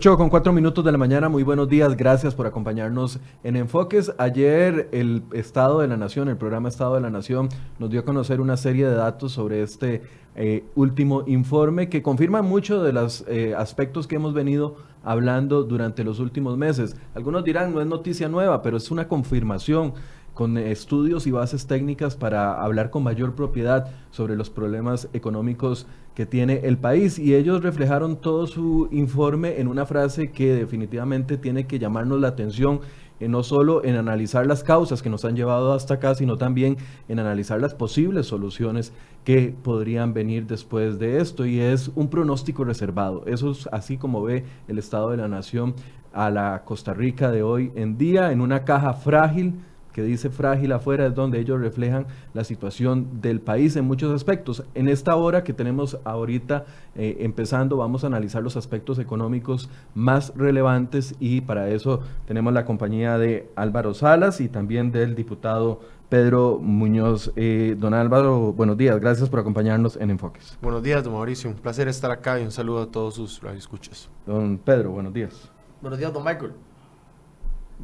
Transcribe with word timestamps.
8 0.00 0.16
con 0.16 0.30
4 0.30 0.50
minutos 0.54 0.82
de 0.82 0.92
la 0.92 0.96
mañana, 0.96 1.28
muy 1.28 1.42
buenos 1.42 1.68
días, 1.68 1.94
gracias 1.94 2.34
por 2.34 2.46
acompañarnos 2.46 3.20
en 3.44 3.54
Enfoques. 3.54 4.14
Ayer 4.16 4.88
el 4.92 5.22
Estado 5.34 5.80
de 5.80 5.88
la 5.88 5.98
Nación, 5.98 6.30
el 6.30 6.38
programa 6.38 6.70
Estado 6.70 6.94
de 6.94 7.02
la 7.02 7.10
Nación, 7.10 7.50
nos 7.78 7.90
dio 7.90 8.00
a 8.00 8.04
conocer 8.06 8.40
una 8.40 8.56
serie 8.56 8.86
de 8.86 8.94
datos 8.94 9.32
sobre 9.32 9.62
este 9.62 10.00
eh, 10.36 10.64
último 10.74 11.24
informe 11.26 11.90
que 11.90 12.02
confirma 12.02 12.40
muchos 12.40 12.82
de 12.82 12.94
los 12.94 13.26
eh, 13.28 13.54
aspectos 13.54 14.06
que 14.06 14.16
hemos 14.16 14.32
venido 14.32 14.76
hablando 15.04 15.64
durante 15.64 16.02
los 16.02 16.18
últimos 16.18 16.56
meses. 16.56 16.96
Algunos 17.14 17.44
dirán, 17.44 17.74
no 17.74 17.82
es 17.82 17.86
noticia 17.86 18.26
nueva, 18.30 18.62
pero 18.62 18.78
es 18.78 18.90
una 18.90 19.06
confirmación 19.06 19.92
con 20.40 20.56
estudios 20.56 21.26
y 21.26 21.30
bases 21.32 21.66
técnicas 21.66 22.16
para 22.16 22.62
hablar 22.62 22.88
con 22.88 23.02
mayor 23.02 23.34
propiedad 23.34 23.90
sobre 24.10 24.36
los 24.36 24.48
problemas 24.48 25.06
económicos 25.12 25.86
que 26.14 26.24
tiene 26.24 26.60
el 26.62 26.78
país. 26.78 27.18
Y 27.18 27.34
ellos 27.34 27.62
reflejaron 27.62 28.16
todo 28.16 28.46
su 28.46 28.88
informe 28.90 29.60
en 29.60 29.68
una 29.68 29.84
frase 29.84 30.30
que 30.30 30.54
definitivamente 30.54 31.36
tiene 31.36 31.66
que 31.66 31.78
llamarnos 31.78 32.20
la 32.20 32.28
atención 32.28 32.80
eh, 33.20 33.28
no 33.28 33.42
solo 33.42 33.84
en 33.84 33.96
analizar 33.96 34.46
las 34.46 34.64
causas 34.64 35.02
que 35.02 35.10
nos 35.10 35.26
han 35.26 35.36
llevado 35.36 35.74
hasta 35.74 35.92
acá, 35.92 36.14
sino 36.14 36.38
también 36.38 36.78
en 37.10 37.18
analizar 37.18 37.60
las 37.60 37.74
posibles 37.74 38.24
soluciones 38.24 38.94
que 39.24 39.54
podrían 39.62 40.14
venir 40.14 40.46
después 40.46 40.98
de 40.98 41.18
esto. 41.18 41.44
Y 41.44 41.60
es 41.60 41.90
un 41.94 42.08
pronóstico 42.08 42.64
reservado. 42.64 43.26
Eso 43.26 43.50
es 43.50 43.66
así 43.72 43.98
como 43.98 44.22
ve 44.22 44.46
el 44.68 44.78
Estado 44.78 45.10
de 45.10 45.18
la 45.18 45.28
Nación 45.28 45.74
a 46.14 46.30
la 46.30 46.62
Costa 46.64 46.94
Rica 46.94 47.30
de 47.30 47.42
hoy 47.42 47.72
en 47.74 47.98
día, 47.98 48.32
en 48.32 48.40
una 48.40 48.64
caja 48.64 48.94
frágil 48.94 49.60
que 49.92 50.02
dice 50.02 50.30
frágil 50.30 50.72
afuera, 50.72 51.06
es 51.06 51.14
donde 51.14 51.40
ellos 51.40 51.60
reflejan 51.60 52.06
la 52.34 52.44
situación 52.44 53.20
del 53.20 53.40
país 53.40 53.76
en 53.76 53.84
muchos 53.84 54.12
aspectos. 54.14 54.64
En 54.74 54.88
esta 54.88 55.16
hora 55.16 55.44
que 55.44 55.52
tenemos 55.52 55.98
ahorita 56.04 56.64
eh, 56.94 57.18
empezando, 57.20 57.76
vamos 57.76 58.04
a 58.04 58.08
analizar 58.08 58.42
los 58.42 58.56
aspectos 58.56 58.98
económicos 58.98 59.68
más 59.94 60.32
relevantes 60.36 61.14
y 61.20 61.40
para 61.40 61.68
eso 61.70 62.00
tenemos 62.26 62.52
la 62.52 62.64
compañía 62.64 63.18
de 63.18 63.48
Álvaro 63.56 63.94
Salas 63.94 64.40
y 64.40 64.48
también 64.48 64.92
del 64.92 65.14
diputado 65.14 65.80
Pedro 66.08 66.58
Muñoz. 66.58 67.32
Eh, 67.36 67.76
don 67.78 67.94
Álvaro, 67.94 68.52
buenos 68.52 68.76
días, 68.76 69.00
gracias 69.00 69.28
por 69.28 69.40
acompañarnos 69.40 69.96
en 69.96 70.10
Enfoques. 70.10 70.58
Buenos 70.60 70.82
días, 70.82 71.04
don 71.04 71.12
Mauricio, 71.14 71.50
un 71.50 71.56
placer 71.56 71.88
estar 71.88 72.10
acá 72.10 72.40
y 72.40 72.44
un 72.44 72.50
saludo 72.50 72.82
a 72.82 72.86
todos 72.86 73.14
sus 73.14 73.40
escuchas. 73.56 74.08
Don 74.26 74.58
Pedro, 74.58 74.90
buenos 74.90 75.14
días. 75.14 75.50
Buenos 75.80 75.98
días, 75.98 76.12
don 76.12 76.24
Michael. 76.24 76.69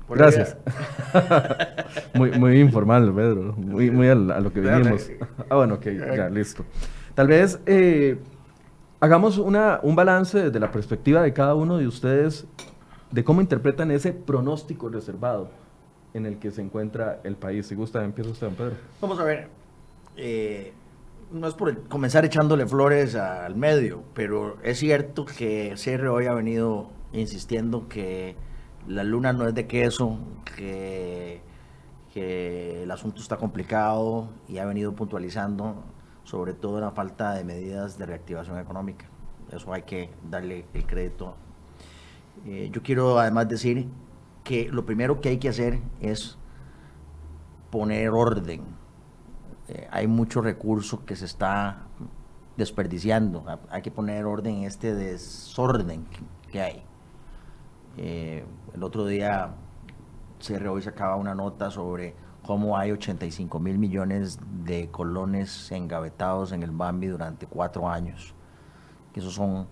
Gracias. 0.09 0.57
muy, 2.15 2.31
muy 2.33 2.61
informal, 2.61 3.13
Pedro. 3.15 3.55
Muy, 3.57 3.91
muy 3.91 4.09
a, 4.09 4.15
lo 4.15 4.53
que 4.53 4.61
vinimos. 4.61 5.11
ah, 5.49 5.57
bueno, 5.57 5.75
ok, 5.75 5.87
ya, 6.17 6.29
listo. 6.29 6.65
Tal 7.15 7.29
vez 7.29 7.61
eh, 7.67 8.19
hagamos 9.01 9.39
una, 9.39 9.81
un 9.83 9.97
balance 9.97 10.45
desde 10.45 10.61
la 10.61 10.71
perspectiva 10.71 11.23
de 11.23 11.33
cada 11.33 11.55
uno 11.55 11.79
de 11.79 11.87
ustedes 11.87 12.47
de 13.11 13.25
cómo 13.25 13.41
interpretan 13.41 13.91
ese 13.91 14.13
pronóstico 14.13 14.89
reservado 14.89 15.51
en 16.15 16.27
el 16.27 16.39
que 16.39 16.51
se 16.51 16.63
encuentra 16.63 17.21
el 17.25 17.37
país. 17.37 17.67
Si 17.67 17.75
gusta, 17.75 18.05
empieza 18.05 18.31
usted, 18.31 18.49
Pedro. 18.51 18.75
Vamos 19.01 19.19
a 19.19 19.25
ver. 19.25 19.49
Eh, 20.17 20.73
no 21.31 21.47
es 21.49 21.55
por 21.55 21.89
comenzar 21.89 22.25
echándole 22.25 22.67
flores 22.67 23.15
al 23.15 23.57
medio, 23.57 24.03
pero 24.15 24.59
es 24.63 24.79
cierto 24.79 25.25
que 25.25 25.75
CR 25.77 26.07
hoy 26.09 26.27
ha 26.27 26.35
venido 26.35 26.91
insistiendo 27.13 27.89
que 27.89 28.37
la 28.89 29.05
luna 29.05 29.33
no 29.33 29.47
es 29.47 29.55
de 29.55 29.67
queso, 29.67 30.19
que, 30.57 31.45
el 32.15 32.91
asunto 32.91 33.21
está 33.21 33.37
complicado 33.37 34.31
y 34.49 34.57
ha 34.57 34.65
venido 34.65 34.95
puntualizando 34.95 35.85
sobre 36.25 36.55
todo 36.55 36.81
la 36.81 36.91
falta 36.91 37.35
de 37.35 37.45
medidas 37.45 37.99
de 37.99 38.07
reactivación 38.07 38.59
económica. 38.59 39.05
Eso 39.53 39.71
hay 39.75 39.83
que 39.83 40.09
darle 40.31 40.65
el 40.73 40.87
crédito. 40.87 41.35
Eh, 42.47 42.71
yo 42.73 42.83
quiero 42.83 43.19
además 43.19 43.51
decir 43.51 43.87
que 44.45 44.71
lo 44.71 44.87
primero 44.87 45.21
que 45.21 45.29
hay 45.29 45.37
que 45.37 45.51
hacer 45.51 45.81
es 46.01 46.39
poner 47.71 48.09
orden. 48.09 48.63
Eh, 49.69 49.87
hay 49.91 50.07
mucho 50.07 50.41
recurso 50.41 51.05
que 51.05 51.17
se 51.17 51.27
está 51.27 51.83
desperdiciando. 52.57 53.45
Hay 53.69 53.83
que 53.83 53.91
poner 53.91 54.25
orden 54.25 54.57
en 54.57 54.65
este 54.65 54.95
desorden 54.95 56.07
que 56.51 56.63
hay. 56.63 56.83
Eh, 57.99 58.45
el 58.77 58.85
otro 58.85 59.07
día 59.07 59.55
CR 60.39 60.69
hoy 60.69 60.83
sacaba 60.83 61.17
una 61.17 61.35
nota 61.35 61.71
sobre 61.71 62.15
cómo 62.45 62.77
hay 62.77 62.93
85 62.93 63.59
mil 63.59 63.79
millones 63.79 64.39
de 64.65 64.91
colones 64.91 65.73
engavetados 65.73 66.53
en 66.53 66.63
el 66.63 66.71
Bambi 66.71 67.07
durante 67.07 67.47
cuatro 67.47 67.89
años. 67.89 68.35
Que 69.13 69.21
eso 69.21 69.31
son, 69.31 69.67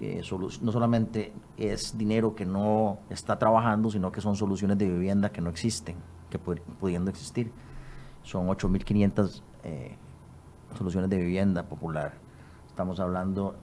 eh, 0.00 0.22
no 0.60 0.70
solamente 0.70 1.32
es 1.56 1.96
dinero 1.96 2.34
que 2.34 2.44
no 2.44 2.98
está 3.08 3.38
trabajando, 3.38 3.90
sino 3.90 4.12
que 4.12 4.20
son 4.20 4.36
soluciones 4.36 4.76
de 4.76 4.86
vivienda 4.86 5.32
que 5.32 5.40
no 5.40 5.48
existen, 5.48 5.96
que 6.28 6.38
pudiendo 6.38 7.10
existir. 7.10 7.50
Son 8.22 8.46
8.500 8.48 9.42
eh, 9.64 9.96
soluciones 10.76 11.08
de 11.08 11.16
vivienda 11.16 11.62
popular. 11.62 12.12
Estamos 12.68 13.00
hablando 13.00 13.56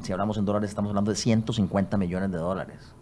si 0.00 0.12
hablamos 0.12 0.38
en 0.38 0.46
dólares, 0.46 0.70
estamos 0.70 0.88
hablando 0.88 1.10
de 1.10 1.16
150 1.16 1.98
millones 1.98 2.32
de 2.32 2.38
dólares. 2.38 2.94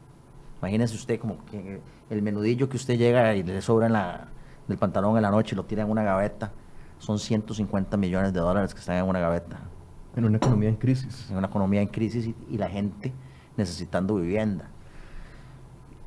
Imagínese 0.60 0.94
usted 0.94 1.20
como 1.20 1.44
que 1.46 1.80
el 2.10 2.22
menudillo 2.22 2.68
que 2.68 2.76
usted 2.76 2.98
llega 2.98 3.34
y 3.34 3.42
le 3.42 3.62
sobra 3.62 3.86
en 3.86 3.92
la, 3.92 4.28
del 4.66 4.78
pantalón 4.78 5.16
en 5.16 5.22
la 5.22 5.30
noche 5.30 5.54
y 5.54 5.56
lo 5.56 5.64
tira 5.64 5.82
en 5.82 5.90
una 5.90 6.02
gaveta, 6.02 6.52
son 6.98 7.18
150 7.18 7.96
millones 7.96 8.32
de 8.32 8.40
dólares 8.40 8.74
que 8.74 8.80
están 8.80 8.96
en 8.96 9.04
una 9.04 9.20
gaveta. 9.20 9.58
En 10.16 10.24
una 10.24 10.38
economía 10.38 10.68
en 10.68 10.76
crisis. 10.76 11.28
En 11.30 11.36
una 11.36 11.46
economía 11.46 11.80
en 11.80 11.88
crisis 11.88 12.34
y, 12.50 12.58
la 12.58 12.68
gente 12.68 13.12
necesitando 13.56 14.16
vivienda. 14.16 14.68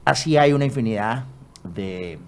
Así 0.04 0.38
hay 0.38 0.52
una 0.54 0.66
infinidad 0.66 1.26
de 1.64 2.20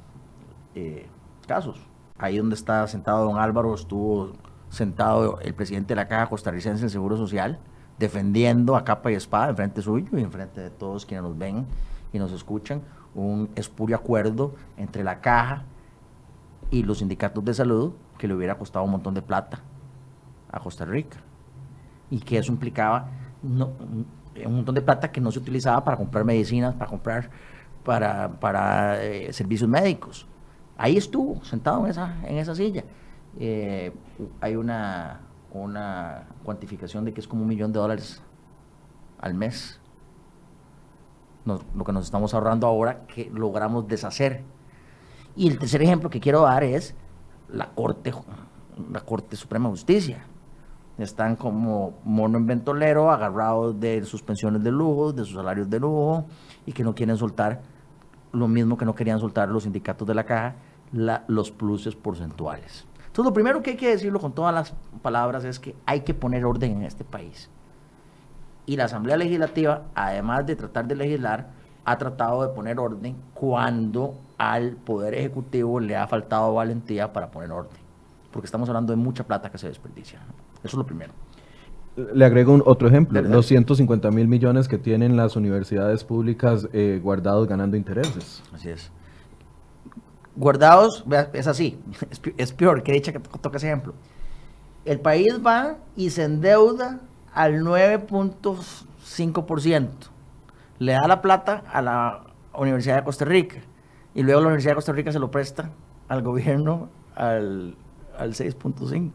eh, 0.76 1.08
casos. 1.46 1.80
Ahí 2.18 2.38
donde 2.38 2.56
está 2.56 2.88
sentado 2.88 3.26
don 3.26 3.38
Álvaro, 3.38 3.74
estuvo 3.74 4.34
sentado 4.70 5.40
el 5.42 5.54
presidente 5.54 5.90
de 5.90 5.96
la 5.96 6.08
Caja 6.08 6.30
Costarricense 6.30 6.82
del 6.82 6.90
Seguro 6.90 7.18
Social, 7.18 7.60
defendiendo 8.00 8.76
a 8.76 8.84
capa 8.86 9.12
y 9.12 9.16
espada 9.16 9.50
en 9.50 9.56
frente 9.56 9.82
suyo 9.82 10.18
y 10.18 10.22
en 10.22 10.32
frente 10.32 10.62
de 10.62 10.70
todos 10.70 11.06
quienes 11.06 11.24
nos 11.24 11.38
ven 11.38 11.66
y 12.14 12.20
nos 12.20 12.32
escuchan 12.32 12.82
un 13.14 13.50
espurio 13.56 13.96
acuerdo 13.96 14.56
entre 14.78 15.04
la 15.04 15.20
caja 15.20 15.64
y 16.72 16.84
los 16.84 17.00
sindicatos 17.00 17.44
de 17.44 17.54
salud 17.54 17.94
que 18.18 18.28
le 18.28 18.34
hubiera 18.34 18.58
costado 18.58 18.86
un 18.86 18.92
montón 18.92 19.14
de 19.14 19.22
plata 19.22 19.60
a 20.52 20.60
Costa 20.60 20.86
Rica 20.86 21.18
y 22.10 22.20
que 22.20 22.38
eso 22.38 22.52
implicaba 22.52 23.10
un 23.44 24.06
montón 24.56 24.76
de 24.76 24.82
plata 24.82 25.12
que 25.12 25.20
no 25.20 25.32
se 25.32 25.40
utilizaba 25.40 25.84
para 25.84 25.98
comprar 25.98 26.24
medicinas, 26.24 26.74
para 26.76 26.90
comprar 26.90 27.30
para, 27.84 28.40
para 28.40 29.04
eh, 29.04 29.34
servicios 29.34 29.70
médicos. 29.70 30.26
Ahí 30.78 30.96
estuvo, 30.96 31.44
sentado 31.44 31.84
en 31.84 31.92
esa, 31.92 32.16
en 32.24 32.38
esa 32.38 32.56
silla. 32.56 32.86
Eh, 33.38 33.92
hay 34.40 34.56
una 34.56 35.20
una 35.54 36.28
cuantificación 36.44 37.06
de 37.06 37.14
que 37.14 37.22
es 37.22 37.28
como 37.28 37.44
un 37.44 37.48
millón 37.48 37.72
de 37.72 37.80
dólares 37.80 38.22
al 39.20 39.34
mes. 39.34 39.80
Lo 41.46 41.84
que 41.84 41.92
nos 41.92 42.06
estamos 42.06 42.34
ahorrando 42.34 42.68
ahora 42.68 43.06
que 43.08 43.30
logramos 43.34 43.88
deshacer. 43.88 44.44
Y 45.36 45.48
el 45.48 45.60
tercer 45.60 45.82
ejemplo 45.82 46.10
que 46.10 46.20
quiero 46.20 46.42
dar 46.42 46.64
es 46.64 46.96
la 47.50 47.70
Corte, 47.72 48.14
la 48.92 49.02
Corte 49.02 49.36
Suprema 49.36 49.68
de 49.68 49.72
Justicia. 49.72 50.26
Están 50.98 51.36
como 51.36 51.96
mono 52.04 52.38
en 52.38 52.46
ventolero, 52.46 53.12
agarrados 53.12 53.80
de 53.80 54.04
sus 54.04 54.22
pensiones 54.22 54.64
de 54.64 54.72
lujo, 54.72 55.12
de 55.12 55.24
sus 55.26 55.34
salarios 55.34 55.70
de 55.70 55.80
lujo, 55.80 56.26
y 56.66 56.72
que 56.72 56.84
no 56.84 56.94
quieren 56.94 57.18
soltar 57.18 57.62
lo 58.32 58.48
mismo 58.48 58.78
que 58.78 58.86
no 58.86 58.94
querían 58.96 59.20
soltar 59.20 59.50
los 59.50 59.64
sindicatos 59.64 60.08
de 60.08 60.14
la 60.14 60.24
caja, 60.24 60.56
los 61.28 61.52
pluses 61.52 61.96
porcentuales. 61.96 62.86
Entonces, 63.08 63.26
lo 63.26 63.34
primero 63.34 63.62
que 63.62 63.72
hay 63.72 63.78
que 63.78 63.90
decirlo 63.90 64.20
con 64.20 64.34
todas 64.34 64.54
las 64.54 64.74
palabras 65.02 65.44
es 65.46 65.60
que 65.60 65.76
hay 65.86 66.02
que 66.02 66.14
poner 66.14 66.46
orden 66.46 66.72
en 66.78 66.84
este 66.84 67.04
país. 67.04 67.50
Y 68.66 68.78
la 68.78 68.86
Asamblea 68.86 69.18
Legislativa, 69.18 69.84
además 69.94 70.46
de 70.46 70.56
tratar 70.56 70.88
de 70.88 70.96
legislar, 70.96 71.50
ha 71.86 71.98
tratado 71.98 72.48
de 72.48 72.54
poner 72.54 72.80
orden 72.80 73.16
cuando 73.34 74.16
al 74.38 74.72
Poder 74.72 75.14
Ejecutivo 75.14 75.80
le 75.80 75.98
ha 75.98 76.08
faltado 76.08 76.54
valentía 76.54 77.12
para 77.12 77.30
poner 77.30 77.52
orden. 77.52 77.82
Porque 78.32 78.46
estamos 78.46 78.70
hablando 78.70 78.94
de 78.94 78.98
mucha 78.98 79.26
plata 79.26 79.52
que 79.52 79.58
se 79.58 79.68
desperdicia. 79.68 80.20
Eso 80.60 80.68
es 80.68 80.74
lo 80.76 80.86
primero. 80.86 81.12
Le 81.96 82.26
agrego 82.26 82.54
un 82.54 82.64
otro 82.66 82.88
ejemplo, 82.88 83.22
los 83.22 83.46
150 83.46 84.10
mil 84.10 84.28
millones 84.28 84.68
que 84.68 84.80
tienen 84.80 85.16
las 85.16 85.36
universidades 85.36 86.04
públicas 86.04 86.68
eh, 86.74 87.00
guardados 87.04 87.48
ganando 87.48 87.78
intereses. 87.78 88.42
Así 88.54 88.70
es 88.70 88.92
guardados, 90.36 91.04
es 91.34 91.48
así, 91.48 91.80
es, 92.38 92.52
peor, 92.54 92.84
que 92.84 92.92
dicha 92.92 93.12
que 93.12 93.20
toca 93.20 93.58
ese 93.58 93.68
ejemplo. 93.68 93.94
El 94.86 95.00
país 95.00 95.40
va 95.46 95.78
y 95.96 96.10
se 96.10 96.24
endeuda 96.24 97.00
al 97.34 97.62
9.5%. 97.62 99.88
Le 100.80 100.94
da 100.94 101.08
la 101.08 101.22
plata 101.22 101.64
a 101.72 101.82
la 101.82 102.24
Universidad 102.56 102.98
de 102.98 103.04
Costa 103.04 103.26
Rica 103.26 103.58
y 104.14 104.24
luego 104.24 104.42
la 104.42 104.48
Universidad 104.48 104.72
de 104.72 104.76
Costa 104.76 104.92
Rica 104.92 105.12
se 105.12 105.20
lo 105.20 105.32
presta 105.32 105.70
al 106.08 106.22
gobierno 106.22 106.90
al, 107.16 107.76
al 108.18 108.34
6.5%. 108.34 109.12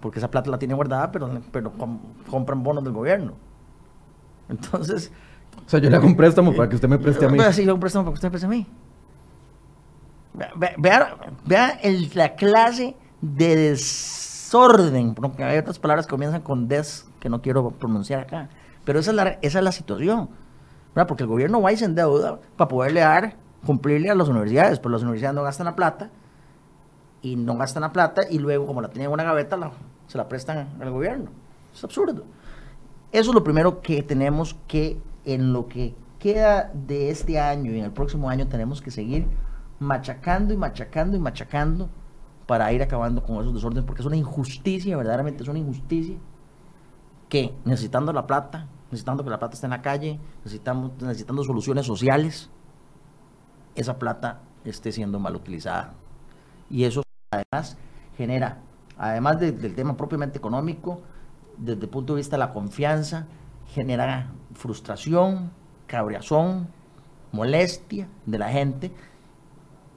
Porque 0.00 0.18
esa 0.18 0.30
plata 0.30 0.50
la 0.50 0.58
tiene 0.58 0.74
guardada, 0.74 1.12
pero, 1.12 1.28
pero 1.52 1.72
compran 2.30 2.62
bonos 2.62 2.82
del 2.84 2.94
gobierno. 2.94 3.34
Entonces, 4.48 5.12
O 5.66 5.68
sea, 5.68 5.78
yo 5.78 5.90
le 5.90 5.96
hago 5.96 6.06
un 6.06 6.16
préstamo 6.16 6.54
para 6.54 6.68
que 6.68 6.76
usted 6.76 6.88
me 6.88 6.98
preste 6.98 7.26
a 7.26 7.28
mí. 7.28 7.38
Sí, 7.52 7.64
yo 7.64 7.74
un 7.74 7.80
préstamo 7.80 8.04
para 8.04 8.12
que 8.12 8.16
usted 8.16 8.28
me 8.28 8.30
preste 8.30 8.46
a 8.46 8.50
mí. 8.50 8.66
Vea, 10.32 10.74
vea, 10.78 11.16
vea 11.44 11.68
el, 11.82 12.10
la 12.14 12.34
clase 12.34 12.96
de 13.20 13.56
desorden, 13.56 15.14
porque 15.14 15.44
hay 15.44 15.58
otras 15.58 15.78
palabras 15.78 16.06
que 16.06 16.10
comienzan 16.10 16.40
con 16.40 16.66
des 16.66 17.09
que 17.20 17.28
no 17.28 17.42
quiero 17.42 17.70
pronunciar 17.70 18.20
acá, 18.20 18.48
pero 18.84 18.98
esa 18.98 19.10
es 19.10 19.16
la, 19.16 19.28
esa 19.42 19.58
es 19.58 19.64
la 19.64 19.72
situación, 19.72 20.28
¿verdad? 20.94 21.06
porque 21.06 21.22
el 21.22 21.28
gobierno 21.28 21.60
va 21.60 21.72
y 21.72 21.76
se 21.76 21.84
endeuda 21.84 22.40
para 22.56 22.68
poderle 22.68 23.00
dar, 23.00 23.36
cumplirle 23.64 24.10
a 24.10 24.14
las 24.14 24.28
universidades, 24.28 24.78
pero 24.78 24.90
las 24.90 25.02
universidades 25.02 25.34
no 25.34 25.42
gastan 25.42 25.66
la 25.66 25.76
plata 25.76 26.10
y 27.22 27.36
no 27.36 27.56
gastan 27.56 27.82
la 27.82 27.92
plata 27.92 28.22
y 28.28 28.38
luego 28.38 28.66
como 28.66 28.80
la 28.80 28.88
tenían 28.88 29.10
en 29.10 29.14
una 29.14 29.24
gaveta 29.24 29.58
se 30.06 30.18
la 30.18 30.28
prestan 30.28 30.68
al 30.80 30.90
gobierno. 30.90 31.30
Es 31.72 31.84
absurdo. 31.84 32.24
Eso 33.12 33.30
es 33.30 33.34
lo 33.34 33.44
primero 33.44 33.80
que 33.80 34.02
tenemos 34.02 34.56
que, 34.66 35.00
en 35.24 35.52
lo 35.52 35.68
que 35.68 35.94
queda 36.18 36.70
de 36.74 37.10
este 37.10 37.38
año 37.38 37.72
y 37.72 37.78
en 37.78 37.84
el 37.84 37.92
próximo 37.92 38.28
año 38.28 38.46
tenemos 38.46 38.80
que 38.80 38.90
seguir 38.90 39.26
machacando 39.78 40.54
y 40.54 40.56
machacando 40.56 41.16
y 41.16 41.20
machacando 41.20 41.88
para 42.46 42.72
ir 42.72 42.82
acabando 42.82 43.22
con 43.22 43.40
esos 43.40 43.54
desórdenes, 43.54 43.84
porque 43.84 44.02
es 44.02 44.06
una 44.06 44.16
injusticia, 44.16 44.96
verdaderamente 44.96 45.42
es 45.42 45.48
una 45.48 45.58
injusticia, 45.58 46.16
que 47.30 47.54
necesitando 47.64 48.12
la 48.12 48.26
plata, 48.26 48.66
necesitando 48.90 49.24
que 49.24 49.30
la 49.30 49.38
plata 49.38 49.54
esté 49.54 49.66
en 49.66 49.70
la 49.70 49.80
calle, 49.80 50.20
necesitamos, 50.44 50.92
necesitando 51.00 51.42
soluciones 51.44 51.86
sociales, 51.86 52.50
esa 53.74 53.98
plata 53.98 54.40
esté 54.64 54.92
siendo 54.92 55.18
mal 55.18 55.36
utilizada. 55.36 55.94
Y 56.68 56.84
eso 56.84 57.02
además 57.30 57.78
genera, 58.18 58.58
además 58.98 59.40
del 59.40 59.74
tema 59.74 59.96
propiamente 59.96 60.36
económico, 60.36 61.00
desde 61.56 61.82
el 61.82 61.88
punto 61.88 62.14
de 62.14 62.18
vista 62.18 62.36
de 62.36 62.40
la 62.40 62.52
confianza, 62.52 63.26
genera 63.68 64.32
frustración, 64.54 65.52
cabreazón, 65.86 66.68
molestia 67.32 68.08
de 68.26 68.38
la 68.38 68.48
gente, 68.48 68.92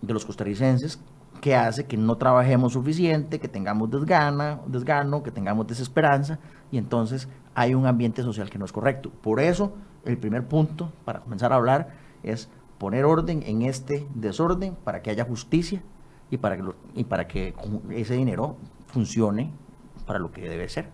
de 0.01 0.13
los 0.13 0.25
costarricenses, 0.25 0.99
que 1.41 1.55
hace 1.55 1.85
que 1.85 1.97
no 1.97 2.15
trabajemos 2.15 2.73
suficiente, 2.73 3.39
que 3.39 3.47
tengamos 3.47 3.89
desgana, 3.89 4.61
desgano, 4.67 5.23
que 5.23 5.31
tengamos 5.31 5.67
desesperanza, 5.67 6.39
y 6.73 6.79
entonces 6.79 7.29
hay 7.53 7.75
un 7.75 7.85
ambiente 7.85 8.23
social 8.23 8.49
que 8.49 8.57
no 8.57 8.65
es 8.65 8.71
correcto. 8.71 9.11
Por 9.21 9.39
eso, 9.39 9.73
el 10.05 10.17
primer 10.17 10.47
punto 10.47 10.91
para 11.05 11.19
comenzar 11.19 11.53
a 11.53 11.57
hablar 11.57 11.89
es 12.23 12.49
poner 12.79 13.05
orden 13.05 13.43
en 13.45 13.61
este 13.61 14.07
desorden 14.15 14.75
para 14.83 15.03
que 15.03 15.11
haya 15.11 15.23
justicia 15.23 15.83
y 16.31 16.37
para 16.37 16.57
que, 16.57 16.63
y 16.95 17.03
para 17.03 17.27
que 17.27 17.53
ese 17.91 18.15
dinero 18.15 18.57
funcione 18.87 19.51
para 20.07 20.17
lo 20.17 20.31
que 20.31 20.49
debe 20.49 20.67
ser. 20.67 20.89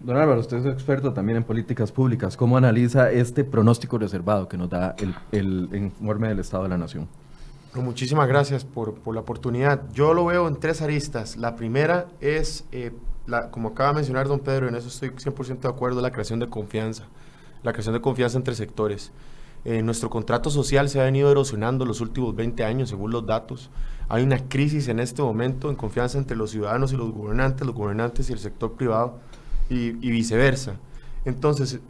Don 0.00 0.16
Álvaro, 0.16 0.40
usted 0.40 0.56
es 0.56 0.64
experto 0.66 1.12
también 1.12 1.36
en 1.36 1.44
políticas 1.44 1.92
públicas. 1.92 2.34
¿Cómo 2.34 2.56
analiza 2.56 3.10
este 3.10 3.44
pronóstico 3.44 3.98
reservado 3.98 4.48
que 4.48 4.56
nos 4.56 4.70
da 4.70 4.96
el, 4.98 5.14
el 5.30 5.68
informe 5.74 6.28
del 6.28 6.38
Estado 6.38 6.62
de 6.62 6.70
la 6.70 6.78
Nación? 6.78 7.06
muchísimas 7.82 8.28
gracias 8.28 8.64
por, 8.64 8.94
por, 8.94 9.14
la 9.14 9.20
oportunidad. 9.20 9.82
Yo 9.92 10.14
lo 10.14 10.24
veo 10.24 10.48
en 10.48 10.56
tres 10.56 10.82
aristas. 10.82 11.36
La 11.36 11.56
primera 11.56 12.06
es, 12.20 12.64
eh, 12.72 12.92
la, 13.26 13.50
como 13.50 13.70
acaba 13.70 13.90
de 13.90 13.96
mencionar 13.96 14.28
don 14.28 14.40
Pedro, 14.40 14.68
en 14.68 14.74
eso 14.74 14.88
estoy 14.88 15.10
100% 15.10 15.60
de 15.60 15.68
acuerdo, 15.68 16.00
la 16.00 16.10
creación 16.12 16.38
de 16.38 16.48
confianza. 16.48 17.04
La 17.62 17.72
creación 17.72 17.94
de 17.94 18.00
confianza 18.00 18.38
entre 18.38 18.54
sectores. 18.54 19.12
Eh, 19.64 19.82
nuestro 19.82 20.08
contrato 20.10 20.48
social 20.50 20.88
se 20.88 21.00
ha 21.00 21.04
venido 21.04 21.30
erosionando 21.30 21.84
los 21.84 22.00
últimos 22.00 22.36
20 22.36 22.64
años, 22.64 22.88
según 22.88 23.10
los 23.10 23.26
datos. 23.26 23.70
Hay 24.08 24.22
una 24.22 24.38
crisis 24.48 24.86
en 24.88 25.00
este 25.00 25.22
momento 25.22 25.70
en 25.70 25.76
confianza 25.76 26.18
entre 26.18 26.36
los 26.36 26.52
ciudadanos 26.52 26.92
y 26.92 26.96
los 26.96 27.10
gobernantes, 27.12 27.66
los 27.66 27.74
gobernantes 27.74 28.30
y 28.30 28.32
el 28.32 28.38
sector 28.38 28.74
privado, 28.74 29.18
y, 29.68 29.88
y 30.06 30.10
viceversa. 30.10 30.76
Entonces, 31.24 31.80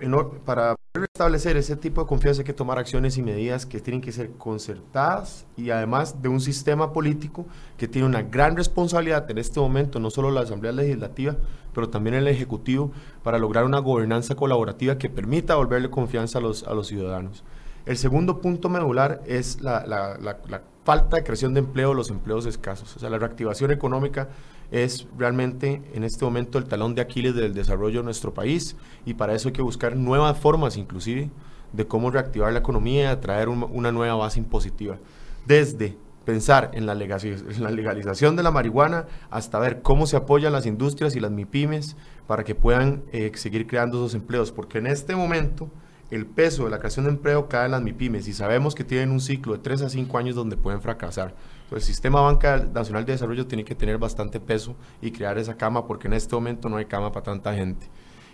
para 0.46 0.76
establecer 1.04 1.56
ese 1.56 1.76
tipo 1.76 2.00
de 2.00 2.06
confianza 2.06 2.40
hay 2.40 2.44
que 2.44 2.52
tomar 2.52 2.78
acciones 2.78 3.16
y 3.19 3.22
medidas 3.22 3.66
que 3.66 3.81
tienen 3.81 4.00
que 4.00 4.12
ser 4.12 4.31
concertadas 4.32 5.46
y 5.56 5.70
además 5.70 6.22
de 6.22 6.28
un 6.28 6.40
sistema 6.40 6.93
político 6.93 7.46
que 7.76 7.88
tiene 7.88 8.06
una 8.06 8.22
gran 8.22 8.56
responsabilidad 8.56 9.31
en 9.31 9.38
este 9.38 9.60
momento, 9.60 10.00
no 10.00 10.10
solo 10.10 10.31
la 10.31 10.40
Asamblea 10.40 10.72
Legislativa, 10.72 11.37
pero 11.75 11.88
también 11.88 12.14
el 12.14 12.28
Ejecutivo, 12.28 12.93
para 13.22 13.38
lograr 13.38 13.64
una 13.64 13.78
gobernanza 13.78 14.34
colaborativa 14.34 14.98
que 14.98 15.10
permita 15.10 15.56
volverle 15.56 15.90
confianza 15.90 16.38
a 16.38 16.43
los, 16.43 16.64
a 16.64 16.75
los 16.75 16.87
ciudadanos. 16.87 17.44
El 17.84 17.96
segundo 17.96 18.40
punto 18.40 18.69
medular 18.69 19.22
es 19.26 19.60
la, 19.60 19.87
la 19.87 20.62
falta 20.87 21.16
de 21.16 21.25
creación 21.25 21.52
de 21.52 21.60
empleo, 21.60 21.92
los 21.92 22.10
empleos 22.10 22.46
escasos. 22.46 22.96
O 22.96 23.00
sea, 23.00 23.10
la 23.10 23.19
reactivación 23.19 23.72
económica 23.72 24.28
es 24.70 25.06
realmente 25.16 25.82
en 25.94 26.04
este 26.04 26.24
momento 26.24 26.58
el 26.58 26.64
talón 26.64 26.94
de 26.94 27.02
Aquiles 27.02 27.34
del 27.34 27.54
desarrollo 27.54 28.00
de 28.00 28.04
nuestro 28.04 28.34
país 28.34 28.76
y 29.04 29.14
para 29.14 29.34
eso 29.34 29.48
hay 29.48 29.52
que 29.52 29.62
buscar 29.62 29.96
nuevas 29.96 30.38
formas 30.38 30.76
inclusive 30.76 31.30
de 31.72 31.86
cómo 31.86 32.10
reactivar 32.10 32.52
la 32.52 32.60
economía 32.60 33.10
atraer 33.10 33.48
una 33.48 33.92
nueva 33.92 34.14
base 34.14 34.38
impositiva. 34.38 34.98
Desde 35.46 35.96
pensar 36.26 36.73
en 36.75 36.87
la, 36.87 36.94
legalización 36.94 38.37
de 38.37 38.42
la 38.42 38.50
marihuana 38.50 39.06
hasta 39.30 39.58
ver 39.58 39.80
cómo 39.80 40.06
se 40.06 40.16
apoyan 40.16 40.52
las 40.52 40.66
industrias 40.66 41.14
y 41.16 41.20
las 41.20 41.30
MIPIMES 41.30 41.96
para 42.26 42.44
que 42.44 42.54
puedan 42.54 43.04
eh, 43.12 43.30
seguir 43.37 43.66
creando 43.66 43.99
esos 43.99 44.14
empleos, 44.14 44.50
porque 44.52 44.78
en 44.78 44.88
este 44.88 45.14
momento 45.14 45.70
el 46.11 46.26
peso 46.26 46.64
de 46.64 46.70
la 46.70 46.78
creación 46.78 47.06
de 47.06 47.12
empleo 47.12 47.49
cae 47.49 47.66
en 47.66 47.70
las 47.73 47.82
MIPIMES 47.82 48.28
y 48.28 48.32
sabemos 48.32 48.75
que 48.75 48.85
tienen 48.85 49.11
un 49.11 49.20
ciclo 49.20 49.54
de 49.54 49.61
3 49.61 49.82
a 49.82 49.88
5 49.88 50.18
años 50.18 50.35
donde 50.35 50.56
pueden 50.56 50.82
fracasar. 50.82 51.35
El 51.73 51.80
sistema 51.80 52.20
banca 52.20 52.68
nacional 52.73 53.04
de 53.04 53.12
desarrollo 53.12 53.46
tiene 53.46 53.64
que 53.64 53.75
tener 53.75 53.99
bastante 53.99 54.38
peso 54.38 54.76
y 55.02 55.11
crear 55.11 55.37
esa 55.38 55.56
cama 55.56 55.87
porque 55.87 56.06
en 56.06 56.14
este 56.14 56.35
momento 56.35 56.68
no 56.68 56.76
hay 56.76 56.87
cama 56.87 57.11
para 57.12 57.25
tanta 57.25 57.54
gente. 57.54 57.88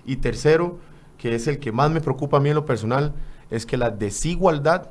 Y 0.04 0.16
tercero, 0.16 0.78
que 1.16 1.34
es 1.34 1.46
el 1.46 1.58
que 1.58 1.72
más 1.72 1.90
me 1.90 2.00
preocupa 2.00 2.36
a 2.36 2.40
mí 2.40 2.50
en 2.50 2.56
lo 2.56 2.66
personal, 2.66 3.14
es 3.50 3.64
que 3.64 3.76
la 3.76 3.90
desigualdad 3.90 4.90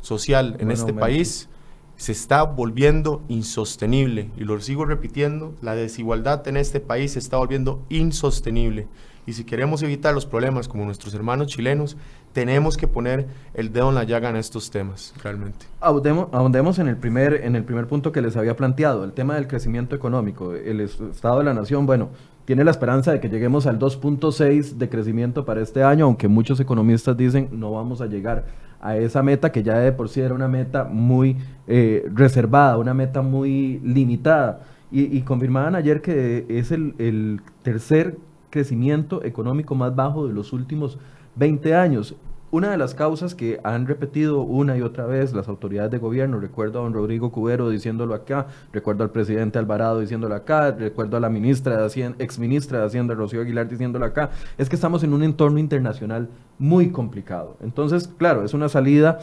social 0.00 0.56
en 0.60 0.70
este 0.70 0.92
país 0.92 1.48
se 1.96 2.12
está 2.12 2.44
volviendo 2.44 3.22
insostenible. 3.28 4.30
Y 4.36 4.44
lo 4.44 4.58
sigo 4.60 4.84
repitiendo, 4.84 5.54
la 5.60 5.74
desigualdad 5.74 6.46
en 6.48 6.56
este 6.56 6.80
país 6.80 7.12
se 7.12 7.18
está 7.18 7.36
volviendo 7.36 7.84
insostenible. 7.88 8.88
Y 9.26 9.34
si 9.34 9.44
queremos 9.44 9.82
evitar 9.82 10.14
los 10.14 10.26
problemas 10.26 10.66
como 10.66 10.84
nuestros 10.84 11.12
hermanos 11.14 11.48
chilenos, 11.48 11.96
tenemos 12.32 12.76
que 12.76 12.86
poner 12.86 13.26
el 13.54 13.72
dedo 13.72 13.88
en 13.88 13.96
la 13.96 14.04
llaga 14.04 14.30
en 14.30 14.36
estos 14.36 14.70
temas, 14.70 15.12
realmente. 15.22 15.66
Ahondemos, 15.80 16.78
en, 16.78 16.88
el 16.88 16.96
primer, 16.96 17.34
en 17.44 17.56
el 17.56 17.64
primer 17.64 17.86
punto 17.86 18.12
que 18.12 18.20
les 18.20 18.36
había 18.36 18.56
planteado, 18.56 19.04
el 19.04 19.12
tema 19.12 19.34
del 19.34 19.48
crecimiento 19.48 19.96
económico. 19.96 20.54
El 20.54 20.80
Estado 20.80 21.38
de 21.38 21.44
la 21.44 21.54
Nación, 21.54 21.86
bueno, 21.86 22.10
tiene 22.44 22.64
la 22.64 22.70
esperanza 22.70 23.12
de 23.12 23.20
que 23.20 23.28
lleguemos 23.28 23.66
al 23.66 23.78
2.6 23.78 24.76
de 24.76 24.88
crecimiento 24.88 25.44
para 25.44 25.60
este 25.60 25.82
año, 25.82 26.04
aunque 26.04 26.28
muchos 26.28 26.60
economistas 26.60 27.16
dicen 27.16 27.48
no 27.52 27.72
vamos 27.72 28.00
a 28.00 28.06
llegar 28.06 28.46
a 28.80 28.96
esa 28.96 29.22
meta 29.22 29.52
que 29.52 29.62
ya 29.62 29.78
de 29.78 29.92
por 29.92 30.08
sí 30.08 30.20
era 30.20 30.34
una 30.34 30.48
meta 30.48 30.84
muy 30.84 31.36
eh, 31.66 32.08
reservada, 32.14 32.78
una 32.78 32.94
meta 32.94 33.22
muy 33.22 33.80
limitada. 33.84 34.62
Y, 34.92 35.20
confirmaban 35.20 35.76
ayer 35.76 36.02
que 36.02 36.46
es 36.48 36.72
el, 36.72 36.96
el 36.98 37.40
tercer 37.62 38.18
crecimiento 38.50 39.22
económico 39.24 39.76
más 39.76 39.94
bajo 39.94 40.26
de 40.26 40.34
los 40.34 40.52
últimos 40.52 40.98
20 41.40 41.74
años. 41.74 42.14
Una 42.50 42.70
de 42.70 42.76
las 42.76 42.94
causas 42.94 43.34
que 43.34 43.60
han 43.64 43.86
repetido 43.86 44.42
una 44.42 44.76
y 44.76 44.82
otra 44.82 45.06
vez 45.06 45.32
las 45.32 45.48
autoridades 45.48 45.90
de 45.90 45.98
gobierno, 45.98 46.38
recuerdo 46.38 46.80
a 46.80 46.82
don 46.82 46.92
Rodrigo 46.92 47.32
Cubero 47.32 47.70
diciéndolo 47.70 48.12
acá, 48.12 48.48
recuerdo 48.72 49.04
al 49.04 49.10
presidente 49.10 49.58
Alvarado 49.58 50.00
diciéndolo 50.00 50.34
acá, 50.34 50.72
recuerdo 50.72 51.16
a 51.16 51.20
la 51.20 51.30
ministra 51.30 51.78
de 51.78 51.86
Hacienda, 51.86 52.16
ex 52.18 52.38
ministra 52.38 52.80
de 52.80 52.86
Hacienda, 52.86 53.14
Rocío 53.14 53.40
Aguilar, 53.40 53.68
diciéndolo 53.68 54.04
acá, 54.04 54.30
es 54.58 54.68
que 54.68 54.74
estamos 54.74 55.02
en 55.02 55.14
un 55.14 55.22
entorno 55.22 55.58
internacional 55.58 56.28
muy 56.58 56.90
complicado. 56.90 57.56
Entonces, 57.62 58.06
claro, 58.06 58.44
es 58.44 58.52
una 58.52 58.68
salida 58.68 59.20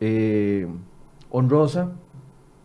eh, 0.00 0.66
honrosa 1.30 1.92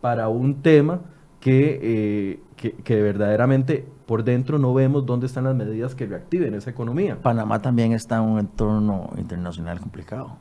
para 0.02 0.30
un 0.30 0.64
tema 0.64 1.02
que, 1.42 1.80
eh, 1.84 2.40
que, 2.56 2.74
que 2.74 3.02
verdaderamente 3.02 3.88
por 4.06 4.24
dentro 4.24 4.60
no 4.60 4.74
vemos 4.74 5.06
dónde 5.06 5.26
están 5.26 5.46
las 5.46 5.56
medidas 5.56 5.96
que 5.96 6.06
reactiven 6.06 6.54
esa 6.54 6.70
economía. 6.70 7.22
Panamá 7.22 7.62
también 7.62 7.92
está 7.92 8.18
en 8.18 8.24
un 8.24 8.40
entorno 8.40 9.12
internacional 9.18 9.80
complicado 9.80 10.38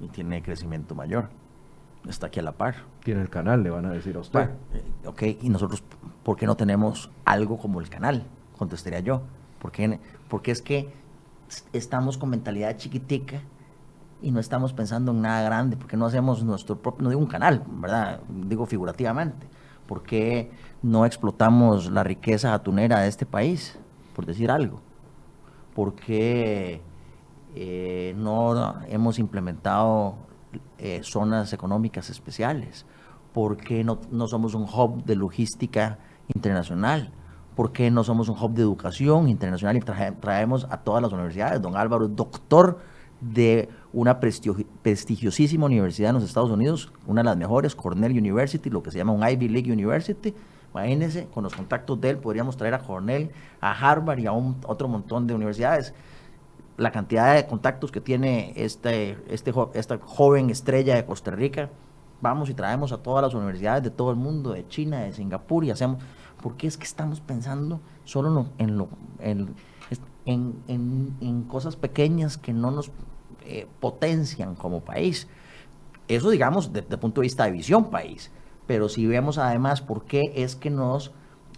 y 0.00 0.08
tiene 0.08 0.42
crecimiento 0.42 0.94
mayor. 0.94 1.28
Está 2.08 2.28
aquí 2.28 2.38
a 2.40 2.42
la 2.42 2.52
par. 2.52 2.76
Tiene 3.02 3.20
el 3.22 3.28
canal, 3.28 3.62
le 3.62 3.70
van 3.70 3.86
a 3.86 3.90
decir 3.90 4.16
a 4.16 4.20
usted. 4.20 4.50
Eh, 4.72 4.82
ok, 5.06 5.22
y 5.42 5.48
nosotros, 5.48 5.82
¿por 6.22 6.36
qué 6.36 6.46
no 6.46 6.56
tenemos 6.56 7.10
algo 7.24 7.58
como 7.58 7.80
el 7.80 7.88
canal? 7.88 8.24
Contestaría 8.56 9.00
yo. 9.00 9.22
Porque, 9.58 9.98
porque 10.28 10.52
es 10.52 10.62
que 10.62 10.88
estamos 11.72 12.18
con 12.18 12.30
mentalidad 12.30 12.76
chiquitica 12.76 13.40
y 14.22 14.30
no 14.30 14.40
estamos 14.40 14.72
pensando 14.72 15.12
en 15.12 15.22
nada 15.22 15.42
grande, 15.42 15.76
porque 15.76 15.96
no 15.96 16.06
hacemos 16.06 16.44
nuestro 16.44 16.78
propio, 16.78 17.02
no 17.02 17.08
digo 17.10 17.20
un 17.20 17.26
canal, 17.26 17.64
¿verdad? 17.68 18.20
Digo 18.28 18.66
figurativamente. 18.66 19.46
¿Por 19.86 20.02
qué 20.02 20.50
no 20.82 21.06
explotamos 21.06 21.90
la 21.90 22.02
riqueza 22.04 22.54
atunera 22.54 23.00
de 23.00 23.08
este 23.08 23.26
país? 23.26 23.78
Por 24.14 24.26
decir 24.26 24.50
algo. 24.50 24.80
¿Por 25.74 25.94
qué 25.94 26.80
eh, 27.54 28.14
no 28.16 28.80
hemos 28.88 29.18
implementado 29.18 30.16
eh, 30.78 31.00
zonas 31.02 31.52
económicas 31.52 32.10
especiales? 32.10 32.86
¿Por 33.32 33.56
qué 33.58 33.84
no, 33.84 33.98
somos 34.28 34.54
un 34.54 34.62
hub 34.64 35.04
de 35.04 35.16
logística 35.16 35.98
internacional? 36.34 37.12
¿Por 37.54 37.72
qué 37.72 37.90
no 37.90 38.02
somos 38.04 38.28
un 38.28 38.42
hub 38.42 38.54
de 38.54 38.62
educación 38.62 39.28
internacional 39.28 39.76
y 39.76 39.80
traemos 39.80 40.66
a 40.70 40.78
todas 40.78 41.02
las 41.02 41.12
universidades? 41.12 41.60
Don 41.60 41.76
Álvaro 41.76 42.08
doctor 42.08 42.78
de 43.20 43.68
una 43.92 44.20
prestigiosísima 44.20 45.66
universidad 45.66 46.10
en 46.10 46.16
los 46.16 46.24
Estados 46.24 46.50
Unidos, 46.50 46.92
una 47.06 47.22
de 47.22 47.26
las 47.26 47.36
mejores, 47.36 47.74
Cornell 47.74 48.12
University, 48.12 48.70
lo 48.70 48.82
que 48.82 48.90
se 48.90 48.98
llama 48.98 49.12
un 49.12 49.26
Ivy 49.26 49.48
League 49.48 49.72
University. 49.72 50.34
Imagínense, 50.72 51.26
con 51.28 51.44
los 51.44 51.54
contactos 51.54 52.00
de 52.00 52.10
él 52.10 52.18
podríamos 52.18 52.56
traer 52.56 52.74
a 52.74 52.80
Cornell, 52.80 53.30
a 53.60 53.72
Harvard 53.72 54.18
y 54.18 54.26
a 54.26 54.32
un, 54.32 54.56
otro 54.66 54.88
montón 54.88 55.26
de 55.26 55.34
universidades. 55.34 55.94
La 56.76 56.92
cantidad 56.92 57.34
de 57.34 57.46
contactos 57.46 57.90
que 57.90 58.02
tiene 58.02 58.52
este, 58.56 59.16
este, 59.28 59.54
esta 59.74 59.98
joven 59.98 60.50
estrella 60.50 60.94
de 60.94 61.06
Costa 61.06 61.30
Rica, 61.30 61.70
vamos 62.20 62.50
y 62.50 62.54
traemos 62.54 62.92
a 62.92 62.98
todas 62.98 63.22
las 63.22 63.34
universidades 63.34 63.82
de 63.82 63.90
todo 63.90 64.10
el 64.10 64.16
mundo, 64.16 64.52
de 64.52 64.66
China, 64.68 65.00
de 65.00 65.12
Singapur, 65.12 65.64
y 65.64 65.70
hacemos, 65.70 66.02
porque 66.42 66.66
es 66.66 66.76
que 66.76 66.84
estamos 66.84 67.20
pensando 67.20 67.80
solo 68.04 68.48
en, 68.58 68.76
lo, 68.76 68.88
en, 69.20 69.54
en, 70.26 71.42
cosas 71.44 71.76
pequeñas 71.76 72.36
que 72.36 72.52
no 72.52 72.70
nos 72.70 72.90
eh, 73.46 73.66
potencian 73.80 74.54
como 74.54 74.80
país. 74.80 75.28
Eso, 76.08 76.30
digamos, 76.30 76.72
desde 76.72 76.94
el 76.94 76.98
punto 76.98 77.20
de 77.20 77.26
vista 77.26 77.44
de 77.44 77.52
visión 77.52 77.90
país. 77.90 78.30
Pero 78.66 78.88
si 78.88 79.06
vemos 79.06 79.38
además 79.38 79.80
por 79.80 80.04
qué 80.04 80.22
es 80.34 80.56
que 80.56 80.70
nos 80.70 81.12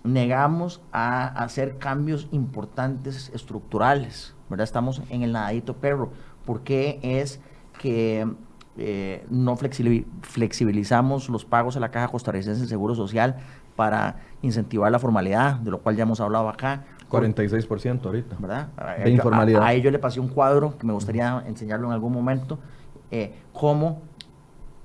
negamos 0.05 0.81
a 0.93 1.27
hacer 1.27 1.79
cambios 1.79 2.29
importantes 2.31 3.31
estructurales, 3.35 4.35
¿verdad? 4.49 4.65
Estamos 4.65 5.03
en 5.11 5.23
el 5.23 5.33
nadadito 5.33 5.77
perro. 5.77 6.13
¿Por 6.45 6.63
qué 6.63 6.99
es 7.03 7.41
que 7.79 8.27
eh, 8.81 9.27
no 9.29 9.57
flexibilizamos 9.57 11.29
los 11.29 11.45
pagos 11.45 11.77
a 11.77 11.81
la 11.81 11.91
Caja 11.91 12.09
Costarricense 12.09 12.63
de 12.63 12.69
Seguro 12.69 12.95
Social 12.95 13.37
para 13.75 14.21
incentivar 14.41 14.93
la 14.93 15.01
formalidad, 15.01 15.57
de 15.57 15.73
lo 15.73 15.81
cual 15.81 15.97
ya 15.97 16.05
hemos 16.05 16.21
hablado 16.21 16.49
acá. 16.49 16.85
46% 17.11 18.07
ahorita. 18.07 18.37
¿Verdad? 18.39 18.69
De 19.03 19.11
informalidad. 19.11 19.63
A, 19.63 19.73
ello 19.73 19.91
le 19.91 19.99
pasé 19.99 20.21
un 20.21 20.29
cuadro 20.29 20.77
que 20.79 20.87
me 20.87 20.93
gustaría 20.93 21.43
enseñarlo 21.47 21.87
en 21.89 21.93
algún 21.93 22.13
momento, 22.13 22.59
eh, 23.11 23.35
cómo 23.53 24.03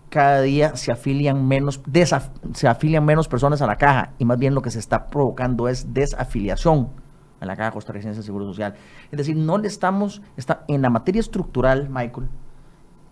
cada 0.09 0.41
día 0.41 0.75
se 0.75 0.91
afilian 0.91 1.47
menos, 1.47 1.81
se 2.53 2.67
afilian 2.67 3.03
menos 3.03 3.27
personas 3.27 3.63
a 3.63 3.67
la 3.67 3.77
caja 3.77 4.11
y 4.19 4.25
más 4.25 4.37
bien 4.37 4.53
lo 4.53 4.61
que 4.61 4.69
se 4.69 4.77
está 4.77 5.07
provocando 5.07 5.67
es 5.67 5.91
desafiliación 5.93 6.89
a 7.39 7.45
la 7.45 7.55
caja 7.55 7.71
costarricense 7.71 8.19
de 8.19 8.23
Seguro 8.23 8.45
Social. 8.45 8.75
Es 9.11 9.17
decir, 9.17 9.35
no 9.35 9.57
le 9.57 9.67
estamos, 9.67 10.21
está, 10.37 10.65
en 10.67 10.83
la 10.83 10.91
materia 10.91 11.19
estructural, 11.19 11.89
Michael, 11.89 12.27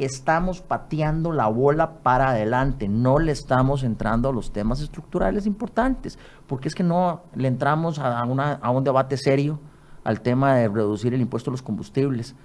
estamos 0.03 0.61
pateando 0.61 1.31
la 1.31 1.47
bola 1.47 1.99
para 2.03 2.29
adelante, 2.29 2.87
no 2.87 3.19
le 3.19 3.31
estamos 3.31 3.83
entrando 3.83 4.29
a 4.29 4.33
los 4.33 4.51
temas 4.51 4.81
estructurales 4.81 5.45
importantes, 5.45 6.17
porque 6.47 6.67
es 6.67 6.75
que 6.75 6.83
no 6.83 7.23
le 7.35 7.47
entramos 7.47 7.99
a, 7.99 8.23
un 8.23 8.83
debate 8.83 9.17
serio 9.17 9.59
al 10.03 10.21
tema 10.21 10.55
de 10.55 10.67
reducir 10.67 11.13
el 11.13 11.21
impuesto 11.21 11.49
a 11.49 11.53
los 11.53 11.61
combustibles 11.61 12.35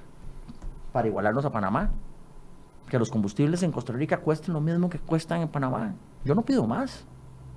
para 0.93 1.09
igualarnos 1.09 1.45
a 1.45 1.51
Panamá. 1.51 1.91
Que 2.89 2.99
los 2.99 3.11
combustibles 3.11 3.63
en 3.63 3.73
Costa 3.73 3.93
Rica 3.93 4.19
cuesten 4.19 4.55
lo 4.55 4.61
mismo 4.61 4.89
que 4.89 4.99
cuestan 4.99 5.41
en 5.43 5.49
Panamá. 5.49 5.95
Yo 6.25 6.35
no 6.35 6.43
pido 6.43 6.67
más. 6.67 7.05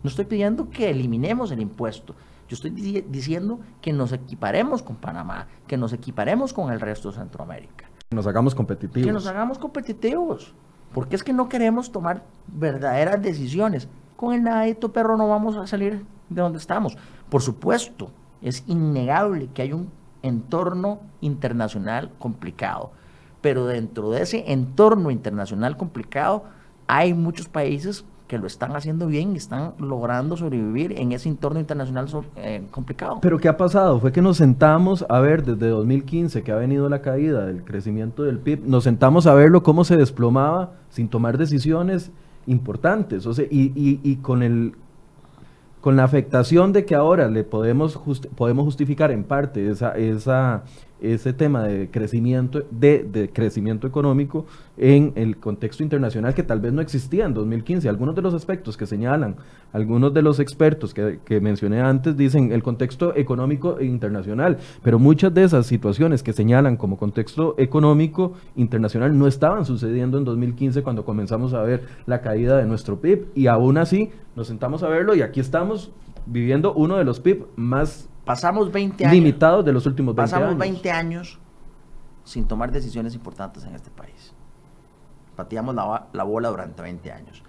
No 0.02 0.10
estoy 0.10 0.26
pidiendo 0.26 0.70
que 0.70 0.90
eliminemos 0.90 1.52
el 1.52 1.62
impuesto. 1.62 2.16
Yo 2.48 2.56
estoy 2.56 2.72
diciendo 2.72 3.60
que 3.80 3.94
nos 3.94 4.12
equiparemos 4.12 4.82
con 4.82 4.96
Panamá, 4.96 5.48
que 5.68 5.78
nos 5.78 5.94
equiparemos 5.94 6.52
con 6.52 6.72
el 6.72 6.80
resto 6.80 7.12
de 7.12 7.18
Centroamérica. 7.18 7.89
Nos 8.12 8.26
hagamos 8.26 8.56
competitivos. 8.56 9.06
Que 9.06 9.14
nos 9.14 9.28
hagamos 9.28 9.60
competitivos. 9.60 10.56
Porque 10.94 11.16
es 11.16 11.24
que 11.24 11.32
no 11.32 11.48
queremos 11.48 11.92
tomar 11.92 12.24
verdaderas 12.48 13.22
decisiones. 13.22 13.88
Con 14.16 14.34
el 14.34 14.42
nadito 14.42 14.92
perro 14.92 15.16
no 15.16 15.28
vamos 15.28 15.56
a 15.58 15.68
salir 15.68 16.04
de 16.28 16.42
donde 16.42 16.58
estamos. 16.58 16.98
Por 17.30 17.44
supuesto, 17.44 18.10
es 18.42 18.64
innegable 18.66 19.50
que 19.54 19.62
hay 19.62 19.74
un 19.74 19.92
entorno 20.24 21.02
internacional 21.22 22.12
complicado. 22.18 22.92
Pero 23.42 23.68
dentro 23.68 24.10
de 24.10 24.24
ese 24.24 24.52
entorno 24.52 25.12
internacional 25.12 25.78
complicado 25.78 26.46
hay 26.88 27.14
muchos 27.14 27.48
países 27.48 28.06
que 28.30 28.38
lo 28.38 28.46
están 28.46 28.76
haciendo 28.76 29.08
bien 29.08 29.34
y 29.34 29.38
están 29.38 29.74
logrando 29.80 30.38
sobrevivir 30.38 30.94
en 31.00 31.12
ese 31.14 31.28
entorno 31.28 31.60
internacional 31.60 32.08
eh, 32.36 32.62
complicado. 32.70 33.18
Pero 33.22 33.40
¿qué 33.40 33.50
ha 33.50 33.58
pasado? 33.58 34.00
Fue 34.00 34.12
que 34.12 34.22
nos 34.22 34.38
sentamos 34.38 35.04
a 35.10 35.20
ver 35.20 35.44
desde 35.44 35.68
2015 35.68 36.44
que 36.44 36.52
ha 36.52 36.56
venido 36.56 36.88
la 36.90 37.02
caída 37.02 37.48
del 37.48 37.64
crecimiento 37.64 38.22
del 38.22 38.38
PIB, 38.38 38.68
nos 38.68 38.84
sentamos 38.84 39.26
a 39.26 39.34
verlo 39.34 39.64
cómo 39.64 39.84
se 39.84 39.98
desplomaba 39.98 40.74
sin 40.92 41.10
tomar 41.10 41.40
decisiones 41.40 42.12
importantes, 42.46 43.26
o 43.26 43.34
sea, 43.34 43.46
y, 43.50 43.74
y, 43.76 44.00
y 44.04 44.18
con 44.18 44.44
el 44.44 44.76
con 45.82 45.96
la 45.96 46.04
afectación 46.04 46.72
de 46.72 46.86
que 46.86 46.94
ahora 46.94 47.30
le 47.30 47.44
podemos 47.44 48.00
podemos 48.36 48.66
justificar 48.66 49.12
en 49.12 49.24
parte 49.24 49.72
esa 49.72 49.92
esa 49.98 50.64
ese 51.02 51.34
tema 51.34 51.64
de 51.64 51.90
crecimiento, 51.90 52.64
de, 52.72 53.30
crecimiento 53.34 53.88
económico 53.88 54.46
en 54.78 55.14
el 55.16 55.38
contexto 55.38 55.84
internacional 55.84 56.34
que 56.34 56.44
tal 56.44 56.60
vez 56.60 56.74
no 56.74 56.82
existía 56.82 57.26
en 57.26 57.34
2015. 57.34 57.90
Algunos 57.90 58.16
de 58.16 58.22
los 58.22 58.34
aspectos 58.34 58.78
que 58.78 58.86
señalan, 58.86 59.36
algunos 59.74 60.14
de 60.14 60.22
los 60.22 60.40
expertos 60.40 60.94
que, 60.94 61.20
que 61.24 61.42
mencioné 61.42 61.82
antes 61.82 62.18
dicen 62.18 62.52
el 62.52 62.64
contexto 62.64 63.16
económico 63.16 63.82
internacional, 63.82 64.58
pero 64.84 65.00
muchas 65.00 65.34
de 65.34 65.44
esas 65.44 65.66
situaciones 65.66 66.24
que 66.24 66.34
señalan 66.34 66.78
como 66.78 66.98
contexto 66.98 67.56
económico 67.58 68.34
internacional 68.56 69.18
no 69.18 69.28
estaban 69.28 69.66
sucediendo 69.66 70.18
en 70.18 70.26
2015 70.26 70.84
cuando 70.84 71.06
comenzamos 71.06 71.54
a 71.54 71.62
ver 71.62 71.84
la 72.06 72.22
caída 72.22 72.58
de 72.58 72.66
nuestro 72.66 73.00
PIB 73.00 73.28
y 73.36 73.48
aún 73.48 73.78
así 73.78 74.10
nos 74.36 74.48
sentamos 74.48 74.84
a 74.84 74.90
verlo 74.90 75.16
y 75.16 75.22
aquí 75.22 75.40
estamos 75.40 75.92
viviendo 76.26 76.74
uno 76.74 76.98
de 76.98 77.04
los 77.04 77.20
PIB 77.20 77.46
más 77.56 78.09
Pasamos 78.30 78.72
20 78.72 79.06
años. 79.06 79.14
Limitados 79.16 79.66
de 79.66 79.74
los 79.74 79.88
últimos 79.88 80.14
20 80.14 80.32
pasamos 80.32 80.56
20 80.56 80.92
años 80.92 81.40
sin 82.24 82.48
tomar 82.48 82.72
decisiones 82.72 83.16
importantes 83.16 83.64
en 83.64 83.74
este 83.74 83.90
país. 83.90 84.36
Pateamos 85.36 85.74
la, 85.74 86.24
bola 86.24 86.50
durante 86.50 86.80
20 86.84 87.12
años. 87.12 87.42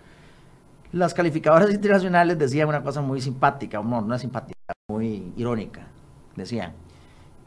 Las 0.92 1.12
calificadoras 1.12 1.70
internacionales 1.74 2.38
decían 2.38 2.66
una 2.66 2.82
cosa 2.82 3.02
muy 3.02 3.20
simpática, 3.20 3.82
no, 3.82 4.00
no 4.00 4.14
es 4.14 4.22
simpática, 4.22 4.58
muy 4.88 5.34
irónica. 5.36 5.86
Decían, 6.34 6.72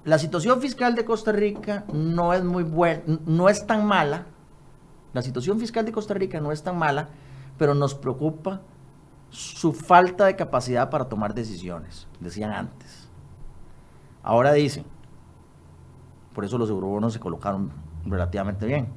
la 0.06 0.20
situación 0.20 0.62
fiscal 0.62 0.94
de 0.94 1.04
Costa 1.04 1.32
Rica 1.32 1.86
no 1.92 2.36
es 2.36 2.44
muy 2.44 2.64
buena, 2.64 3.02
no 3.26 3.50
es 3.50 3.66
tan 3.66 3.88
mala. 3.88 4.28
La 5.12 5.24
situación 5.24 5.60
fiscal 5.60 5.86
de 5.86 5.92
Costa 5.92 6.14
Rica 6.14 6.40
no 6.40 6.52
es 6.52 6.62
tan 6.62 6.78
mala, 6.78 7.10
pero 7.58 7.74
nos 7.74 7.96
preocupa 7.96 8.62
su 9.32 9.74
falta 9.74 10.26
de 10.26 10.36
capacidad 10.36 10.92
para 10.92 11.06
tomar 11.06 11.34
decisiones, 11.34 12.08
decían 12.20 12.52
antes. 12.52 13.03
Ahora 14.24 14.54
dicen, 14.54 14.86
por 16.34 16.46
eso 16.46 16.58
los 16.58 16.70
eurobonos 16.70 17.14
se 17.14 17.20
colocaron 17.20 17.72
relativamente 18.06 18.66
bien. 18.66 18.88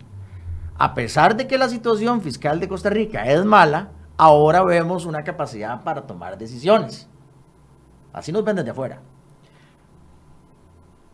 A 0.79 0.95
pesar 0.95 1.37
de 1.37 1.47
que 1.47 1.59
la 1.59 1.69
situación 1.69 2.21
fiscal 2.21 2.61
de 2.61 2.69
Costa 2.69 2.91
Rica 2.91 3.27
es 3.27 3.45
mala, 3.45 3.91
ahora 4.17 4.63
vemos 4.63 5.05
una 5.05 5.25
capacidad 5.25 5.83
para 5.85 6.07
tomar 6.07 6.39
decisiones. 6.39 7.09
Así 8.13 8.33
nos 8.33 8.45
ven 8.45 8.57
desde 8.57 8.71
afuera. 8.71 9.03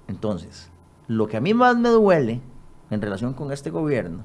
Entonces, 0.08 0.70
lo 1.08 1.26
que 1.26 1.36
a 1.36 1.40
mí 1.40 1.54
más 1.54 1.76
me 1.76 1.88
duele 1.88 2.40
en 2.90 3.00
relación 3.00 3.34
con 3.34 3.50
este 3.50 3.70
gobierno 3.70 4.24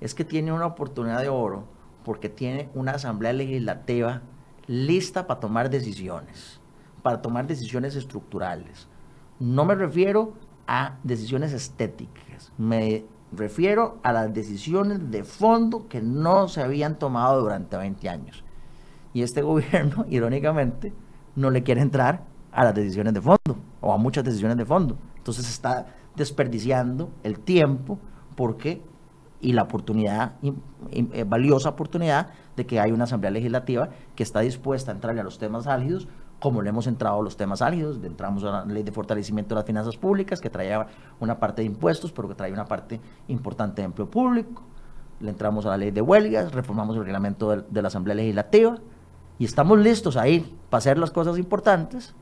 es 0.00 0.14
que 0.14 0.24
tiene 0.24 0.52
una 0.52 0.66
oportunidad 0.66 1.20
de 1.20 1.28
oro 1.28 1.64
porque 2.04 2.28
tiene 2.28 2.68
una 2.74 2.92
asamblea 2.92 3.32
legislativa 3.32 4.22
lista 4.66 5.26
para 5.26 5.40
tomar 5.40 5.70
decisiones, 5.70 6.60
para 7.02 7.22
tomar 7.22 7.46
decisiones 7.46 7.96
estructurales, 7.96 8.88
no 9.40 9.64
me 9.64 9.74
refiero 9.74 10.34
a 10.66 10.98
decisiones 11.02 11.52
estéticas, 11.52 12.52
me 12.56 13.04
refiero 13.32 13.98
a 14.02 14.12
las 14.12 14.32
decisiones 14.32 15.10
de 15.10 15.24
fondo 15.24 15.88
que 15.88 16.00
no 16.00 16.48
se 16.48 16.62
habían 16.62 16.98
tomado 16.98 17.40
durante 17.40 17.76
20 17.76 18.08
años. 18.08 18.44
Y 19.12 19.22
este 19.22 19.42
gobierno, 19.50 20.04
irónicamente, 20.08 20.92
no 21.34 21.50
le 21.50 21.62
quiere 21.62 21.80
entrar 21.80 22.24
a 22.52 22.64
las 22.64 22.74
decisiones 22.74 23.14
de 23.14 23.20
fondo 23.20 23.56
o 23.80 23.92
a 23.92 23.98
muchas 23.98 24.24
decisiones 24.24 24.56
de 24.56 24.64
fondo. 24.64 24.96
Entonces 25.16 25.48
está 25.48 25.86
desperdiciando 26.16 27.10
el 27.22 27.40
tiempo 27.40 27.98
porque 28.36 28.82
y 29.40 29.52
la 29.52 29.62
oportunidad, 29.62 30.34
eh, 30.90 31.24
valiosa 31.24 31.70
oportunidad 31.70 32.28
de 32.56 32.66
que 32.66 32.78
hay 32.78 32.92
una 32.92 33.04
asamblea 33.04 33.30
legislativa 33.30 33.88
que 34.14 34.22
está 34.22 34.40
dispuesta 34.40 34.90
a 34.90 34.94
entrarle 34.94 35.22
a 35.22 35.24
los 35.24 35.38
temas 35.38 35.66
álgidos 35.66 36.08
como 36.40 36.62
le 36.62 36.70
hemos 36.70 36.86
entrado 36.86 37.20
a 37.20 37.22
los 37.22 37.36
temas 37.36 37.62
álgidos, 37.62 37.98
entramos 38.02 38.42
a 38.44 38.50
la 38.50 38.64
ley 38.64 38.82
de 38.82 38.90
fortalecimiento 38.90 39.54
de 39.54 39.60
las 39.60 39.66
finanzas 39.66 39.96
públicas, 39.96 40.40
que 40.40 40.48
traía 40.48 40.86
una 41.20 41.38
parte 41.38 41.62
de 41.62 41.66
impuestos, 41.66 42.12
pero 42.12 42.28
que 42.28 42.34
traía 42.34 42.54
una 42.54 42.64
parte 42.64 42.98
importante 43.28 43.82
de 43.82 43.86
empleo 43.86 44.10
público, 44.10 44.62
le 45.20 45.30
entramos 45.30 45.66
a 45.66 45.70
la 45.70 45.76
ley 45.76 45.90
de 45.90 46.00
huelgas, 46.00 46.52
reformamos 46.52 46.96
el 46.96 47.04
reglamento 47.04 47.54
de, 47.54 47.82
la 47.82 47.88
Asamblea 47.88 48.14
Legislativa, 48.14 48.78
y 49.38 49.44
estamos 49.44 49.78
listos 49.78 50.16
ahí 50.16 50.58
para 50.70 50.78
hacer 50.78 50.98
las 50.98 51.10
cosas 51.10 51.38
importantes, 51.38 52.14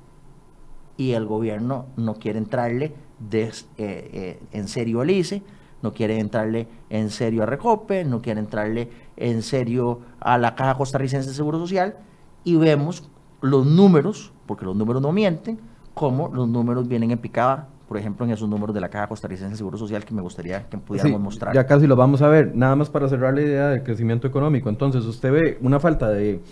y 0.96 1.12
el 1.12 1.24
gobierno 1.24 1.86
no 1.96 2.14
quiere 2.14 2.38
entrarle 2.38 2.94
eh, 3.32 3.52
eh, 3.78 4.40
en 4.50 4.66
serio 4.66 5.00
al 5.00 5.10
ICE, 5.10 5.44
no 5.80 5.94
quiere 5.94 6.18
entrarle 6.18 6.66
en 6.90 7.10
serio 7.10 7.44
a 7.44 7.46
Recope, 7.46 8.04
no 8.04 8.20
quiere 8.20 8.40
entrarle 8.40 8.90
en 9.16 9.42
serio 9.42 10.00
a 10.18 10.38
la 10.38 10.56
Caja 10.56 10.76
Costarricense 10.76 11.28
de 11.28 11.36
Seguro 11.36 11.60
Social, 11.60 11.98
y 12.42 12.56
vemos 12.56 13.08
los 13.40 13.66
números, 13.66 14.32
porque 14.46 14.64
los 14.64 14.76
números 14.76 15.02
no 15.02 15.12
mienten, 15.12 15.58
como 15.94 16.28
los 16.28 16.48
números 16.48 16.88
vienen 16.88 17.10
en 17.10 17.18
picada 17.18 17.68
por 17.88 17.96
ejemplo, 17.96 18.26
en 18.26 18.32
esos 18.32 18.46
números 18.46 18.74
de 18.74 18.82
la 18.82 18.90
Caja 18.90 19.08
Costarricense 19.08 19.52
de 19.52 19.56
Seguro 19.56 19.78
Social 19.78 20.04
que 20.04 20.12
me 20.12 20.20
gustaría 20.20 20.68
que 20.68 20.76
pudiéramos 20.76 21.20
mostrar. 21.22 21.54
Ya 21.54 21.66
casi 21.66 21.86
lo 21.86 21.96
vamos 21.96 22.20
a 22.20 22.28
ver. 22.28 22.54
Nada 22.54 22.76
más 22.76 22.90
para 22.90 23.08
cerrar 23.08 23.32
la 23.32 23.40
idea 23.40 23.68
del 23.68 23.82
crecimiento 23.82 24.26
económico. 24.26 24.68
Entonces, 24.68 25.06
usted 25.06 25.32
ve 25.32 25.58
una 25.62 25.80
falta 25.80 26.10
de, 26.10 26.42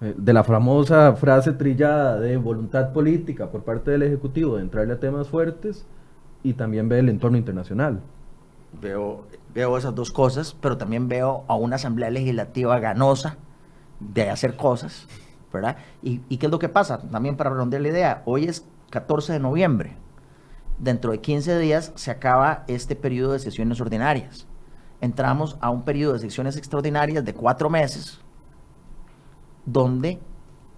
eh, 0.00 0.14
de 0.16 0.32
la 0.32 0.42
famosa 0.42 1.14
frase 1.14 1.52
trillada 1.52 2.18
de 2.18 2.36
voluntad 2.36 2.92
política 2.92 3.50
por 3.50 3.62
parte 3.62 3.92
del 3.92 4.02
Ejecutivo 4.02 4.56
de 4.56 4.62
entrarle 4.62 4.94
a 4.94 4.98
temas 4.98 5.28
fuertes 5.28 5.86
y 6.42 6.54
también 6.54 6.88
ve 6.88 6.98
el 6.98 7.08
entorno 7.08 7.38
internacional. 7.38 8.00
Veo, 8.82 9.26
veo 9.54 9.78
esas 9.78 9.94
dos 9.94 10.10
cosas, 10.10 10.56
pero 10.60 10.76
también 10.76 11.06
veo 11.06 11.44
a 11.46 11.54
una 11.54 11.76
Asamblea 11.76 12.10
Legislativa 12.10 12.80
ganosa 12.80 13.36
de 14.00 14.28
hacer 14.28 14.56
cosas, 14.56 15.06
¿verdad? 15.54 15.76
¿Y, 16.02 16.20
y 16.28 16.36
qué 16.36 16.46
es 16.46 16.52
lo 16.52 16.58
que 16.58 16.68
pasa? 16.68 16.98
También 16.98 17.36
para 17.36 17.50
redondear 17.50 17.80
la 17.80 17.88
idea, 17.88 18.22
hoy 18.26 18.44
es 18.44 18.66
14 18.90 19.32
de 19.32 19.38
noviembre 19.40 19.96
dentro 20.78 21.12
de 21.12 21.20
15 21.20 21.58
días 21.58 21.92
se 21.94 22.10
acaba 22.10 22.64
este 22.66 22.96
periodo 22.96 23.32
de 23.32 23.38
sesiones 23.38 23.80
ordinarias. 23.80 24.46
Entramos 25.00 25.56
a 25.60 25.70
un 25.70 25.82
periodo 25.82 26.14
de 26.14 26.18
sesiones 26.20 26.56
extraordinarias 26.56 27.24
de 27.24 27.34
cuatro 27.34 27.68
meses, 27.68 28.20
donde 29.66 30.18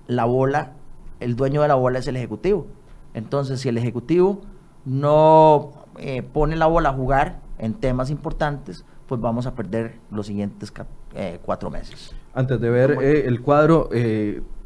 la 0.06 0.24
bola, 0.24 0.72
el 1.20 1.36
dueño 1.36 1.62
de 1.62 1.68
la 1.68 1.74
bola 1.74 1.98
es 1.98 2.08
el 2.08 2.16
Ejecutivo. 2.16 2.66
Entonces, 3.14 3.60
si 3.60 3.68
el 3.68 3.78
Ejecutivo 3.78 4.40
no 4.84 5.72
eh, 5.98 6.22
pone 6.22 6.56
la 6.56 6.66
bola 6.66 6.90
a 6.90 6.92
jugar 6.92 7.40
en 7.58 7.74
temas 7.74 8.10
importantes, 8.10 8.84
pues 9.06 9.20
vamos 9.20 9.46
a 9.46 9.54
perder 9.54 9.98
los 10.10 10.26
siguientes 10.26 10.72
eh, 11.14 11.38
cuatro 11.44 11.70
meses. 11.70 12.14
Antes 12.34 12.60
de 12.60 12.68
ver 12.68 12.98
eh, 13.02 13.26
el 13.26 13.40
cuadro, 13.40 13.88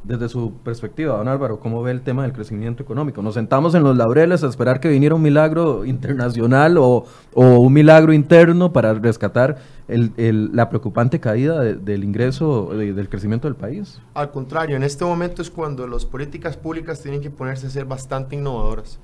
desde 0.03 0.29
su 0.29 0.55
perspectiva, 0.65 1.17
don 1.17 1.29
Álvaro, 1.29 1.61
¿cómo 1.61 1.83
ve 1.83 1.91
el 1.91 2.01
tema 2.01 2.23
del 2.23 2.33
crecimiento 2.33 2.83
económico? 2.83 3.21
¿Nos 3.23 3.35
sentamos 3.35 3.75
en 3.75 3.83
los 3.83 3.97
laureles 3.97 4.43
a 4.43 4.49
esperar 4.49 4.81
que 4.81 4.89
viniera 4.89 5.15
un 5.15 5.23
milagro 5.23 5.85
internacional 5.85 6.79
o, 6.79 7.05
un 7.35 7.73
milagro 7.73 8.13
interno 8.13 8.73
para 8.73 8.95
rescatar 8.95 9.59
la 9.89 10.69
preocupante 10.69 11.21
caída 11.21 11.61
del 11.61 12.05
ingreso, 12.05 12.71
del 12.75 13.09
crecimiento 13.09 13.47
del 13.47 13.57
país? 13.57 14.01
Al 14.15 14.31
contrario, 14.31 14.77
en 14.77 14.85
este 14.85 15.05
momento 15.05 15.43
es 15.43 15.51
cuando 15.51 15.87
las 15.87 16.07
políticas 16.07 16.57
públicas 16.57 17.03
tienen 17.03 17.21
que 17.21 17.31
ponerse 17.31 17.67
a 17.67 17.71
ser 17.71 17.85
bastante 17.85 18.37
innovadoras. 18.37 18.99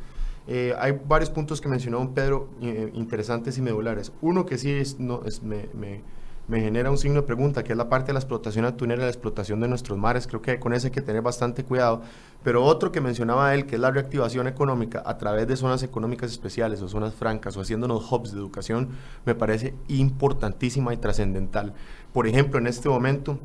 Eh, 0.49 0.73
hay 0.79 0.99
varios 1.07 1.29
puntos 1.29 1.61
que 1.61 1.69
mencionó 1.69 1.99
don 1.99 2.15
Pedro 2.15 2.49
eh, 2.63 2.91
interesantes 2.95 3.59
y 3.59 3.63
medulares. 3.63 4.13
Uno 4.23 4.47
que 4.47 4.59
sí 4.59 4.71
es, 4.71 4.99
no, 5.01 5.23
es, 5.25 5.43
me 5.43 5.69
me 5.75 6.03
genera 6.49 6.91
un 6.91 6.99
signo 6.99 7.23
de 7.23 7.27
pregunta, 7.27 7.65
que 7.65 7.73
es 7.73 7.79
la 7.79 7.89
parte 7.89 8.09
de 8.09 8.13
la 8.13 8.21
explotación 8.21 8.65
atunera, 8.65 9.03
la 9.03 9.09
explotación 9.09 9.61
de 9.61 9.69
nuestros 9.69 9.99
mares. 9.99 10.27
Creo 10.27 10.41
que 10.41 10.61
con 10.61 10.73
eso 10.73 10.87
hay 10.87 10.93
que 10.93 11.01
tener 11.01 11.23
bastante 11.23 11.65
cuidado. 11.65 12.03
Pero 12.45 12.65
otro 12.65 12.93
que 12.93 13.01
mencionaba 13.01 13.53
él, 13.55 13.67
que 13.67 13.75
es 13.75 13.81
la 13.81 13.91
reactivación 13.91 14.47
económica 14.47 15.03
a 15.05 15.19
través 15.19 15.49
de 15.49 15.57
zonas 15.57 15.83
económicas 15.83 16.31
especiales 16.31 16.81
o 16.83 16.89
zonas 16.89 17.15
francas 17.15 17.57
o 17.57 17.61
haciéndonos 17.61 18.11
hubs 18.13 18.33
de 18.33 18.39
educación, 18.39 18.91
me 19.25 19.35
parece 19.35 19.75
importantísima 19.89 20.95
y 20.95 20.99
trascendental. 20.99 21.75
Por 22.13 22.27
ejemplo, 22.27 22.59
en 22.59 22.67
este 22.69 22.89
momento... 22.89 23.39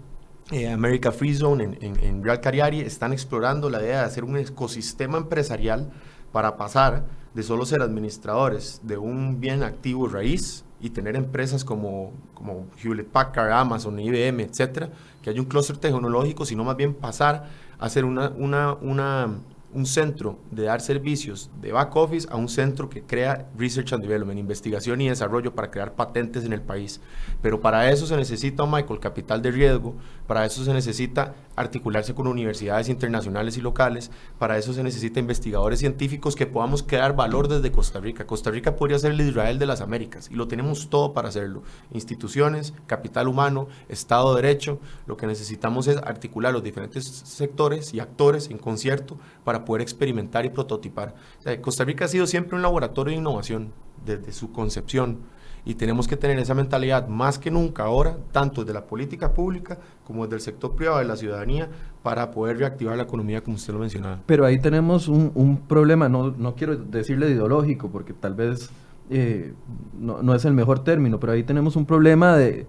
Eh, 0.51 0.67
America 0.69 1.13
Free 1.13 1.33
Zone 1.33 1.77
en, 1.79 1.97
en 2.03 2.23
Real 2.23 2.41
Cariari 2.41 2.81
están 2.81 3.13
explorando 3.13 3.69
la 3.69 3.81
idea 3.81 3.99
de 3.99 4.05
hacer 4.05 4.25
un 4.25 4.35
ecosistema 4.35 5.17
empresarial 5.17 5.91
para 6.33 6.57
pasar 6.57 7.05
de 7.33 7.43
solo 7.43 7.65
ser 7.65 7.81
administradores 7.81 8.81
de 8.83 8.97
un 8.97 9.39
bien 9.39 9.63
activo 9.63 10.09
raíz 10.09 10.65
y 10.81 10.89
tener 10.89 11.15
empresas 11.15 11.63
como, 11.63 12.11
como 12.33 12.65
Hewlett 12.81 13.07
Packard, 13.07 13.51
Amazon, 13.51 13.99
IBM, 13.99 14.41
etcétera, 14.41 14.89
que 15.21 15.29
haya 15.29 15.39
un 15.39 15.47
clúster 15.47 15.77
tecnológico, 15.77 16.45
sino 16.45 16.63
más 16.63 16.75
bien 16.75 16.93
pasar 16.93 17.49
a 17.79 17.89
ser 17.89 18.05
una, 18.05 18.29
una, 18.29 18.73
una 18.73 19.29
un 19.73 19.85
centro 19.85 20.39
de 20.51 20.63
dar 20.63 20.81
servicios 20.81 21.49
de 21.61 21.71
back 21.71 21.95
office 21.95 22.27
a 22.29 22.35
un 22.35 22.49
centro 22.49 22.89
que 22.89 23.03
crea 23.03 23.49
research 23.57 23.93
and 23.93 24.03
development, 24.03 24.39
investigación 24.39 25.01
y 25.01 25.09
desarrollo 25.09 25.55
para 25.55 25.71
crear 25.71 25.93
patentes 25.93 26.43
en 26.43 26.53
el 26.53 26.61
país. 26.61 27.01
Pero 27.41 27.61
para 27.61 27.89
eso 27.89 28.05
se 28.05 28.17
necesita, 28.17 28.65
Michael, 28.65 28.99
capital 28.99 29.41
de 29.41 29.51
riesgo, 29.51 29.95
para 30.27 30.45
eso 30.45 30.63
se 30.63 30.73
necesita 30.73 31.35
articularse 31.55 32.13
con 32.13 32.27
universidades 32.27 32.89
internacionales 32.89 33.57
y 33.57 33.61
locales, 33.61 34.11
para 34.39 34.57
eso 34.57 34.73
se 34.73 34.83
necesita 34.83 35.19
investigadores 35.19 35.79
científicos 35.79 36.35
que 36.35 36.47
podamos 36.47 36.83
crear 36.83 37.15
valor 37.15 37.47
desde 37.47 37.71
Costa 37.71 37.99
Rica. 37.99 38.25
Costa 38.25 38.51
Rica 38.51 38.75
podría 38.75 38.99
ser 38.99 39.11
el 39.11 39.21
Israel 39.21 39.59
de 39.59 39.65
las 39.65 39.81
Américas 39.81 40.29
y 40.31 40.35
lo 40.35 40.47
tenemos 40.47 40.89
todo 40.89 41.13
para 41.13 41.29
hacerlo. 41.29 41.63
Instituciones, 41.91 42.73
capital 42.87 43.27
humano, 43.27 43.67
Estado 43.89 44.35
de 44.35 44.41
Derecho, 44.41 44.79
lo 45.05 45.17
que 45.17 45.27
necesitamos 45.27 45.87
es 45.87 45.97
articular 45.97 46.53
los 46.53 46.63
diferentes 46.63 47.05
sectores 47.05 47.93
y 47.93 47.99
actores 47.99 48.49
en 48.49 48.57
concierto 48.57 49.17
para 49.43 49.60
poder 49.65 49.81
experimentar 49.81 50.45
y 50.45 50.49
prototipar. 50.49 51.15
Costa 51.61 51.83
Rica 51.83 52.05
ha 52.05 52.07
sido 52.07 52.27
siempre 52.27 52.55
un 52.55 52.61
laboratorio 52.61 53.11
de 53.11 53.19
innovación 53.19 53.71
desde 54.05 54.31
su 54.31 54.51
concepción 54.51 55.19
y 55.63 55.75
tenemos 55.75 56.07
que 56.07 56.17
tener 56.17 56.39
esa 56.39 56.55
mentalidad 56.55 57.07
más 57.07 57.37
que 57.37 57.51
nunca 57.51 57.83
ahora, 57.83 58.17
tanto 58.31 58.65
de 58.65 58.73
la 58.73 58.85
política 58.85 59.33
pública 59.33 59.77
como 60.03 60.25
del 60.27 60.41
sector 60.41 60.75
privado 60.75 60.99
de 60.99 61.05
la 61.05 61.15
ciudadanía, 61.15 61.69
para 62.01 62.31
poder 62.31 62.57
reactivar 62.57 62.97
la 62.97 63.03
economía 63.03 63.41
como 63.41 63.57
usted 63.57 63.73
lo 63.73 63.79
mencionaba. 63.79 64.19
Pero 64.25 64.45
ahí 64.45 64.59
tenemos 64.59 65.07
un, 65.07 65.61
problema, 65.67 66.09
no, 66.09 66.31
no 66.31 66.55
quiero 66.55 66.75
decirle 66.75 67.29
ideológico, 67.29 67.91
porque 67.91 68.13
tal 68.13 68.33
vez 68.33 68.71
eh, 69.11 69.53
no, 69.99 70.23
no 70.23 70.33
es 70.33 70.45
el 70.45 70.53
mejor 70.53 70.83
término, 70.83 71.19
pero 71.19 71.33
ahí 71.33 71.43
tenemos 71.43 71.75
un 71.75 71.85
problema 71.85 72.35
de 72.35 72.65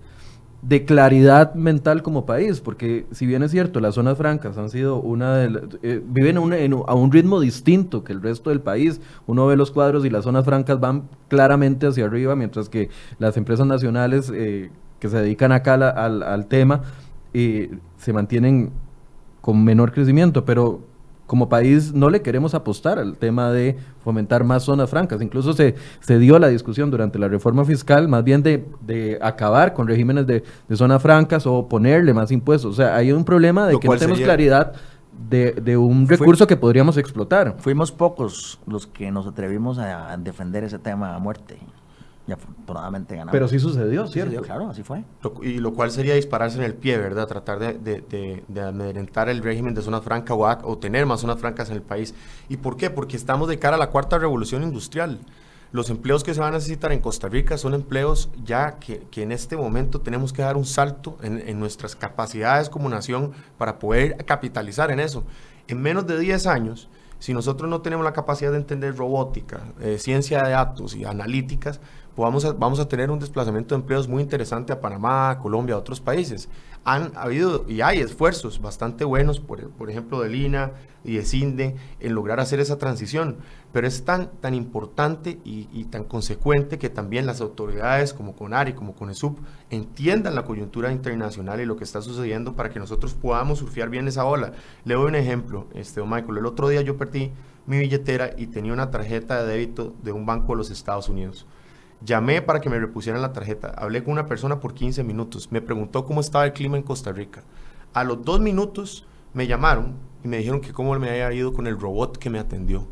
de 0.62 0.85
claridad 0.85 1.55
mental 1.55 2.05
como 2.05 2.25
país, 2.25 2.61
porque 2.61 3.05
si 3.11 3.27
bien 3.27 3.42
es 3.42 3.51
cierto, 3.51 3.81
las 3.81 3.96
zonas 3.96 4.16
francas 4.16 4.57
han 4.57 4.70
sido 4.70 5.01
una 5.01 5.37
de 5.37 5.79
eh, 5.83 6.01
viven 6.07 6.37
a 6.37 6.94
un 6.94 7.12
ritmo 7.12 7.40
distinto 7.40 8.05
que 8.05 8.12
el 8.12 8.22
resto 8.22 8.51
del 8.51 8.61
país. 8.61 9.01
Uno 9.27 9.46
ve 9.46 9.57
los 9.57 9.72
cuadros 9.72 10.05
y 10.05 10.11
las 10.11 10.22
zonas 10.22 10.44
francas 10.44 10.79
van 10.79 11.09
claramente 11.27 11.88
hacia 11.88 12.05
arriba, 12.05 12.37
mientras 12.37 12.68
que 12.68 12.90
las 13.18 13.37
empresas 13.37 13.66
nacionales 13.66 14.31
eh, 14.33 14.70
que 15.01 15.09
se 15.09 15.18
dedican 15.18 15.51
acá 15.51 15.75
al, 15.75 16.22
al, 16.22 16.46
tema 16.46 16.83
eh, 17.35 17.77
se 17.96 18.12
mantienen 18.12 18.70
con 19.40 19.64
menor 19.64 19.90
crecimiento, 19.90 20.44
pero 20.44 20.91
como 21.33 21.49
país 21.49 21.95
no 21.95 22.11
le 22.11 22.21
queremos 22.21 22.53
apostar 22.53 22.99
al 22.99 23.16
tema 23.16 23.51
de 23.51 23.79
fomentar 24.05 24.45
más 24.45 24.64
zonas 24.64 24.90
francas. 24.90 25.23
Incluso 25.23 25.55
se, 25.55 25.77
se 26.01 26.18
dio 26.18 26.38
la 26.38 26.49
discusión 26.49 26.90
durante 26.90 27.18
la 27.18 27.27
reforma 27.27 27.64
fiscal 27.64 28.07
más 28.07 28.23
bien 28.23 28.42
de, 28.42 29.18
acabar 29.23 29.73
con 29.73 29.88
regímenes 29.88 30.27
de, 30.27 30.45
zonas 30.75 31.01
francas 31.01 31.47
o 31.47 31.71
ponerle 31.71 32.12
más 32.12 32.31
impuestos. 32.33 32.73
O 32.73 32.75
sea, 32.75 32.97
hay 32.97 33.12
un 33.12 33.25
problema 33.25 33.66
de 33.66 33.81
que 33.81 33.88
no 33.88 33.97
tenemos 33.97 34.21
claridad 34.21 34.75
de, 35.31 35.77
un 35.79 36.07
recurso 36.07 36.47
que 36.47 36.59
podríamos 36.59 36.99
explotar. 36.99 37.55
Fuimos 37.61 37.90
pocos 37.92 38.61
los 38.66 38.87
que 38.87 39.11
nos 39.11 39.27
atrevimos 39.27 39.79
a 39.79 40.14
defender 40.18 40.64
ese 40.64 40.79
tema 40.79 41.14
a 41.14 41.18
muerte 41.18 41.57
y 42.26 42.32
afortunadamente 42.32 43.16
ganamos. 43.16 43.32
Pero 43.32 43.48
sí 43.48 43.58
sucedió, 43.58 44.06
¿cierto? 44.06 44.42
claro, 44.42 44.68
así 44.68 44.82
fue. 44.82 45.04
y 45.42 45.58
lo 45.58 45.74
cual 45.74 45.90
sería 45.90 46.14
dispararse 46.14 46.58
en 46.58 46.64
el 46.64 46.74
pie, 46.74 46.96
¿verdad? 46.98 47.26
Tratar 47.26 47.58
de, 47.58 47.74
de, 47.74 48.44
de, 48.46 48.61
amedrentar 48.61 49.28
el 49.28 49.42
régimen 49.42 49.74
de 49.74 49.82
zona 49.82 50.00
franca 50.00 50.35
o, 50.35 50.46
o, 50.46 50.78
tener 50.78 51.04
más 51.04 51.20
zonas 51.20 51.38
francas 51.38 51.68
en 51.70 51.76
el 51.76 51.82
país. 51.82 52.14
¿Y 52.48 52.58
por 52.58 52.76
qué? 52.76 52.90
Porque 52.90 53.16
estamos 53.16 53.48
de 53.48 53.58
cara 53.58 53.76
a 53.76 53.78
la 53.78 53.90
cuarta 53.90 54.18
revolución 54.18 54.62
industrial. 54.62 55.18
Los 55.72 55.90
empleos 55.90 56.22
que 56.22 56.35
se 56.35 56.40
van 56.40 56.52
a 56.52 56.58
necesitar 56.58 56.92
en 56.92 57.00
Costa 57.00 57.28
Rica 57.28 57.56
son 57.56 57.74
empleos 57.74 58.30
ya 58.44 58.78
que, 58.78 59.06
que 59.11 59.22
en 59.22 59.32
este 59.32 59.56
momento 59.56 60.02
tenemos 60.02 60.32
que 60.32 60.42
dar 60.42 60.56
un 60.56 60.66
salto 60.66 61.16
en, 61.22 61.42
en 61.48 61.58
nuestras 61.58 61.96
capacidades 61.96 62.68
como 62.68 62.88
nación 62.88 63.32
para 63.58 63.78
poder 63.78 64.24
capitalizar 64.26 64.90
en 64.90 65.00
eso. 65.00 65.24
En 65.68 65.80
menos 65.80 66.06
de 66.06 66.18
10 66.18 66.46
años, 66.46 66.88
si 67.22 67.32
nosotros 67.32 67.70
no 67.70 67.82
tenemos 67.82 68.04
la 68.04 68.12
capacidad 68.12 68.50
de 68.50 68.56
entender 68.56 68.96
robótica, 68.96 69.61
eh, 69.80 69.96
ciencia 70.00 70.42
de 70.42 70.50
datos 70.50 70.96
y 70.96 71.04
analíticas, 71.04 71.80
pues 72.14 72.55
vamos 72.59 72.81
a, 72.81 72.88
tener 72.88 73.11
un 73.11 73.18
desplazamiento 73.18 73.75
de 73.75 73.81
empleos 73.81 74.07
muy 74.07 74.22
interesante 74.22 74.72
a 74.72 74.81
Panamá, 74.81 75.38
Colombia, 75.40 75.77
a 75.77 75.79
otros 75.79 76.01
países. 76.01 76.48
Han 76.85 77.12
habido 77.14 77.64
y 77.68 77.81
hay 77.81 78.01
esfuerzos 78.01 78.61
bastante 78.61 79.05
buenos, 79.05 79.40
por, 79.40 79.70
por 79.70 79.90
ejemplo, 79.90 80.20
de 80.20 80.29
Lina 80.29 80.72
y 81.05 81.16
de 81.16 81.25
CINDE, 81.25 81.77
en 82.01 82.14
lograr 82.14 82.38
hacer 82.38 82.61
esa 82.61 82.77
transición, 82.77 83.38
pero 83.72 83.87
es 83.87 84.05
tan, 84.05 84.31
tan 84.40 84.55
importante 84.55 85.38
y, 85.44 85.85
tan 85.87 86.05
consecuente 86.05 86.79
que 86.79 86.90
también 86.90 87.27
las 87.27 87.40
autoridades 87.40 88.12
como 88.12 88.37
CONARI, 88.37 88.75
como 88.75 88.94
CONESUB, 88.94 89.38
entiendan 89.70 90.35
la 90.35 90.44
coyuntura 90.44 90.92
internacional 90.92 91.61
y 91.61 91.66
lo 91.66 91.77
que 91.77 91.85
está 91.85 92.03
sucediendo 92.03 92.55
para 92.55 92.70
que 92.70 92.79
nosotros 92.79 93.14
podamos 93.14 93.61
surfear 93.61 93.88
bien 93.88 94.07
esa 94.07 94.25
ola. 94.25 94.53
Le 94.85 94.94
doy 94.94 95.07
un 95.07 95.14
ejemplo, 95.14 95.66
este, 95.75 96.03
Michael, 96.03 96.38
el 96.38 96.46
otro 96.46 96.68
día 96.68 96.83
yo 96.83 96.96
perdí 96.96 97.33
mi 97.66 97.79
billetera 97.79 98.33
y 98.37 98.48
tenía 98.48 98.72
una 98.72 98.90
tarjeta 98.90 99.42
de 99.42 99.53
débito 99.53 99.94
de 100.03 100.12
un 100.12 100.27
banco 100.27 100.53
de 100.53 100.59
los 100.59 100.70
Estados 100.70 101.09
Unidos. 101.09 101.46
Llamé 102.04 102.42
para 102.42 102.60
que 102.60 102.68
me 102.68 102.78
repusieran 102.78 103.22
la 103.22 103.32
tarjeta. 103.32 103.68
Hablé 103.76 104.02
con 104.02 104.12
una 104.12 104.26
persona 104.26 104.58
por 104.58 104.74
15 104.74 105.04
minutos. 105.04 105.52
Me 105.52 105.60
preguntó 105.60 106.04
cómo 106.04 106.20
estaba 106.20 106.44
el 106.44 106.52
clima 106.52 106.76
en 106.76 106.82
Costa 106.82 107.12
Rica. 107.12 107.44
A 107.92 108.02
los 108.02 108.24
dos 108.24 108.40
minutos 108.40 109.06
me 109.34 109.46
llamaron 109.46 109.94
y 110.24 110.28
me 110.28 110.38
dijeron 110.38 110.60
que 110.60 110.72
cómo 110.72 110.98
me 110.98 111.10
había 111.10 111.32
ido 111.32 111.52
con 111.52 111.66
el 111.66 111.78
robot 111.78 112.16
que 112.16 112.30
me 112.30 112.38
atendió. 112.38 112.88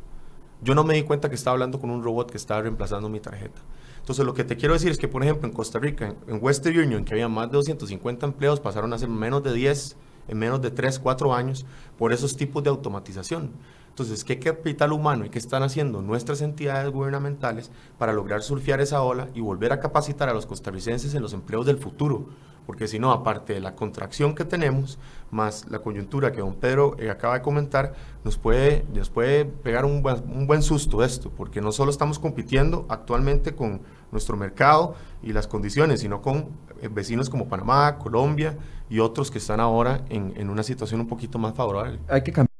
Yo 0.63 0.75
no 0.75 0.85
me 0.85 0.95
di 0.95 1.03
cuenta 1.03 1.29
que 1.29 1.35
estaba 1.35 1.55
hablando 1.55 1.81
con 1.81 1.91
un 1.91 2.05
robot 2.05 2.31
que 2.31 2.37
estaba 2.37 2.63
reemplazando 2.63 3.09
mi 3.09 3.19
tarjeta. 3.19 3.61
Entonces, 3.99 4.25
lo 4.25 4.35
que 4.35 4.45
te 4.45 4.57
quiero 4.57 4.75
decir 4.75 4.91
es 4.91 4.99
que, 4.99 5.09
por 5.09 5.23
ejemplo, 5.23 5.49
en 5.49 5.55
Costa 5.55 5.79
Rica, 5.79 6.15
en 6.27 6.39
Western 6.41 6.79
Union, 6.79 7.05
que 7.05 7.15
había 7.15 7.29
más 7.29 7.49
de 7.51 7.57
250 7.57 8.27
empleos, 8.27 8.61
pasaron 8.61 8.93
a 8.93 8.99
ser 8.99 9.09
menos 9.09 9.43
de 9.43 9.53
10 9.53 9.97
en 10.29 10.39
menos 10.39 10.63
de 10.63 10.71
3, 10.71 10.99
4 10.99 11.35
años 11.35 11.67
por 11.99 12.13
esos 12.13 12.37
tipos 12.37 12.63
de 12.63 12.71
automatización. 12.71 13.53
Entonces, 14.01 14.25
¿qué 14.25 14.39
capital 14.39 14.95
humano 14.95 15.27
y 15.27 15.29
qué 15.29 15.39
están 15.39 15.63
haciendo 15.63 16.01
nuestras 16.01 16.41
entidades 16.41 16.91
gubernamentales 16.91 17.71
para 17.99 18.15
lograr 18.15 18.41
surfear 18.41 18.81
esa 18.81 19.03
ola 19.03 19.29
y 19.35 19.43
volver 19.43 19.75
a 19.75 19.81
capacitar 19.81 20.31
a 20.31 20.33
los 20.33 20.47
costarricenses 20.47 21.15
en 21.15 21.21
los 21.21 21.35
empleos 21.35 21.67
del 21.67 21.77
futuro? 21.77 22.31
Porque 22.65 22.89
si 22.89 22.99
no, 22.99 23.13
aparte 23.13 23.53
de 23.53 23.61
la 23.61 23.75
contracción 23.75 24.35
que 24.35 24.47
tenemos, 24.47 24.99
más 25.31 25.67
la 25.69 25.81
coyuntura 25.81 26.33
que 26.33 26.41
don 26.41 26.55
Pedro 26.55 26.97
eh, 26.99 27.11
acaba 27.11 27.35
de 27.35 27.43
comentar, 27.43 27.93
nos 28.25 28.39
puede, 28.39 28.87
nos 28.95 29.11
puede 29.11 29.45
pegar 29.45 29.85
un, 29.85 30.03
buen 30.03 30.63
susto 30.63 31.05
esto, 31.05 31.31
porque 31.31 31.61
no 31.61 31.71
solo 31.71 31.91
estamos 31.91 32.19
compitiendo 32.19 32.87
actualmente 32.89 33.55
con 33.55 33.83
nuestro 34.13 34.35
mercado 34.39 34.95
y 35.23 35.35
las 35.35 35.47
condiciones, 35.47 36.01
sino 36.01 36.23
con 36.23 36.49
eh, 36.81 36.89
vecinos 36.91 37.29
como 37.29 37.49
Panamá, 37.51 37.99
Colombia 37.99 38.57
y 38.89 39.01
otros 39.01 39.31
que 39.31 39.37
están 39.37 39.61
ahora 39.61 40.07
en, 40.09 40.33
en 40.39 40.49
una 40.49 40.63
situación 40.63 41.03
un 41.03 41.07
poquito 41.07 41.39
más 41.39 41.55
favorable. 41.55 41.99
Hay 42.09 42.23
que 42.23 42.33
cambiar 42.33 42.51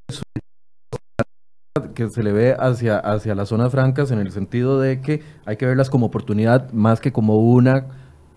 que 1.95 2.09
se 2.09 2.25
le 2.25 2.33
ve 2.33 2.57
hacia, 2.59 2.99
hacia 2.99 3.37
las 3.37 3.51
zonas 3.51 3.71
francas 3.71 4.11
en 4.11 4.19
el 4.19 4.33
sentido 4.33 4.81
de 4.81 5.01
que 5.01 5.23
hay 5.47 5.57
que 5.57 5.67
verlas 5.67 5.89
como 5.89 6.07
oportunidad 6.07 6.73
más 6.73 7.01
que 7.01 7.13
como 7.13 7.37
una 7.37 7.87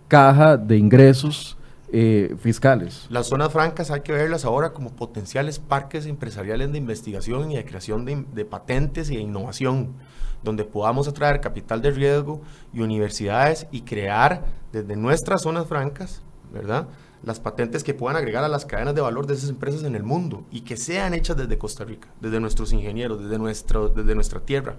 caja 0.08 0.56
de 0.56 0.78
ingresos 0.78 1.58
eh, 1.92 2.36
fiscales. 2.40 3.08
Las 3.10 3.26
zonas 3.26 3.52
francas 3.52 3.90
hay 3.90 4.02
que 4.02 4.12
verlas 4.12 4.46
ahora 4.46 4.72
como 4.72 4.96
potenciales 4.96 5.58
parques 5.58 6.06
empresariales 6.06 6.72
de 6.72 6.78
investigación 6.78 7.52
y 7.52 7.56
de 7.56 7.66
creación 7.66 8.06
de, 8.06 8.24
de 8.36 8.46
patentes 8.46 9.10
y 9.10 9.16
de 9.16 9.22
innovación, 9.24 9.96
donde 10.44 10.64
podamos 10.64 11.08
atraer 11.08 11.42
capital 11.42 11.82
de 11.82 11.90
riesgo 11.90 12.42
y 12.72 12.82
universidades 12.82 13.66
y 13.72 13.82
crear 13.82 14.44
desde 14.72 14.96
nuestras 14.96 15.42
zonas 15.42 15.66
francas, 15.66 16.22
¿verdad? 16.54 16.88
Las 17.24 17.40
patentes 17.40 17.84
que 17.84 17.94
puedan 17.94 18.18
agregar 18.18 18.44
a 18.44 18.50
las 18.50 18.66
cadenas 18.66 18.96
de 18.96 19.02
valor 19.02 19.28
de 19.28 19.34
esas 19.34 19.50
empresas 19.50 19.84
en 19.84 19.96
el 19.96 20.04
mundo 20.04 20.46
y 20.52 20.62
que 20.62 20.78
sean 20.78 21.14
hechas 21.14 21.38
desde 21.38 21.58
Costa 21.58 21.86
Rica, 21.86 22.10
desde 22.20 22.40
nuestros 22.40 22.74
ingenieros, 22.74 23.22
desde, 23.22 23.38
desde 23.38 24.16
nuestra 24.16 24.40
tierra. 24.42 24.76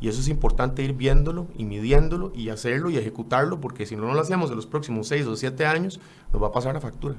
Y 0.00 0.08
eso 0.08 0.20
es 0.20 0.28
importante 0.28 0.82
ir 0.82 0.94
viéndolo 0.94 1.48
y 1.56 1.64
midiéndolo 1.64 2.32
y 2.34 2.48
hacerlo 2.48 2.88
y 2.90 2.96
ejecutarlo, 2.96 3.60
porque 3.60 3.84
si 3.84 3.96
no, 3.96 4.06
no 4.06 4.14
lo 4.14 4.20
hacemos 4.20 4.50
en 4.50 4.56
los 4.56 4.66
próximos 4.66 5.08
seis 5.08 5.26
o 5.26 5.36
siete 5.36 5.66
años, 5.66 6.00
nos 6.32 6.42
va 6.42 6.46
a 6.46 6.52
pasar 6.52 6.74
la 6.74 6.80
factura. 6.80 7.16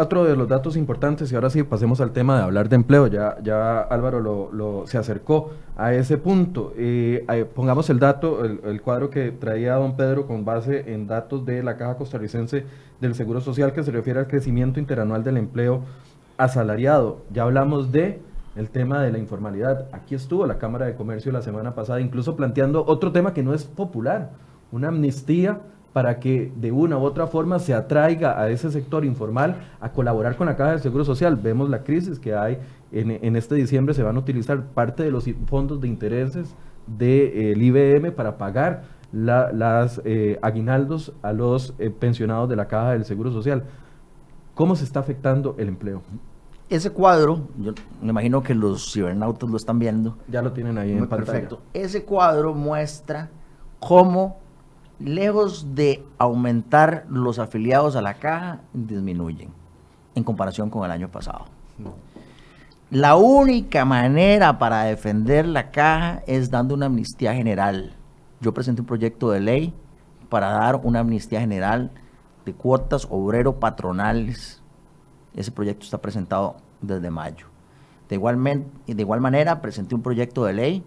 Otro 0.00 0.24
de 0.24 0.36
los 0.36 0.46
datos 0.48 0.76
importantes, 0.76 1.32
y 1.32 1.34
ahora 1.34 1.50
sí 1.50 1.64
pasemos 1.64 2.00
al 2.00 2.12
tema 2.12 2.36
de 2.36 2.44
hablar 2.44 2.68
de 2.68 2.76
empleo, 2.76 3.08
ya, 3.08 3.36
ya 3.42 3.80
Álvaro 3.80 4.20
lo, 4.20 4.52
lo 4.52 4.86
se 4.86 4.96
acercó 4.96 5.50
a 5.76 5.92
ese 5.92 6.18
punto. 6.18 6.72
Eh, 6.76 7.26
pongamos 7.52 7.90
el 7.90 7.98
dato, 7.98 8.44
el, 8.44 8.60
el, 8.64 8.80
cuadro 8.80 9.10
que 9.10 9.32
traía 9.32 9.74
don 9.74 9.96
Pedro 9.96 10.28
con 10.28 10.44
base 10.44 10.94
en 10.94 11.08
datos 11.08 11.44
de 11.44 11.64
la 11.64 11.76
Caja 11.76 11.96
Costarricense 11.96 12.64
del 13.00 13.16
Seguro 13.16 13.40
Social 13.40 13.72
que 13.72 13.82
se 13.82 13.90
refiere 13.90 14.20
al 14.20 14.28
crecimiento 14.28 14.78
interanual 14.78 15.24
del 15.24 15.36
empleo 15.36 15.82
asalariado. 16.36 17.22
Ya 17.32 17.42
hablamos 17.42 17.90
de 17.90 18.22
el 18.54 18.70
tema 18.70 19.02
de 19.02 19.10
la 19.10 19.18
informalidad. 19.18 19.86
Aquí 19.90 20.14
estuvo 20.14 20.46
la 20.46 20.58
Cámara 20.58 20.86
de 20.86 20.94
Comercio 20.94 21.32
la 21.32 21.42
semana 21.42 21.74
pasada, 21.74 22.00
incluso 22.00 22.36
planteando 22.36 22.84
otro 22.86 23.10
tema 23.10 23.34
que 23.34 23.42
no 23.42 23.52
es 23.52 23.64
popular, 23.64 24.30
una 24.70 24.88
amnistía 24.88 25.60
para 25.92 26.20
que 26.20 26.52
de 26.56 26.70
una 26.70 26.98
u 26.98 27.02
otra 27.02 27.26
forma 27.26 27.58
se 27.58 27.74
atraiga 27.74 28.40
a 28.40 28.50
ese 28.50 28.70
sector 28.70 29.04
informal 29.04 29.56
a 29.80 29.92
colaborar 29.92 30.36
con 30.36 30.46
la 30.46 30.56
Caja 30.56 30.72
de 30.72 30.78
Seguro 30.78 31.04
Social. 31.04 31.36
Vemos 31.36 31.70
la 31.70 31.82
crisis 31.82 32.18
que 32.18 32.34
hay 32.34 32.58
en, 32.92 33.10
en 33.10 33.36
este 33.36 33.54
diciembre, 33.54 33.94
se 33.94 34.02
van 34.02 34.16
a 34.16 34.18
utilizar 34.18 34.62
parte 34.62 35.02
de 35.02 35.10
los 35.10 35.24
fondos 35.46 35.80
de 35.80 35.88
intereses 35.88 36.54
del 36.86 37.58
de, 37.58 37.64
IBM 37.64 38.12
para 38.12 38.38
pagar 38.38 38.84
la, 39.12 39.52
las 39.52 40.00
eh, 40.04 40.38
aguinaldos 40.42 41.12
a 41.22 41.32
los 41.32 41.74
eh, 41.78 41.90
pensionados 41.90 42.48
de 42.48 42.56
la 42.56 42.68
Caja 42.68 42.92
del 42.92 43.04
Seguro 43.04 43.32
Social. 43.32 43.64
¿Cómo 44.54 44.76
se 44.76 44.84
está 44.84 45.00
afectando 45.00 45.54
el 45.58 45.68
empleo? 45.68 46.02
Ese 46.68 46.90
cuadro, 46.90 47.48
yo 47.58 47.72
me 48.02 48.10
imagino 48.10 48.42
que 48.42 48.54
los 48.54 48.92
cibernautas 48.92 49.48
lo 49.48 49.56
están 49.56 49.78
viendo. 49.78 50.18
Ya 50.28 50.42
lo 50.42 50.52
tienen 50.52 50.76
ahí 50.76 50.92
Muy 50.92 51.02
en 51.02 51.08
pantalla. 51.08 51.32
Perfecto. 51.32 51.62
Ese 51.72 52.04
cuadro 52.04 52.54
muestra 52.54 53.30
cómo, 53.80 54.38
lejos 54.98 55.74
de 55.74 56.04
aumentar 56.18 57.06
los 57.08 57.38
afiliados 57.38 57.96
a 57.96 58.02
la 58.02 58.14
caja, 58.14 58.60
disminuyen 58.72 59.50
en 60.14 60.24
comparación 60.24 60.70
con 60.70 60.84
el 60.84 60.90
año 60.90 61.08
pasado. 61.08 61.46
La 62.90 63.16
única 63.16 63.84
manera 63.84 64.58
para 64.58 64.84
defender 64.84 65.46
la 65.46 65.70
caja 65.70 66.22
es 66.26 66.50
dando 66.50 66.74
una 66.74 66.86
amnistía 66.86 67.34
general. 67.34 67.92
Yo 68.40 68.54
presenté 68.54 68.80
un 68.80 68.86
proyecto 68.86 69.30
de 69.30 69.40
ley 69.40 69.74
para 70.28 70.50
dar 70.50 70.76
una 70.76 71.00
amnistía 71.00 71.40
general 71.40 71.90
de 72.44 72.54
cuotas 72.54 73.06
obrero-patronales 73.10 74.62
ese 75.38 75.52
proyecto 75.52 75.84
está 75.84 75.98
presentado 75.98 76.56
desde 76.80 77.10
mayo. 77.10 77.46
De 78.08 78.16
igual, 78.16 78.42
de 78.86 79.00
igual 79.02 79.20
manera, 79.20 79.60
presenté 79.60 79.94
un 79.94 80.02
proyecto 80.02 80.44
de 80.44 80.52
ley 80.52 80.84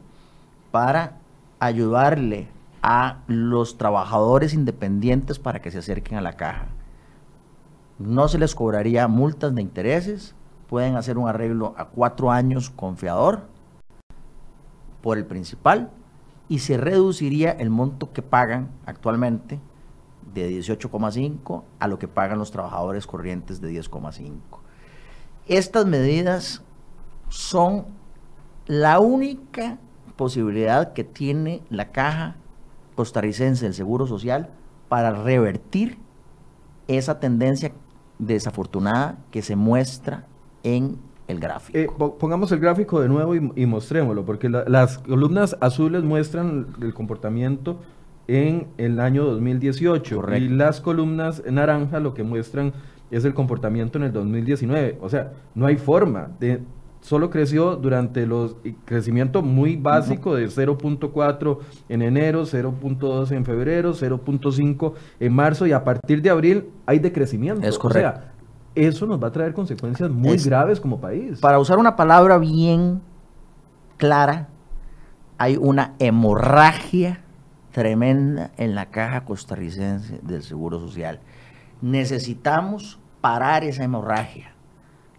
para 0.72 1.18
ayudarle 1.60 2.50
a 2.82 3.20
los 3.28 3.78
trabajadores 3.78 4.54
independientes 4.54 5.40
para 5.40 5.62
que 5.62 5.72
se 5.72 5.80
acerquen 5.80 6.18
a 6.18 6.22
la 6.22 6.34
caja. 6.34 6.68
No 8.00 8.28
se 8.28 8.40
les 8.40 8.56
cobraría 8.56 9.08
multas 9.08 9.54
de 9.54 9.62
intereses, 9.62 10.36
pueden 10.68 10.96
hacer 10.96 11.18
un 11.18 11.30
arreglo 11.30 11.76
a 11.78 11.90
cuatro 11.90 12.32
años 12.32 12.70
confiador 12.70 13.42
por 15.02 15.18
el 15.18 15.26
principal 15.26 15.92
y 16.48 16.60
se 16.60 16.78
reduciría 16.78 17.52
el 17.52 17.70
monto 17.70 18.12
que 18.12 18.22
pagan 18.22 18.70
actualmente 18.86 19.60
de 20.34 20.50
18,5 20.50 21.64
a 21.80 21.88
lo 21.88 22.00
que 22.00 22.08
pagan 22.08 22.40
los 22.40 22.52
trabajadores 22.52 23.06
corrientes 23.06 23.62
de 23.62 23.72
10,5. 23.72 24.32
Estas 25.48 25.86
medidas 25.86 26.64
son 27.30 27.86
la 28.66 29.00
única 29.00 29.78
posibilidad 30.16 30.94
que 30.94 31.04
tiene 31.04 31.62
la 31.70 31.92
caja 31.92 32.36
costarricense 32.96 33.66
del 33.66 33.74
Seguro 33.74 34.08
Social 34.08 34.50
para 34.90 35.12
revertir 35.12 35.98
esa 36.88 37.20
tendencia 37.20 37.72
desafortunada 38.20 39.20
que 39.32 39.42
se 39.42 39.56
muestra 39.56 40.28
en 40.64 40.98
el 41.28 41.40
gráfico. 41.40 41.78
Eh, 41.78 41.88
pongamos 42.20 42.52
el 42.52 42.60
gráfico 42.60 43.02
de 43.02 43.10
nuevo 43.10 43.36
y, 43.36 43.52
y 43.56 43.66
mostrémoslo, 43.66 44.26
porque 44.26 44.50
la, 44.50 44.66
las 44.68 45.00
columnas 45.00 45.56
azules 45.62 46.04
muestran 46.04 46.68
el 46.82 46.94
comportamiento 46.94 47.80
en 48.28 48.68
el 48.78 49.00
año 49.00 49.26
2018 49.26 50.16
Correcto. 50.16 50.44
y 50.44 50.50
las 50.50 50.82
columnas 50.82 51.44
naranja 51.50 52.00
lo 52.00 52.14
que 52.14 52.24
muestran 52.24 52.74
es 53.10 53.26
el 53.26 53.34
comportamiento 53.34 53.98
en 53.98 54.06
el 54.06 54.14
2019. 54.14 55.00
O 55.02 55.10
sea, 55.10 55.34
no 55.54 55.66
hay 55.66 55.78
forma 55.78 56.30
de 56.40 56.62
solo 57.02 57.30
creció 57.30 57.76
durante 57.76 58.26
los 58.26 58.56
crecimiento 58.86 59.42
muy 59.42 59.76
básico 59.76 60.36
de 60.36 60.48
0.4 60.48 61.58
en 61.90 62.02
enero, 62.02 62.44
0.2 62.44 63.32
en 63.32 63.46
febrero, 63.46 63.94
0.5 63.94 64.94
en 65.20 65.34
marzo 65.34 65.66
y 65.66 65.74
a 65.74 65.84
partir 65.84 66.22
de 66.22 66.30
abril 66.30 66.70
hay 66.86 67.00
decrecimiento. 67.00 67.68
Es 67.68 67.78
correcto. 67.78 68.10
O 68.10 68.12
sea, 68.14 68.32
eso 68.76 69.06
nos 69.06 69.22
va 69.22 69.28
a 69.28 69.32
traer 69.32 69.54
consecuencias 69.54 70.10
muy 70.10 70.36
es, 70.36 70.46
graves 70.46 70.80
como 70.80 71.02
país. 71.02 71.40
Para 71.40 71.60
usar 71.60 71.78
una 71.78 71.96
palabra 71.96 72.38
bien 72.38 73.02
clara, 73.98 74.48
hay 75.38 75.58
una 75.58 75.96
hemorragia 76.00 77.22
tremenda 77.72 78.52
en 78.58 78.76
la 78.76 78.88
caja 78.88 79.26
costarricense 79.26 80.20
del 80.22 80.44
Seguro 80.44 80.80
Social. 80.80 81.20
Necesitamos 81.82 83.00
parar 83.22 83.64
esa 83.64 83.84
hemorragia. 83.84 84.54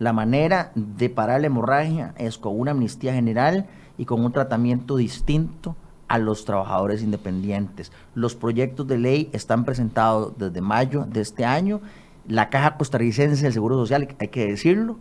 La 0.03 0.13
manera 0.13 0.73
de 0.75 1.09
parar 1.11 1.43
la 1.43 1.47
hemorragia 1.47 2.13
es 2.19 2.37
con 2.37 2.59
una 2.59 2.73
amnistía 2.73 3.15
general 3.15 3.67
y 3.97 4.05
con 4.05 4.25
un 4.25 4.33
tratamiento 4.33 4.97
distinto 4.97 5.77
a 6.09 6.19
los 6.19 6.45
trabajadores 6.45 7.05
independientes. 7.05 7.93
Los 8.17 8.35
proyectos 8.35 8.89
de 8.89 8.99
ley 8.99 9.31
están 9.33 9.65
presentados 9.65 10.37
desde 10.37 10.61
mayo 10.61 11.05
de 11.09 11.21
este 11.21 11.45
año. 11.45 11.83
La 12.27 12.51
Caja 12.51 12.77
Costarricense 12.77 13.45
del 13.45 13.53
Seguro 13.53 13.77
Social, 13.77 14.09
hay 14.19 14.27
que 14.27 14.45
decirlo, 14.45 14.97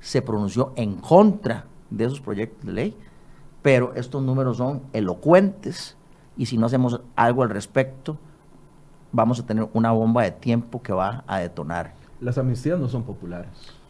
se 0.00 0.22
pronunció 0.22 0.72
en 0.74 0.96
contra 0.96 1.66
de 1.90 2.06
esos 2.06 2.20
proyectos 2.20 2.66
de 2.66 2.72
ley, 2.72 2.96
pero 3.62 3.94
estos 3.94 4.24
números 4.24 4.56
son 4.56 4.82
elocuentes 4.92 5.96
y 6.36 6.46
si 6.46 6.58
no 6.58 6.66
hacemos 6.66 7.00
algo 7.14 7.44
al 7.44 7.50
respecto, 7.50 8.18
vamos 9.12 9.38
a 9.38 9.46
tener 9.46 9.68
una 9.72 9.92
bomba 9.92 10.24
de 10.24 10.32
tiempo 10.32 10.82
que 10.82 10.92
va 10.92 11.22
a 11.28 11.38
detonar. 11.38 11.94
Las 12.20 12.38
amnistías 12.38 12.80
no 12.80 12.88
son 12.88 13.04
populares. 13.04 13.81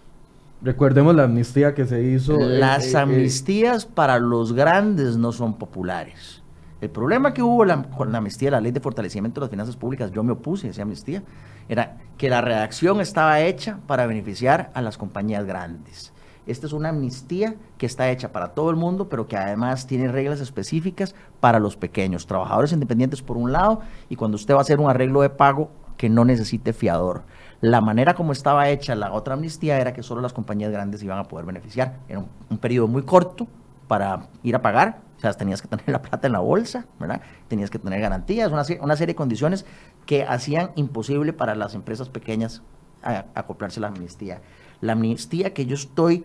Recordemos 0.62 1.14
la 1.14 1.24
amnistía 1.24 1.74
que 1.74 1.86
se 1.86 2.02
hizo. 2.02 2.36
Las 2.38 2.94
eh, 2.94 2.98
amnistías 2.98 3.84
eh, 3.84 3.88
para 3.92 4.18
los 4.20 4.52
grandes 4.52 5.16
no 5.16 5.32
son 5.32 5.58
populares. 5.58 6.42
El 6.80 6.90
problema 6.90 7.34
que 7.34 7.42
hubo 7.42 7.64
la, 7.64 7.82
con 7.82 8.12
la 8.12 8.18
amnistía, 8.18 8.50
la 8.50 8.60
ley 8.60 8.72
de 8.72 8.80
fortalecimiento 8.80 9.40
de 9.40 9.46
las 9.46 9.50
finanzas 9.50 9.76
públicas, 9.76 10.12
yo 10.12 10.22
me 10.22 10.32
opuse 10.32 10.68
a 10.68 10.70
esa 10.70 10.82
amnistía, 10.82 11.22
era 11.68 11.98
que 12.16 12.28
la 12.28 12.40
redacción 12.40 13.00
estaba 13.00 13.40
hecha 13.40 13.78
para 13.86 14.06
beneficiar 14.06 14.70
a 14.74 14.82
las 14.82 14.98
compañías 14.98 15.44
grandes. 15.44 16.12
Esta 16.46 16.66
es 16.66 16.72
una 16.72 16.88
amnistía 16.88 17.54
que 17.78 17.86
está 17.86 18.10
hecha 18.10 18.32
para 18.32 18.48
todo 18.48 18.70
el 18.70 18.76
mundo, 18.76 19.08
pero 19.08 19.28
que 19.28 19.36
además 19.36 19.86
tiene 19.86 20.10
reglas 20.10 20.40
específicas 20.40 21.14
para 21.38 21.60
los 21.60 21.76
pequeños, 21.76 22.26
trabajadores 22.26 22.72
independientes 22.72 23.22
por 23.22 23.36
un 23.36 23.52
lado, 23.52 23.80
y 24.08 24.16
cuando 24.16 24.34
usted 24.34 24.54
va 24.54 24.58
a 24.58 24.62
hacer 24.62 24.80
un 24.80 24.90
arreglo 24.90 25.22
de 25.22 25.30
pago, 25.30 25.70
que 25.96 26.08
no 26.08 26.24
necesite 26.24 26.72
fiador. 26.72 27.22
La 27.62 27.80
manera 27.80 28.14
como 28.14 28.32
estaba 28.32 28.68
hecha 28.68 28.96
la 28.96 29.12
otra 29.12 29.34
amnistía 29.34 29.78
era 29.78 29.92
que 29.92 30.02
solo 30.02 30.20
las 30.20 30.32
compañías 30.32 30.72
grandes 30.72 31.00
iban 31.04 31.18
a 31.18 31.22
poder 31.22 31.46
beneficiar. 31.46 32.00
Era 32.08 32.18
un, 32.18 32.28
un 32.50 32.58
periodo 32.58 32.88
muy 32.88 33.04
corto 33.04 33.46
para 33.86 34.26
ir 34.42 34.56
a 34.56 34.62
pagar, 34.62 35.00
o 35.16 35.20
sea, 35.20 35.32
tenías 35.34 35.62
que 35.62 35.68
tener 35.68 35.84
la 35.88 36.02
plata 36.02 36.26
en 36.26 36.32
la 36.32 36.40
bolsa, 36.40 36.86
¿verdad? 36.98 37.20
Tenías 37.46 37.70
que 37.70 37.78
tener 37.78 38.00
garantías, 38.00 38.50
una, 38.50 38.64
una 38.80 38.96
serie 38.96 39.12
de 39.12 39.16
condiciones 39.16 39.64
que 40.06 40.24
hacían 40.24 40.72
imposible 40.74 41.32
para 41.32 41.54
las 41.54 41.76
empresas 41.76 42.08
pequeñas 42.08 42.62
acoplarse 43.02 43.78
a 43.78 43.82
la 43.82 43.88
amnistía. 43.88 44.40
La 44.80 44.94
amnistía 44.94 45.54
que 45.54 45.64
yo 45.64 45.76
estoy 45.76 46.24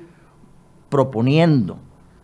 proponiendo 0.89 1.77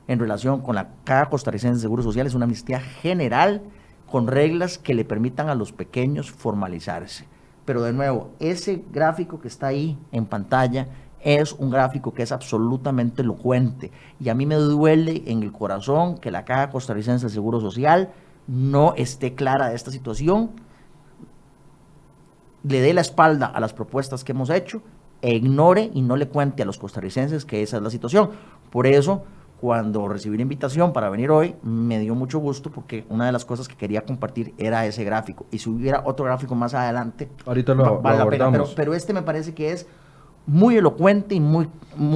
en 0.08 0.18
relación 0.18 0.62
con 0.62 0.74
la 0.74 0.90
Caja 1.04 1.30
Costarricense 1.30 1.76
de 1.76 1.82
Seguro 1.82 2.02
Social 2.02 2.26
es 2.26 2.34
una 2.34 2.46
amnistía 2.46 2.80
general 2.80 3.62
con 4.10 4.26
reglas 4.26 4.80
que 4.80 4.96
le 4.96 5.06
permitan 5.06 5.50
a 5.50 5.56
los 5.56 5.72
pequeños 5.72 6.32
formalizarse. 6.32 7.28
Pero 7.66 7.82
de 7.82 7.94
nuevo, 7.94 8.32
ese 8.40 8.84
gráfico 8.92 9.40
que 9.40 9.48
está 9.48 9.68
ahí 9.68 9.98
en 10.12 10.26
pantalla 10.26 10.88
es 11.22 11.54
un 11.54 11.70
gráfico 11.70 12.14
que 12.14 12.24
es 12.24 12.32
absolutamente 12.32 13.22
elocuente. 13.22 13.92
Y 14.20 14.30
a 14.30 14.36
mí 14.36 14.46
me 14.46 14.56
duele 14.56 15.24
en 15.28 15.44
el 15.44 15.52
corazón 15.52 16.18
que 16.18 16.32
la 16.32 16.44
Caja 16.44 16.70
Costarricense 16.70 17.28
de 17.28 17.32
Seguro 17.32 17.62
Social 17.62 18.12
no 18.48 18.94
esté 18.96 19.34
clara 19.36 19.70
de 19.70 19.76
esta 19.76 19.92
situación, 19.92 20.52
le 22.64 22.82
dé 22.82 22.94
la 22.94 23.02
espalda 23.02 23.46
a 23.46 23.60
las 23.60 23.74
propuestas 23.74 24.24
que 24.24 24.34
hemos 24.34 24.50
hecho 24.50 24.82
e 25.22 25.36
ignore 25.36 25.90
y 25.94 26.02
no 26.02 26.18
le 26.18 26.28
cuente 26.28 26.64
a 26.64 26.66
los 26.66 26.78
costarricenses 26.78 27.46
que 27.46 27.62
esa 27.62 27.78
es 27.78 27.84
la 27.84 27.90
situación. 27.90 28.32
Por 28.70 28.88
eso, 28.88 29.24
cuando 29.64 30.10
recibí 30.10 30.36
la 30.36 30.42
invitación 30.42 30.92
para 30.92 31.10
venir 31.10 31.32
hoy, 31.32 31.56
me 31.64 31.98
dio 31.98 32.16
mucho 32.16 32.40
gusto 32.40 32.70
porque 32.70 33.06
una 33.08 33.28
de 33.28 33.32
las 33.32 33.46
cosas 33.46 33.70
que 33.70 33.78
quería 33.78 34.02
compartir 34.02 34.54
era 34.58 34.86
ese 34.86 35.06
gráfico. 35.06 35.46
Y 35.52 35.60
si 35.60 35.70
hubiera 35.70 36.02
otro 36.04 36.26
gráfico 36.26 36.54
más 36.54 36.74
adelante, 36.74 37.30
ahorita 37.46 37.74
lo, 37.74 38.02
vale 38.02 38.18
la 38.18 38.28
pena. 38.28 38.64
Pero, 38.76 38.94
este 38.94 39.14
me 39.14 39.22
parece 39.22 39.54
que 39.54 39.72
es 39.72 39.88
muy 40.46 40.76
elocuente 40.76 41.36
y 41.36 41.40
muy, 41.40 41.70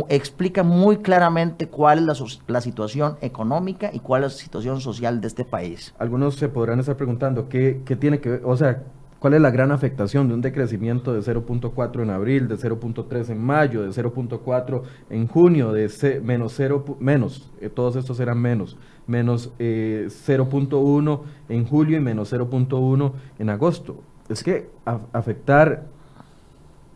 explica 0.10 0.62
muy 0.64 0.98
claramente 0.98 1.70
cuál 1.70 2.00
es 2.00 2.20
la, 2.20 2.28
la, 2.48 2.60
situación 2.60 3.16
económica 3.22 3.92
y 3.94 4.02
cuál 4.02 4.26
es 4.26 4.34
la 4.34 4.40
situación 4.40 4.82
social 4.82 5.22
de 5.22 5.28
este 5.28 5.46
país. 5.46 5.96
Algunos 6.00 6.36
se 6.36 6.50
podrán 6.50 6.82
estar 6.82 6.98
preguntando 6.98 7.48
qué, 7.48 7.82
qué 7.86 7.96
tiene 7.96 8.20
que 8.20 8.28
ver, 8.28 8.42
o 8.44 8.58
sea, 8.58 8.84
¿Cuál 9.20 9.34
es 9.34 9.42
la 9.42 9.50
gran 9.50 9.72
afectación 9.72 10.28
de 10.28 10.36
un 10.36 10.42
decrecimiento 10.42 11.12
de 11.12 11.22
0.4 11.22 12.04
en 12.04 12.12
abril, 12.12 12.48
de 12.48 12.56
0.3 12.56 13.32
en 13.32 13.42
mayo, 13.42 13.82
de 13.82 13.90
0.4 13.90 14.82
en 15.10 15.28
junio, 15.28 15.72
de 15.72 16.22
menos 16.24 16.54
0, 16.56 16.98
menos, 17.00 17.50
eh, 17.60 17.70
todos 17.70 17.96
estos 17.96 18.20
eran 18.20 18.40
menos, 18.40 18.78
menos 19.08 19.52
0.1 19.58 21.22
eh, 21.50 21.56
en 21.56 21.66
julio 21.66 21.98
y 21.98 22.00
menos 22.00 22.32
0.1 22.32 23.14
en 23.40 23.50
agosto? 23.50 24.04
Es 24.30 24.44
que 24.44 24.70
afectar, 25.14 25.86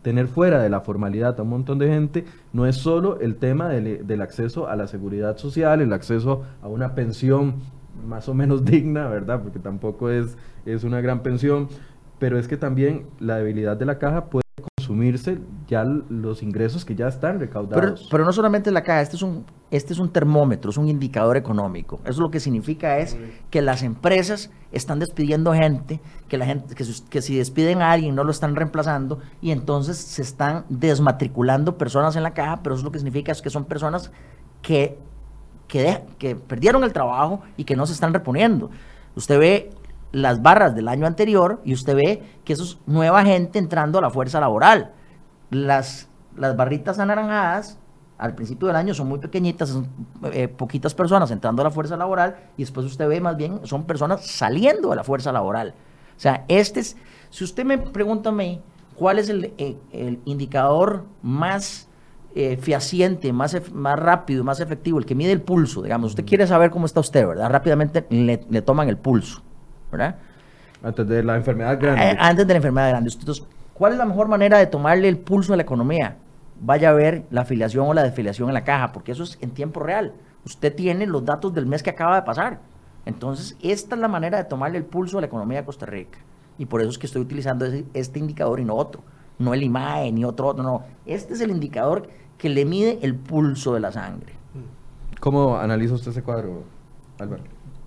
tener 0.02 0.28
fuera 0.28 0.62
de 0.62 0.68
la 0.68 0.80
formalidad 0.82 1.40
a 1.40 1.42
un 1.42 1.48
montón 1.48 1.78
de 1.80 1.88
gente, 1.88 2.24
no 2.52 2.66
es 2.66 2.76
solo 2.76 3.18
el 3.20 3.34
tema 3.34 3.68
del, 3.68 4.06
del 4.06 4.20
acceso 4.20 4.68
a 4.68 4.76
la 4.76 4.86
seguridad 4.86 5.38
social, 5.38 5.80
el 5.80 5.92
acceso 5.92 6.42
a 6.62 6.68
una 6.68 6.94
pensión 6.94 7.54
más 8.06 8.28
o 8.28 8.34
menos 8.34 8.64
digna, 8.66 9.08
¿verdad? 9.08 9.42
Porque 9.42 9.58
tampoco 9.58 10.10
es, 10.10 10.36
es 10.66 10.84
una 10.84 11.00
gran 11.00 11.22
pensión, 11.22 11.68
pero 12.22 12.38
es 12.38 12.46
que 12.46 12.56
también 12.56 13.08
la 13.18 13.38
debilidad 13.38 13.76
de 13.76 13.84
la 13.84 13.98
caja 13.98 14.26
puede 14.26 14.44
consumirse 14.76 15.40
ya 15.66 15.82
los 15.82 16.44
ingresos 16.44 16.84
que 16.84 16.94
ya 16.94 17.08
están 17.08 17.40
recaudados. 17.40 18.06
Pero, 18.08 18.24
no 18.24 18.32
solamente 18.32 18.70
la 18.70 18.84
caja, 18.84 19.00
este 19.00 19.16
es 19.16 19.22
un 19.22 19.44
este 19.72 19.92
es 19.92 19.98
un 19.98 20.12
termómetro, 20.12 20.70
es 20.70 20.76
un 20.76 20.86
indicador 20.86 21.36
económico. 21.36 21.98
Eso 22.04 22.20
lo 22.20 22.30
que 22.30 22.38
significa 22.38 22.98
es 22.98 23.16
que 23.50 23.60
las 23.60 23.82
empresas 23.82 24.52
están 24.70 25.00
despidiendo 25.00 25.52
gente, 25.52 26.00
que 26.28 26.38
la 26.38 26.46
gente 26.46 26.76
que, 26.76 26.84
que 27.10 27.22
si 27.22 27.36
despiden 27.36 27.82
a 27.82 27.90
alguien 27.90 28.14
no 28.14 28.22
lo 28.22 28.30
están 28.30 28.54
reemplazando 28.54 29.18
y 29.40 29.50
entonces 29.50 29.96
se 29.96 30.22
están 30.22 30.64
desmatriculando 30.68 31.76
personas 31.76 32.14
en 32.14 32.22
la 32.22 32.34
caja, 32.34 32.62
pero 32.62 32.76
eso 32.76 32.84
lo 32.84 32.92
que 32.92 33.00
significa 33.00 33.32
es 33.32 33.42
que 33.42 33.50
son 33.50 33.64
personas 33.64 34.12
que 34.62 34.96
que, 35.66 36.04
que 36.18 36.36
perdieron 36.36 36.84
el 36.84 36.92
trabajo 36.92 37.40
y 37.56 37.64
que 37.64 37.74
no 37.74 37.84
se 37.84 37.94
están 37.94 38.14
reponiendo. 38.14 38.70
Usted 39.16 39.38
ve 39.40 39.70
las 40.12 40.42
barras 40.42 40.74
del 40.74 40.88
año 40.88 41.06
anterior 41.06 41.60
y 41.64 41.72
usted 41.72 41.96
ve 41.96 42.22
que 42.44 42.52
eso 42.52 42.64
es 42.64 42.78
nueva 42.86 43.24
gente 43.24 43.58
entrando 43.58 43.98
a 43.98 44.02
la 44.02 44.10
fuerza 44.10 44.40
laboral. 44.40 44.92
Las, 45.50 46.08
las 46.36 46.56
barritas 46.56 46.98
anaranjadas 46.98 47.78
al 48.18 48.34
principio 48.34 48.68
del 48.68 48.76
año 48.76 48.94
son 48.94 49.08
muy 49.08 49.18
pequeñitas, 49.18 49.70
son 49.70 49.88
eh, 50.32 50.46
poquitas 50.46 50.94
personas 50.94 51.30
entrando 51.30 51.62
a 51.62 51.64
la 51.64 51.70
fuerza 51.70 51.96
laboral 51.96 52.36
y 52.56 52.62
después 52.62 52.86
usted 52.86 53.08
ve 53.08 53.20
más 53.20 53.36
bien 53.36 53.60
son 53.64 53.84
personas 53.84 54.24
saliendo 54.26 54.90
de 54.90 54.96
la 54.96 55.02
fuerza 55.02 55.32
laboral. 55.32 55.74
O 56.16 56.20
sea, 56.20 56.44
este 56.46 56.80
es, 56.80 56.96
si 57.30 57.42
usted 57.42 57.64
me 57.64 57.78
pregunta 57.78 58.28
a 58.28 58.32
mí 58.32 58.60
cuál 58.94 59.18
es 59.18 59.28
el, 59.28 59.52
eh, 59.58 60.18
indicador 60.24 61.04
más 61.22 61.88
eh, 62.34 62.58
fehaciente, 62.58 63.32
más, 63.32 63.56
más 63.72 63.98
rápido, 63.98 64.44
más 64.44 64.60
efectivo, 64.60 64.98
el 64.98 65.06
que 65.06 65.14
mide 65.14 65.32
el 65.32 65.42
pulso, 65.42 65.82
digamos, 65.82 66.12
usted 66.12 66.24
quiere 66.24 66.46
saber 66.46 66.70
cómo 66.70 66.86
está 66.86 67.00
usted, 67.00 67.26
¿verdad? 67.26 67.50
Rápidamente 67.50 68.06
le 68.10 68.62
toman 68.62 68.88
el 68.88 68.98
pulso. 68.98 69.42
¿Verdad? 69.92 70.16
Antes 70.82 71.06
de 71.06 71.22
la 71.22 71.36
enfermedad 71.36 71.78
grande. 71.78 72.10
Eh, 72.10 72.16
antes 72.18 72.46
de 72.46 72.54
la 72.54 72.56
enfermedad 72.56 72.88
grande. 72.88 73.10
Entonces, 73.12 73.44
¿cuál 73.74 73.92
es 73.92 73.98
la 73.98 74.06
mejor 74.06 74.26
manera 74.26 74.58
de 74.58 74.66
tomarle 74.66 75.08
el 75.08 75.18
pulso 75.18 75.52
a 75.52 75.56
la 75.56 75.62
economía? 75.62 76.16
Vaya 76.60 76.90
a 76.90 76.92
ver 76.92 77.24
la 77.30 77.42
afiliación 77.42 77.86
o 77.86 77.94
la 77.94 78.02
desfiliación 78.02 78.48
en 78.48 78.54
la 78.54 78.64
caja, 78.64 78.90
porque 78.92 79.12
eso 79.12 79.22
es 79.22 79.38
en 79.40 79.50
tiempo 79.50 79.80
real. 79.80 80.14
Usted 80.44 80.74
tiene 80.74 81.06
los 81.06 81.24
datos 81.24 81.54
del 81.54 81.66
mes 81.66 81.82
que 81.82 81.90
acaba 81.90 82.16
de 82.16 82.22
pasar. 82.22 82.58
Entonces, 83.04 83.56
esta 83.62 83.94
es 83.94 84.00
la 84.00 84.08
manera 84.08 84.38
de 84.38 84.44
tomarle 84.44 84.78
el 84.78 84.84
pulso 84.84 85.18
a 85.18 85.20
la 85.20 85.26
economía 85.26 85.58
de 85.60 85.64
Costa 85.64 85.86
Rica. 85.86 86.18
Y 86.58 86.66
por 86.66 86.80
eso 86.80 86.90
es 86.90 86.98
que 86.98 87.06
estoy 87.06 87.22
utilizando 87.22 87.66
este 87.94 88.18
indicador 88.18 88.60
y 88.60 88.64
no 88.64 88.74
otro. 88.74 89.02
No 89.38 89.54
el 89.54 89.62
IMAE 89.62 90.12
ni 90.12 90.24
otro, 90.24 90.48
otro, 90.48 90.62
no. 90.62 90.82
Este 91.06 91.34
es 91.34 91.40
el 91.40 91.50
indicador 91.50 92.08
que 92.38 92.48
le 92.48 92.64
mide 92.64 92.98
el 93.02 93.14
pulso 93.14 93.74
de 93.74 93.80
la 93.80 93.92
sangre. 93.92 94.34
¿Cómo 95.20 95.56
analiza 95.56 95.94
usted 95.94 96.10
ese 96.10 96.22
cuadro, 96.22 96.64
Álvaro? 97.18 97.42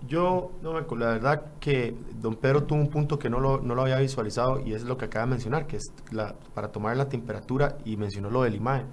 Yo, 0.08 0.52
no, 0.62 0.80
la 0.80 1.08
verdad 1.08 1.46
que 1.60 1.96
don 2.22 2.36
Pedro 2.36 2.64
tuvo 2.64 2.80
un 2.80 2.90
punto 2.90 3.18
que 3.18 3.30
no 3.30 3.40
lo, 3.40 3.62
no 3.62 3.74
lo 3.74 3.82
había 3.84 3.98
visualizado 3.98 4.60
y 4.60 4.74
es 4.74 4.84
lo 4.84 4.98
que 4.98 5.06
acaba 5.06 5.26
de 5.26 5.32
mencionar, 5.32 5.66
que 5.66 5.78
es 5.78 5.92
la, 6.12 6.36
para 6.54 6.72
tomar 6.72 6.96
la 6.96 7.10
temperatura 7.10 7.78
y 7.86 7.98
mencionó 7.98 8.30
lo 8.30 8.44
del 8.44 8.56
IMAE. 8.56 8.84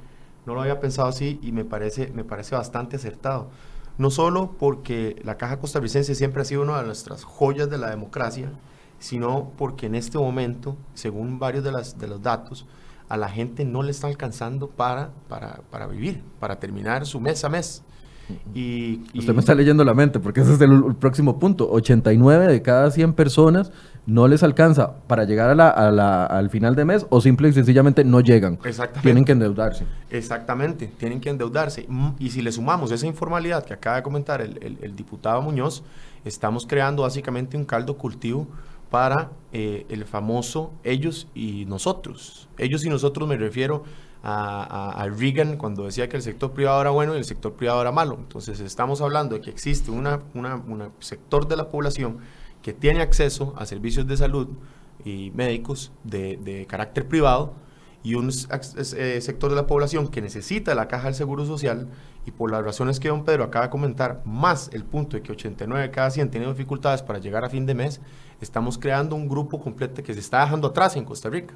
No 0.47 0.55
lo 0.55 0.63
había 0.63 0.81
pensado 0.81 1.09
así 1.09 1.39
y 1.43 1.53
me 1.53 1.65
parece, 1.65 2.11
me 2.15 2.25
parece 2.25 2.55
bastante 2.55 2.97
acertado. 2.97 3.51
No 3.99 4.11
solo 4.11 4.53
porque 4.59 5.21
la 5.23 5.37
Caja 5.37 5.59
Costarricense 5.59 6.15
siempre 6.15 6.43
ha 6.43 6.45
sido 6.45 6.63
una 6.63 6.81
de 6.81 6.87
nuestras 6.87 7.25
joyas 7.25 7.69
de 7.69 7.79
la 7.79 7.91
democracia, 7.91 8.51
sino 8.99 9.53
porque 9.59 9.87
en 9.87 9.95
este 9.95 10.17
momento, 10.19 10.77
según 10.95 11.39
varios 11.39 11.63
de, 11.63 11.73
las, 11.73 11.99
de 11.99 12.07
los 12.07 12.23
datos, 12.23 12.67
a 13.09 13.17
la 13.19 13.29
gente 13.29 13.65
no 13.67 13.83
le 13.83 13.91
está 13.91 14.07
alcanzando 14.07 14.69
para, 14.69 15.11
para, 15.29 15.61
para 15.71 15.87
vivir, 15.87 16.23
para 16.41 16.59
terminar 16.59 17.05
su 17.05 17.21
mes 17.21 17.45
a 17.45 17.51
mes. 17.51 17.83
Y, 18.55 19.01
Usted 19.15 19.33
me 19.35 19.41
está 19.41 19.55
leyendo 19.55 19.85
la 19.85 19.95
mente, 19.95 20.21
porque 20.21 20.41
ese 20.41 20.55
es 20.55 20.61
el, 20.61 20.95
próximo 20.97 21.39
punto. 21.39 21.71
89 21.71 22.47
de 22.47 22.63
cada 22.63 22.91
100 22.91 23.15
personas 23.15 23.73
no 24.07 24.27
les 24.29 24.43
alcanza 24.43 24.97
para 25.07 25.25
llegar 25.25 25.51
a 25.51 25.91
la, 25.91 26.27
al 26.27 26.51
final 26.51 26.75
de 26.75 26.85
mes 26.85 27.07
o 27.11 27.21
simple 27.21 27.49
y 27.49 27.53
sencillamente 27.53 28.05
no 28.05 28.21
llegan. 28.21 28.59
Tienen 29.03 29.25
que 29.25 29.33
endeudarse. 29.33 29.85
Exactamente, 30.11 30.93
tienen 30.99 31.21
que 31.21 31.31
endeudarse. 31.31 31.87
Mm, 31.89 32.11
y 32.19 32.31
si 32.31 32.43
le 32.43 32.53
sumamos 32.53 32.91
esa 32.91 33.07
informalidad 33.07 33.65
que 33.65 33.75
acaba 33.75 33.97
de 33.97 34.03
comentar 34.03 34.41
el, 34.41 34.97
diputado 34.97 35.41
Muñoz, 35.43 35.83
estamos 36.25 36.67
creando 36.67 37.03
básicamente 37.03 37.57
un 37.57 37.65
caldo 37.65 37.97
cultivo 37.97 38.49
para 38.91 39.31
eh, 39.53 39.87
el 39.89 40.05
famoso 40.05 40.73
ellos 40.85 41.29
y 41.35 41.65
nosotros. 41.67 42.49
Ellos 42.59 42.85
y 42.85 42.91
nosotros 42.91 43.29
me 43.29 43.37
refiero 43.37 43.85
a, 44.23 45.09
Reagan 45.17 45.57
cuando 45.57 45.85
decía 45.85 46.09
que 46.09 46.17
el 46.17 46.23
sector 46.23 46.53
privado 46.53 46.81
era 46.81 46.91
bueno 46.91 47.15
y 47.15 47.19
el 47.19 47.25
sector 47.25 47.55
privado 47.55 47.81
era 47.81 47.93
malo. 47.93 48.17
Entonces 48.19 48.61
estamos 48.61 49.01
hablando 49.01 49.35
de 49.35 49.41
que 49.41 49.51
existe 49.51 49.91
un 49.91 50.07
una, 50.35 50.91
sector 51.01 51.49
de 51.49 51.57
la 51.57 51.69
población 51.71 52.19
que 52.63 52.73
tiene 52.73 53.01
acceso 53.01 53.55
a 53.57 53.67
servicios 53.67 54.07
de 54.07 54.17
salud 54.17 54.49
y 55.05 55.33
médicos 55.35 55.93
de, 56.05 56.67
carácter 56.69 57.09
privado 57.09 57.55
y 58.05 58.15
un 58.15 58.31
eh, 58.31 59.21
sector 59.21 59.51
de 59.51 59.57
la 59.57 59.67
población 59.67 60.09
que 60.09 60.21
necesita 60.21 60.75
la 60.75 60.89
caja 60.89 61.05
del 61.05 61.15
Seguro 61.15 61.45
Social 61.45 61.89
y 62.25 62.31
por 62.31 62.51
las 62.51 62.65
razones 62.65 63.01
que 63.01 63.09
don 63.09 63.25
Pedro 63.25 63.45
acaba 63.45 63.67
de 63.67 63.71
comentar, 63.71 64.23
más 64.25 64.71
el 64.73 64.85
punto 64.85 65.17
de 65.17 65.23
que 65.23 65.33
89 65.33 65.83
de 65.83 65.91
cada 65.91 66.11
100 66.11 66.31
tienen 66.31 66.49
dificultades 66.51 67.03
para 67.03 67.19
llegar 67.19 67.45
a 67.45 67.49
fin 67.49 67.67
de 67.67 67.75
mes, 67.75 68.01
estamos 68.41 68.79
creando 68.79 69.17
un 69.17 69.29
grupo 69.29 69.61
completo 69.61 70.03
que 70.03 70.15
se 70.15 70.21
está 70.21 70.41
dejando 70.41 70.69
atrás 70.69 70.97
en 70.97 71.05
Costa 71.05 71.29
Rica 71.29 71.55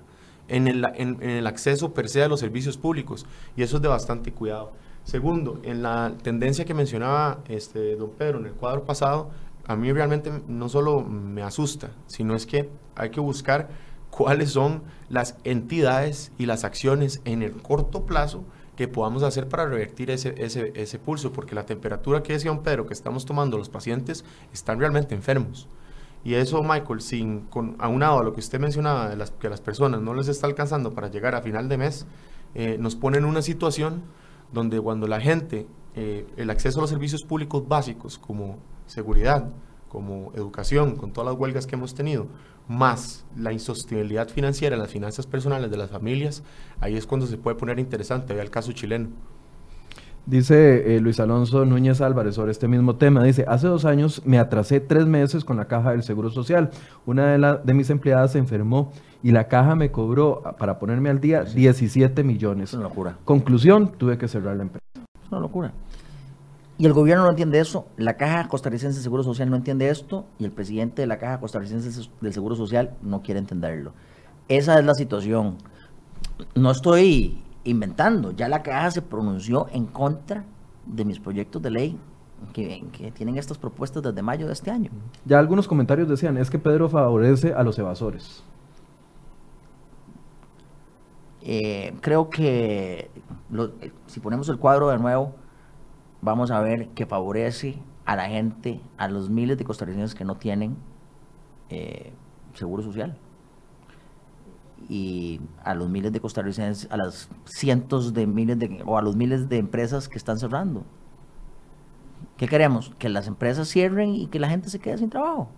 en 0.48 0.68
el, 0.68 1.46
acceso 1.46 1.92
per 1.92 2.09
se 2.09 2.22
a 2.22 2.28
los 2.28 2.40
servicios 2.40 2.76
públicos 2.76 3.26
y 3.56 3.62
eso 3.62 3.76
es 3.76 3.82
de 3.82 3.88
bastante 3.88 4.32
cuidado. 4.32 4.72
Segundo, 5.04 5.61
en 5.62 5.82
la 5.82 6.14
tendencia 6.22 6.64
que 6.64 6.74
mencionaba 6.74 7.38
este, 7.48 7.96
don 7.96 8.11
Pedro 8.11 8.38
en 8.38 8.46
el 8.46 8.52
cuadro 8.52 8.85
pasado, 8.85 9.30
a 9.66 9.76
mí 9.76 9.92
realmente 9.92 10.32
no 10.48 10.68
solo 10.68 11.00
me 11.00 11.42
asusta, 11.42 11.90
sino 12.06 12.35
es 12.35 12.46
que 12.46 12.68
hay 12.94 13.11
que 13.11 13.20
buscar 13.20 13.68
cuáles 14.11 14.50
son 14.50 14.82
las 15.09 15.37
entidades 15.44 16.32
y 16.38 16.46
las 16.46 16.64
acciones 16.64 17.20
en 17.24 17.42
el 17.42 17.52
corto 17.52 18.04
plazo 18.06 18.44
que 18.76 18.88
podamos 18.88 19.22
hacer 19.22 19.48
para 19.48 19.66
revertir 19.66 20.11
ese, 20.11 20.35
ese, 20.38 20.72
ese 20.74 20.98
pulso, 20.98 21.32
porque 21.32 21.54
la 21.54 21.66
temperatura 21.66 22.22
que 22.22 22.35
decía 22.35 22.50
don 22.50 22.62
Pedro 22.62 22.87
que 22.87 22.94
estamos 22.94 23.24
tomando 23.24 23.59
los 23.59 23.68
pacientes 23.68 24.24
están 24.52 24.78
realmente 24.78 25.14
enfermos 25.14 25.68
Y 26.26 26.34
eso, 26.34 26.60
Michael, 26.64 27.00
sin 27.02 27.42
con, 27.42 27.76
aunado 27.78 28.18
a 28.18 28.24
lo 28.24 28.32
que 28.32 28.40
usted 28.40 28.58
mencionaba, 28.58 29.08
de 29.08 29.14
las, 29.14 29.30
que 29.30 29.48
las 29.48 29.60
personas 29.60 30.00
no 30.00 30.12
les 30.12 30.26
está 30.26 30.48
alcanzando 30.48 30.92
para 30.92 31.08
llegar 31.08 31.36
a 31.36 31.40
final 31.40 31.68
de 31.68 31.78
mes, 31.78 32.04
eh, 32.56 32.78
nos 32.80 32.96
pone 32.96 33.18
en 33.18 33.24
una 33.24 33.42
situación 33.42 34.02
donde 34.52 34.80
cuando 34.80 35.06
la 35.06 35.20
gente, 35.20 35.68
eh, 35.94 36.26
el 36.36 36.50
acceso 36.50 36.80
a 36.80 36.82
los 36.82 36.90
servicios 36.90 37.22
públicos 37.22 37.68
básicos 37.68 38.18
como 38.18 38.58
seguridad, 38.86 39.52
como 39.88 40.32
educación, 40.34 40.96
con 40.96 41.12
todas 41.12 41.30
las 41.30 41.40
huelgas 41.40 41.64
que 41.64 41.76
hemos 41.76 41.94
tenido, 41.94 42.26
más 42.66 43.24
la 43.36 43.52
insostenibilidad 43.52 44.28
financiera, 44.28 44.76
las 44.76 44.90
finanzas 44.90 45.28
personales 45.28 45.70
de 45.70 45.76
las 45.76 45.90
familias, 45.92 46.42
ahí 46.80 46.96
es 46.96 47.06
cuando 47.06 47.28
se 47.28 47.38
puede 47.38 47.54
poner 47.56 47.78
interesante. 47.78 48.34
Vea 48.34 48.42
el 48.42 48.50
caso 48.50 48.72
chileno. 48.72 49.10
Dice 50.26 50.96
eh, 50.96 51.00
Luis 51.00 51.20
Alonso 51.20 51.64
Núñez 51.64 52.00
Álvarez 52.00 52.34
sobre 52.34 52.50
este 52.50 52.66
mismo 52.66 52.96
tema. 52.96 53.22
Dice, 53.22 53.44
hace 53.46 53.68
dos 53.68 53.84
años 53.84 54.22
me 54.24 54.40
atrasé 54.40 54.80
tres 54.80 55.06
meses 55.06 55.44
con 55.44 55.56
la 55.56 55.66
caja 55.66 55.92
del 55.92 56.02
Seguro 56.02 56.30
Social. 56.30 56.70
Una 57.06 57.26
de, 57.38 57.58
de 57.62 57.74
mis 57.74 57.90
empleadas 57.90 58.32
se 58.32 58.38
enfermó 58.38 58.92
y 59.22 59.30
la 59.30 59.46
caja 59.46 59.76
me 59.76 59.92
cobró, 59.92 60.42
para 60.58 60.80
ponerme 60.80 61.10
al 61.10 61.20
día, 61.20 61.44
17 61.44 62.24
millones. 62.24 62.70
Es 62.70 62.74
una 62.74 62.88
locura. 62.88 63.16
Conclusión, 63.24 63.92
tuve 63.96 64.18
que 64.18 64.26
cerrar 64.26 64.56
la 64.56 64.64
empresa. 64.64 64.84
Es 64.96 65.30
una 65.30 65.40
locura. 65.40 65.72
Y 66.78 66.86
el 66.86 66.92
gobierno 66.92 67.22
no 67.22 67.30
entiende 67.30 67.58
eso, 67.60 67.86
la 67.96 68.16
Caja 68.16 68.48
Costarricense 68.48 68.98
de 68.98 69.02
Seguro 69.02 69.22
Social 69.22 69.48
no 69.48 69.56
entiende 69.56 69.88
esto 69.88 70.26
y 70.38 70.44
el 70.44 70.50
presidente 70.50 71.02
de 71.02 71.06
la 71.06 71.18
Caja 71.18 71.40
Costarricense 71.40 72.08
del 72.20 72.32
Seguro 72.34 72.54
Social 72.54 72.90
no 73.00 73.22
quiere 73.22 73.40
entenderlo. 73.40 73.92
Esa 74.48 74.78
es 74.78 74.84
la 74.84 74.92
situación. 74.94 75.56
No 76.54 76.70
estoy 76.70 77.42
inventando, 77.66 78.33
ya 78.33 78.48
la 78.48 78.62
Caja 78.62 78.90
se 78.90 79.02
pronunció 79.02 79.66
en 79.72 79.87
contra 79.87 80.44
de 80.87 81.05
mis 81.05 81.18
proyectos 81.18 81.61
de 81.62 81.70
ley 81.70 81.98
que, 82.52 82.85
que, 82.92 83.11
tienen 83.11 83.37
estas 83.38 83.59
propuestas 83.59 84.02
desde 84.02 84.22
mayo 84.22 84.46
de 84.46 84.52
este 84.52 84.70
año. 84.70 84.90
Ya 85.24 85.38
algunos 85.38 85.66
comentarios 85.66 86.09
decían, 86.09 86.37
es 86.37 86.50
que 86.50 86.59
Pedro 86.59 86.88
favorece 86.88 87.55
a 87.55 87.62
los 87.62 87.79
evasores. 87.79 88.44
Eh, 91.48 91.94
creo 92.00 92.29
que 92.29 93.09
lo, 93.50 93.70
si 94.07 94.18
ponemos 94.18 94.48
el 94.48 94.59
cuadro 94.59 94.88
de 94.88 94.98
nuevo, 94.98 95.35
vamos 96.20 96.50
a 96.50 96.61
ver 96.61 96.88
que 96.88 97.07
favorece 97.07 97.79
a 98.05 98.16
la 98.16 98.29
gente, 98.29 98.81
a 98.96 99.09
los 99.09 99.31
miles 99.31 99.57
de 99.57 99.64
costarricenses 99.64 100.16
que 100.16 100.24
no 100.24 100.37
tienen 100.37 100.76
eh, 101.70 102.12
seguro 102.55 102.83
social. 102.83 103.16
Y 104.88 105.40
a 105.64 105.75
los 105.75 105.88
miles 105.88 106.12
de 106.12 106.20
costarricenses, 106.20 106.90
a 106.90 106.96
las 106.96 107.29
cientos 107.44 108.14
de 108.14 108.27
miles 108.27 108.59
de, 108.59 108.83
o 108.87 108.99
a 108.99 109.03
los 109.03 109.16
miles 109.16 109.49
de 109.49 109.59
empresas 109.59 110.09
que 110.09 110.18
están 110.18 110.38
cerrando. 110.38 110.85
¿Qué 112.37 112.49
queremos? 112.49 112.94
Que 112.99 113.09
las 113.09 113.27
empresas 113.27 113.68
cierren 113.68 114.14
y 114.14 114.27
que 114.27 114.38
la 114.38 114.49
gente 114.49 114.68
se 114.68 114.79
quede 114.79 114.99
sin 114.99 115.11
trabajo. 115.11 115.49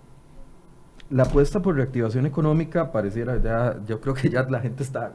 La 1.11 1.25
apuesta 1.25 1.61
por 1.61 1.75
reactivación 1.75 2.27
económica 2.27 2.93
pareciera 2.93 3.41
ya, 3.43 3.81
yo 3.87 4.01
creo 4.01 4.15
que 4.15 4.29
ya 4.29 4.43
la 4.43 4.61
gente 4.61 4.83
está 4.83 5.15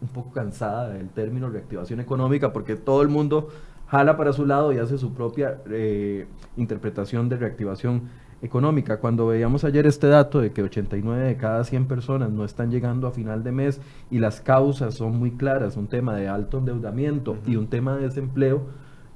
un 0.00 0.08
poco 0.08 0.32
cansada 0.32 0.88
del 0.90 1.08
término 1.10 1.48
reactivación 1.48 2.00
económica 2.00 2.52
porque 2.52 2.76
todo 2.76 3.02
el 3.02 3.08
mundo 3.08 3.48
jala 3.86 4.16
para 4.16 4.32
su 4.32 4.46
lado 4.46 4.72
y 4.72 4.78
hace 4.78 4.98
su 4.98 5.14
propia 5.14 5.60
eh, 5.70 6.26
interpretación 6.56 7.28
de 7.28 7.36
reactivación 7.36 8.10
económica. 8.42 9.00
Cuando 9.00 9.26
veíamos 9.26 9.64
ayer 9.64 9.86
este 9.86 10.06
dato 10.08 10.40
de 10.40 10.52
que 10.52 10.62
89 10.62 11.24
de 11.24 11.36
cada 11.36 11.64
100 11.64 11.86
personas 11.86 12.30
no 12.30 12.44
están 12.44 12.70
llegando 12.70 13.06
a 13.06 13.12
final 13.12 13.42
de 13.42 13.52
mes 13.52 13.80
y 14.10 14.18
las 14.18 14.40
causas 14.40 14.94
son 14.94 15.18
muy 15.18 15.32
claras, 15.32 15.76
un 15.76 15.88
tema 15.88 16.14
de 16.14 16.28
alto 16.28 16.58
endeudamiento 16.58 17.36
y 17.46 17.56
un 17.56 17.68
tema 17.68 17.96
de 17.96 18.02
desempleo, 18.02 18.62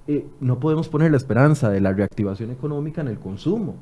eh, 0.07 0.27
no 0.41 0.59
podemos 0.59 0.89
poner 0.89 1.11
la 1.11 1.17
esperanza 1.17 1.71
de 1.71 1.81
la 1.81 1.93
reactivación 1.93 2.51
económica 2.51 3.01
en 3.01 3.09
el 3.09 3.19
consumo, 3.19 3.77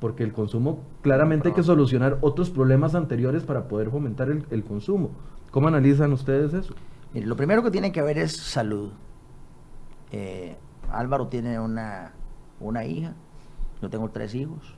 porque 0.00 0.22
el 0.22 0.32
consumo 0.32 0.80
claramente 1.02 1.48
hay 1.48 1.54
que 1.54 1.62
solucionar 1.62 2.18
otros 2.20 2.50
problemas 2.50 2.94
anteriores 2.94 3.44
para 3.44 3.68
poder 3.68 3.90
fomentar 3.90 4.28
el, 4.30 4.44
el 4.50 4.64
consumo. 4.64 5.10
¿Cómo 5.50 5.68
analizan 5.68 6.12
ustedes 6.12 6.52
eso? 6.52 6.74
Lo 7.14 7.36
primero 7.36 7.62
que 7.62 7.70
tiene 7.70 7.90
que 7.90 8.00
haber 8.00 8.18
es 8.18 8.36
salud. 8.36 8.90
Eh, 10.12 10.56
Álvaro 10.90 11.28
tiene 11.28 11.58
una, 11.58 12.12
una 12.60 12.84
hija, 12.84 13.14
yo 13.80 13.90
tengo 13.90 14.08
tres 14.10 14.34
hijos. 14.34 14.74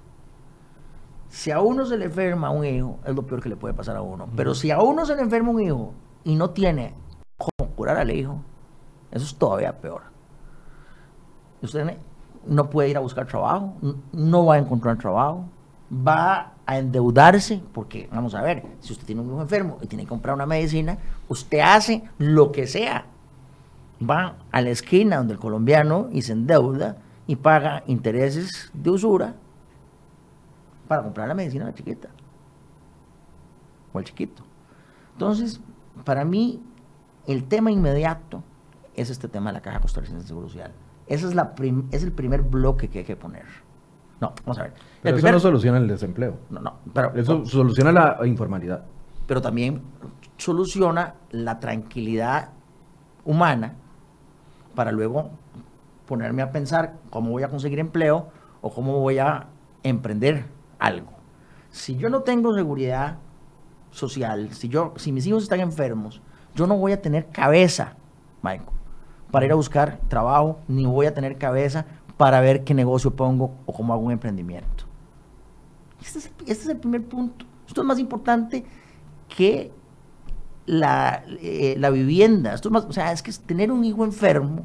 Si 1.28 1.50
a 1.50 1.60
uno 1.60 1.86
se 1.86 1.96
le 1.96 2.06
enferma 2.06 2.50
un 2.50 2.64
hijo, 2.64 2.98
es 3.04 3.14
lo 3.14 3.22
peor 3.26 3.42
que 3.42 3.48
le 3.48 3.56
puede 3.56 3.74
pasar 3.74 3.96
a 3.96 4.02
uno. 4.02 4.28
Pero 4.36 4.54
si 4.54 4.70
a 4.70 4.82
uno 4.82 5.06
se 5.06 5.14
le 5.14 5.22
enferma 5.22 5.50
un 5.50 5.60
hijo 5.60 5.94
y 6.24 6.34
no 6.34 6.50
tiene 6.50 6.94
cómo 7.38 7.70
curar 7.72 7.96
al 7.96 8.10
hijo, 8.10 8.42
eso 9.10 9.24
es 9.24 9.34
todavía 9.36 9.80
peor. 9.80 10.02
Usted 11.62 11.96
no 12.46 12.68
puede 12.70 12.88
ir 12.88 12.96
a 12.96 13.00
buscar 13.00 13.26
trabajo, 13.26 13.74
no 14.12 14.46
va 14.46 14.54
a 14.54 14.58
encontrar 14.58 14.98
trabajo, 14.98 15.44
va 15.92 16.54
a 16.66 16.78
endeudarse, 16.78 17.62
porque 17.72 18.08
vamos 18.12 18.34
a 18.34 18.42
ver, 18.42 18.64
si 18.80 18.92
usted 18.92 19.06
tiene 19.06 19.20
un 19.20 19.28
hijo 19.28 19.42
enfermo 19.42 19.78
y 19.82 19.86
tiene 19.86 20.04
que 20.04 20.08
comprar 20.08 20.34
una 20.34 20.46
medicina, 20.46 20.98
usted 21.28 21.60
hace 21.60 22.04
lo 22.18 22.50
que 22.50 22.66
sea 22.66 23.06
va 24.08 24.36
a 24.50 24.60
la 24.62 24.70
esquina 24.70 25.18
donde 25.18 25.34
el 25.34 25.38
colombiano 25.38 26.08
y 26.10 26.22
se 26.22 26.32
endeuda 26.32 26.96
y 27.30 27.36
paga 27.36 27.84
intereses 27.86 28.72
de 28.74 28.90
usura 28.90 29.36
para 30.88 31.04
comprar 31.04 31.28
la 31.28 31.34
medicina 31.34 31.62
a 31.62 31.68
la 31.68 31.74
chiquita 31.74 32.08
o 33.92 33.98
al 33.98 34.04
chiquito. 34.04 34.42
Entonces, 35.12 35.60
para 36.04 36.24
mí, 36.24 36.60
el 37.28 37.44
tema 37.44 37.70
inmediato 37.70 38.42
es 38.96 39.10
este 39.10 39.28
tema 39.28 39.50
de 39.50 39.58
la 39.58 39.62
Caja 39.62 39.78
Costarricense 39.78 40.22
de 40.22 40.26
Seguro 40.26 40.48
Social. 40.48 40.72
Ese 41.06 41.28
es, 41.28 41.36
la 41.36 41.54
es 41.92 42.02
el 42.02 42.10
primer 42.10 42.42
bloque 42.42 42.88
que 42.88 42.98
hay 42.98 43.04
que 43.04 43.14
poner. 43.14 43.44
No, 44.20 44.32
vamos 44.44 44.58
a 44.58 44.64
ver. 44.64 44.74
Pero 45.00 45.16
eso 45.16 45.30
no 45.30 45.38
soluciona 45.38 45.78
el 45.78 45.86
desempleo. 45.86 46.36
No, 46.50 46.58
no. 46.58 46.78
Pero, 46.92 47.14
eso 47.14 47.46
soluciona 47.46 47.92
la 47.92 48.26
informalidad. 48.26 48.86
Pero 49.28 49.40
también 49.40 49.82
soluciona 50.36 51.14
la 51.30 51.60
tranquilidad 51.60 52.50
humana 53.24 53.76
para 54.74 54.90
luego 54.90 55.30
ponerme 56.10 56.42
a 56.42 56.50
pensar 56.50 56.96
cómo 57.08 57.30
voy 57.30 57.44
a 57.44 57.48
conseguir 57.48 57.78
empleo 57.78 58.30
o 58.60 58.70
cómo 58.72 58.98
voy 58.98 59.18
a 59.18 59.46
emprender 59.84 60.44
algo. 60.80 61.12
Si 61.70 61.96
yo 61.96 62.10
no 62.10 62.22
tengo 62.22 62.52
seguridad 62.52 63.18
social, 63.92 64.52
si, 64.52 64.68
yo, 64.68 64.92
si 64.96 65.12
mis 65.12 65.24
hijos 65.28 65.44
están 65.44 65.60
enfermos, 65.60 66.20
yo 66.56 66.66
no 66.66 66.76
voy 66.76 66.90
a 66.90 67.00
tener 67.00 67.28
cabeza, 67.28 67.94
Michael, 68.42 68.70
para 69.30 69.46
ir 69.46 69.52
a 69.52 69.54
buscar 69.54 70.00
trabajo, 70.08 70.58
ni 70.66 70.84
voy 70.84 71.06
a 71.06 71.14
tener 71.14 71.38
cabeza 71.38 71.86
para 72.16 72.40
ver 72.40 72.64
qué 72.64 72.74
negocio 72.74 73.14
pongo 73.14 73.54
o 73.64 73.72
cómo 73.72 73.92
hago 73.92 74.02
un 74.02 74.10
emprendimiento. 74.10 74.86
Este 76.02 76.18
es, 76.18 76.24
este 76.40 76.52
es 76.64 76.68
el 76.70 76.78
primer 76.78 77.04
punto. 77.04 77.46
Esto 77.68 77.82
es 77.82 77.86
más 77.86 78.00
importante 78.00 78.66
que 79.28 79.70
la, 80.66 81.22
eh, 81.40 81.76
la 81.78 81.90
vivienda. 81.90 82.52
Esto 82.52 82.68
más, 82.68 82.84
o 82.84 82.92
sea, 82.92 83.12
es 83.12 83.22
que 83.22 83.30
tener 83.46 83.70
un 83.70 83.84
hijo 83.84 84.04
enfermo, 84.04 84.64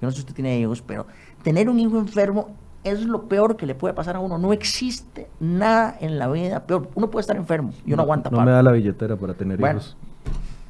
yo 0.00 0.06
no 0.06 0.10
sé 0.10 0.16
si 0.16 0.20
usted 0.20 0.34
tiene 0.34 0.58
hijos, 0.58 0.82
pero 0.82 1.06
tener 1.42 1.68
un 1.68 1.78
hijo 1.78 1.98
enfermo 1.98 2.48
es 2.84 3.04
lo 3.04 3.24
peor 3.24 3.56
que 3.56 3.66
le 3.66 3.74
puede 3.74 3.94
pasar 3.94 4.16
a 4.16 4.20
uno. 4.20 4.38
No 4.38 4.52
existe 4.52 5.28
nada 5.40 5.96
en 6.00 6.18
la 6.18 6.28
vida 6.28 6.66
peor. 6.66 6.88
Uno 6.94 7.10
puede 7.10 7.22
estar 7.22 7.36
enfermo 7.36 7.72
y 7.84 7.88
uno 7.88 7.96
no, 7.96 8.02
aguanta. 8.02 8.30
No 8.30 8.40
me 8.42 8.50
da 8.50 8.62
la 8.62 8.72
billetera 8.72 9.16
para 9.16 9.34
tener 9.34 9.58
bueno, 9.58 9.80
hijos. 9.80 9.96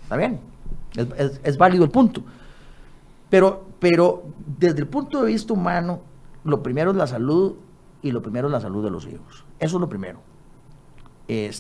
Está 0.02 0.16
bien, 0.16 0.40
es, 0.96 1.06
es, 1.16 1.40
es, 1.44 1.58
válido 1.58 1.84
el 1.84 1.90
punto. 1.90 2.22
Pero, 3.28 3.66
pero 3.78 4.24
desde 4.58 4.80
el 4.80 4.86
punto 4.86 5.22
de 5.22 5.32
vista 5.32 5.52
humano, 5.52 6.00
lo 6.44 6.62
primero 6.62 6.92
es 6.92 6.96
la 6.96 7.06
salud 7.06 7.56
y 8.00 8.10
lo 8.10 8.22
primero 8.22 8.48
es 8.48 8.52
la 8.52 8.60
salud 8.60 8.82
de 8.82 8.90
los 8.90 9.06
hijos. 9.06 9.44
Eso 9.58 9.76
es 9.76 9.80
lo 9.80 9.88
primero 9.88 10.20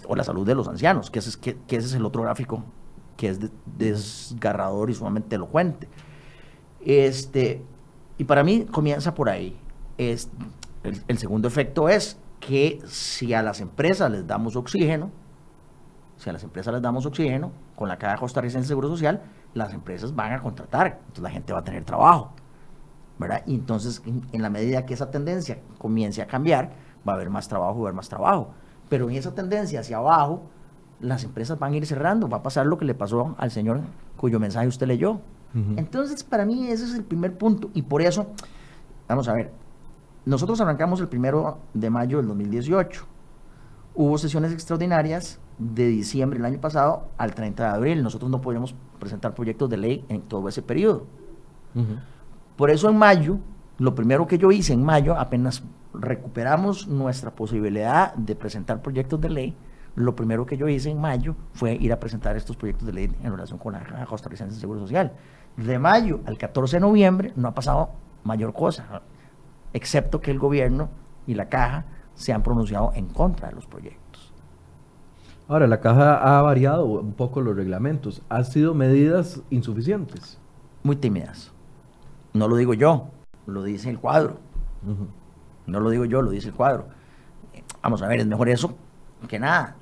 o 0.06 0.16
la 0.16 0.24
salud 0.24 0.46
de 0.46 0.54
los 0.54 0.66
ancianos, 0.66 1.10
que 1.10 1.18
ese 1.18 1.28
es, 1.28 1.36
que, 1.36 1.56
que 1.66 1.76
ese 1.76 1.88
es 1.88 1.94
el 1.94 2.04
otro 2.04 2.22
gráfico 2.22 2.64
que 3.16 3.28
es 3.28 3.40
de, 3.40 3.50
desgarrador 3.76 4.90
y 4.90 4.94
sumamente 4.94 5.36
elocuente. 5.36 5.88
Este, 6.88 7.62
y 8.16 8.24
para 8.24 8.42
mí 8.42 8.64
comienza 8.64 9.14
por 9.14 9.28
ahí. 9.28 9.60
El, 9.98 11.18
segundo 11.18 11.46
efecto 11.46 11.90
es 11.90 12.18
que 12.40 12.80
si 12.86 13.34
a 13.34 13.42
las 13.42 13.60
empresas 13.60 14.10
les 14.10 14.26
damos 14.26 14.56
oxígeno, 14.56 15.10
si 16.16 16.30
a 16.30 16.32
las 16.32 16.42
empresas 16.42 16.72
les 16.72 16.80
damos 16.80 17.04
oxígeno, 17.04 17.52
con 17.76 17.90
la 17.90 17.98
Caja 17.98 18.16
Costarricense 18.16 18.64
de 18.64 18.68
Seguro 18.68 18.88
Social, 18.88 19.20
las 19.52 19.74
empresas 19.74 20.16
van 20.16 20.32
a 20.32 20.40
contratar, 20.40 21.00
entonces 21.00 21.22
la 21.22 21.30
gente 21.30 21.52
va 21.52 21.58
a 21.58 21.64
tener 21.64 21.84
trabajo. 21.84 22.32
¿verdad? 23.18 23.42
Y 23.44 23.56
entonces, 23.56 24.00
en, 24.06 24.22
en 24.32 24.40
la 24.40 24.48
medida 24.48 24.86
que 24.86 24.94
esa 24.94 25.10
tendencia 25.10 25.58
comience 25.76 26.22
a 26.22 26.26
cambiar, 26.26 26.70
va 27.06 27.12
a 27.12 27.16
haber 27.16 27.28
más 27.28 27.48
trabajo, 27.48 27.74
va 27.74 27.80
a 27.80 27.82
haber 27.88 27.94
más 27.94 28.08
trabajo. 28.08 28.54
Pero 28.88 29.10
en 29.10 29.16
esa 29.16 29.34
tendencia 29.34 29.80
hacia 29.80 29.98
abajo, 29.98 30.48
las 31.00 31.22
empresas 31.22 31.58
van 31.58 31.74
a 31.74 31.76
ir 31.76 31.86
cerrando. 31.86 32.30
Va 32.30 32.38
a 32.38 32.42
pasar 32.42 32.64
lo 32.64 32.78
que 32.78 32.86
le 32.86 32.94
pasó 32.94 33.34
al 33.36 33.50
señor 33.50 33.82
cuyo 34.16 34.40
mensaje 34.40 34.68
usted 34.68 34.86
leyó. 34.86 35.20
Uh 35.54 35.58
-huh. 35.58 35.78
Entonces, 35.78 36.24
para 36.24 36.44
mí 36.44 36.68
ese 36.68 36.84
es 36.84 36.94
el 36.94 37.04
primer 37.04 37.36
punto. 37.36 37.70
Y 37.74 37.82
por 37.82 38.02
eso, 38.02 38.26
vamos 39.08 39.28
a 39.28 39.32
ver, 39.32 39.52
nosotros 40.24 40.60
arrancamos 40.60 41.00
el 41.00 41.08
primero 41.08 41.58
de 41.74 41.90
mayo 41.90 42.18
del 42.18 42.26
2018. 42.26 43.04
Hubo 43.94 44.18
sesiones 44.18 44.52
extraordinarias 44.52 45.40
de 45.58 45.86
diciembre 45.86 46.38
del 46.38 46.46
año 46.46 46.60
pasado 46.60 47.08
al 47.16 47.34
30 47.34 47.62
de 47.62 47.68
abril. 47.70 48.02
Nosotros 48.02 48.30
no 48.30 48.40
podíamos 48.40 48.74
presentar 48.98 49.34
proyectos 49.34 49.68
de 49.70 49.76
ley 49.76 50.04
en 50.08 50.22
todo 50.22 50.48
ese 50.48 50.62
periodo. 50.62 51.06
Uh 51.74 51.80
-huh. 51.80 52.00
Por 52.56 52.70
eso 52.70 52.88
en 52.90 52.96
mayo, 52.96 53.38
lo 53.78 53.94
primero 53.94 54.26
que 54.26 54.38
yo 54.38 54.50
hice 54.50 54.72
en 54.72 54.82
mayo, 54.82 55.16
apenas 55.16 55.62
recuperamos 55.94 56.86
nuestra 56.88 57.30
posibilidad 57.30 58.14
de 58.14 58.34
presentar 58.36 58.82
proyectos 58.82 59.20
de 59.20 59.30
ley, 59.30 59.56
lo 59.94 60.14
primero 60.14 60.46
que 60.46 60.56
yo 60.56 60.68
hice 60.68 60.90
en 60.90 61.00
mayo 61.00 61.34
fue 61.52 61.74
ir 61.74 61.92
a 61.92 61.98
presentar 61.98 62.36
estos 62.36 62.56
proyectos 62.56 62.86
de 62.86 62.92
ley 62.92 63.10
en 63.22 63.30
relación 63.32 63.58
con 63.58 63.72
la 63.72 63.80
Caja 63.80 64.06
Costarricense 64.06 64.54
de 64.54 64.60
Seguro 64.60 64.80
Social. 64.80 65.12
De 65.58 65.78
mayo 65.80 66.20
al 66.24 66.38
14 66.38 66.76
de 66.76 66.80
noviembre 66.80 67.32
no 67.34 67.48
ha 67.48 67.54
pasado 67.54 67.90
mayor 68.22 68.54
cosa, 68.54 69.02
excepto 69.72 70.20
que 70.20 70.30
el 70.30 70.38
gobierno 70.38 70.88
y 71.26 71.34
la 71.34 71.48
Caja 71.48 71.84
se 72.14 72.32
han 72.32 72.44
pronunciado 72.44 72.92
en 72.94 73.08
contra 73.08 73.48
de 73.48 73.56
los 73.56 73.66
proyectos. 73.66 74.32
Ahora, 75.48 75.66
la 75.66 75.80
Caja 75.80 76.38
ha 76.38 76.42
variado 76.42 76.84
un 76.84 77.12
poco 77.12 77.40
los 77.40 77.56
reglamentos. 77.56 78.22
¿Han 78.28 78.44
sido 78.44 78.72
medidas 78.72 79.42
insuficientes? 79.50 80.38
Muy 80.84 80.94
tímidas. 80.94 81.52
No 82.34 82.46
lo 82.46 82.54
digo 82.54 82.74
yo, 82.74 83.08
lo 83.46 83.64
dice 83.64 83.90
el 83.90 83.98
cuadro. 83.98 84.38
No 85.66 85.80
lo 85.80 85.90
digo 85.90 86.04
yo, 86.04 86.22
lo 86.22 86.30
dice 86.30 86.50
el 86.50 86.54
cuadro. 86.54 86.86
Vamos 87.82 88.00
a 88.02 88.06
ver, 88.06 88.20
es 88.20 88.26
mejor 88.28 88.48
eso 88.48 88.76
que 89.26 89.40
nada. 89.40 89.74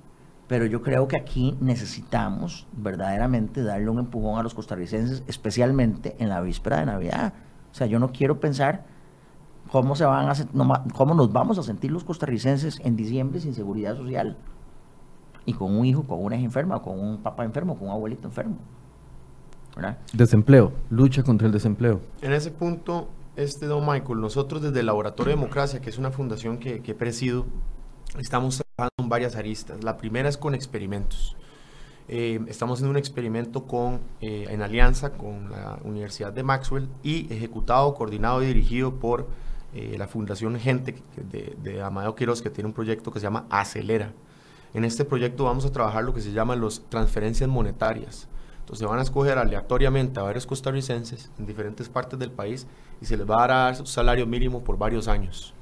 Pero 0.49 0.65
yo 0.67 0.83
creo 0.83 1.09
que 1.09 1.17
aquí 1.17 1.57
necesitamos 1.61 2.67
verdaderamente 2.73 3.63
darle 3.63 3.89
un 3.89 3.99
empujón 3.99 4.39
a 4.39 4.43
los 4.43 4.55
costarricenses, 4.55 5.25
especialmente 5.27 6.15
en 6.19 6.29
la 6.29 6.41
víspera 6.41 6.79
de 6.79 6.87
Navidad. 6.87 7.35
O 7.73 7.75
sea, 7.75 7.87
yo 7.87 7.99
no 7.99 8.13
quiero 8.13 8.39
pensar 8.39 8.85
cómo, 9.71 9.97
se 9.97 10.05
van 10.05 10.29
a, 10.29 10.85
cómo 10.95 11.15
nos 11.15 11.33
vamos 11.33 11.59
a 11.59 11.63
sentir 11.63 11.91
los 11.91 12.05
costarricenses 12.05 12.79
en 12.85 12.97
diciembre 12.97 13.41
sin 13.41 13.55
seguridad 13.55 13.97
social. 13.97 14.37
Y 15.45 15.53
con 15.53 15.77
un 15.77 15.85
hijo, 15.85 16.05
con 16.05 16.25
una 16.25 16.37
hija 16.37 16.45
enferma, 16.45 16.81
con 16.81 16.99
un 16.99 17.23
papá 17.23 17.45
enfermo, 17.45 17.77
con 17.77 17.89
un 17.89 17.95
abuelito 17.95 18.29
enfermo. 18.29 18.57
Desempleo, 20.13 20.73
lucha 20.89 21.23
contra 21.23 21.47
el 21.47 21.53
desempleo. 21.53 22.01
En 22.23 22.33
ese 22.33 22.51
punto, 22.51 23.09
este 23.37 23.67
don 23.67 23.85
Michael, 23.87 24.21
nosotros 24.21 24.63
desde 24.63 24.81
el 24.81 24.87
Laboratorio 24.87 25.35
de 25.35 25.41
Democracia, 25.41 25.81
que 25.81 25.91
es 25.91 25.99
una 25.99 26.11
fundación 26.11 26.57
que, 26.59 26.81
que 26.81 26.95
presido, 26.95 27.45
estamos 28.19 28.63
en 28.79 29.09
varias 29.09 29.37
aristas. 29.37 29.83
La 29.83 29.97
primera 29.97 30.29
es 30.29 30.37
con 30.37 30.55
experimentos. 30.55 31.35
Eh, 32.09 32.41
estamos 32.47 32.79
haciendo 32.79 32.91
un 32.91 32.99
experimento 32.99 33.65
con, 33.65 34.01
eh, 34.21 34.47
en 34.51 34.63
alianza 34.63 35.15
con 35.15 35.51
la 35.51 35.79
Universidad 35.83 36.33
de 36.33 36.43
Maxwell 36.43 36.89
y 37.03 37.33
ejecutado, 37.33 37.95
coordinado 37.95 38.43
y 38.43 38.47
dirigido 38.47 38.95
por 38.95 39.27
eh, 39.75 39.97
la 39.99 40.07
Fundación 40.07 40.59
Gente 40.61 41.03
de, 41.17 41.57
de, 41.63 42.15
Quiroz, 42.17 42.43
que 42.43 42.51
tiene 42.51 42.69
un 42.69 42.75
proyecto 42.75 43.11
que 43.11 43.19
se 43.19 43.25
llama 43.25 43.47
Acelera. 43.51 44.13
En 44.75 44.85
este 44.85 45.05
proyecto 45.05 45.45
vamos 45.45 45.65
a 45.65 45.73
trabajar 45.73 46.05
lo 46.05 46.13
que 46.13 46.21
se 46.21 46.33
llama 46.33 46.55
las 46.55 46.83
transferencias 46.91 47.49
monetarias. 47.49 48.29
Entonces 48.61 48.87
van 48.87 48.99
a 48.99 49.03
escoger 49.03 49.39
aleatoriamente 49.39 50.21
a 50.21 50.25
varios 50.25 50.45
costarricenses 50.45 51.31
en 51.39 51.47
diferentes 51.47 51.89
partes 51.89 52.19
del 52.19 52.31
país 52.31 52.67
y 53.01 53.07
se 53.07 53.17
les 53.17 53.29
va 53.29 53.45
a 53.45 53.47
dar 53.47 53.77
su 53.77 53.87
salario 53.87 54.27
mínimo 54.27 54.63
por 54.63 54.77
varios 54.77 55.09
años. 55.09 55.56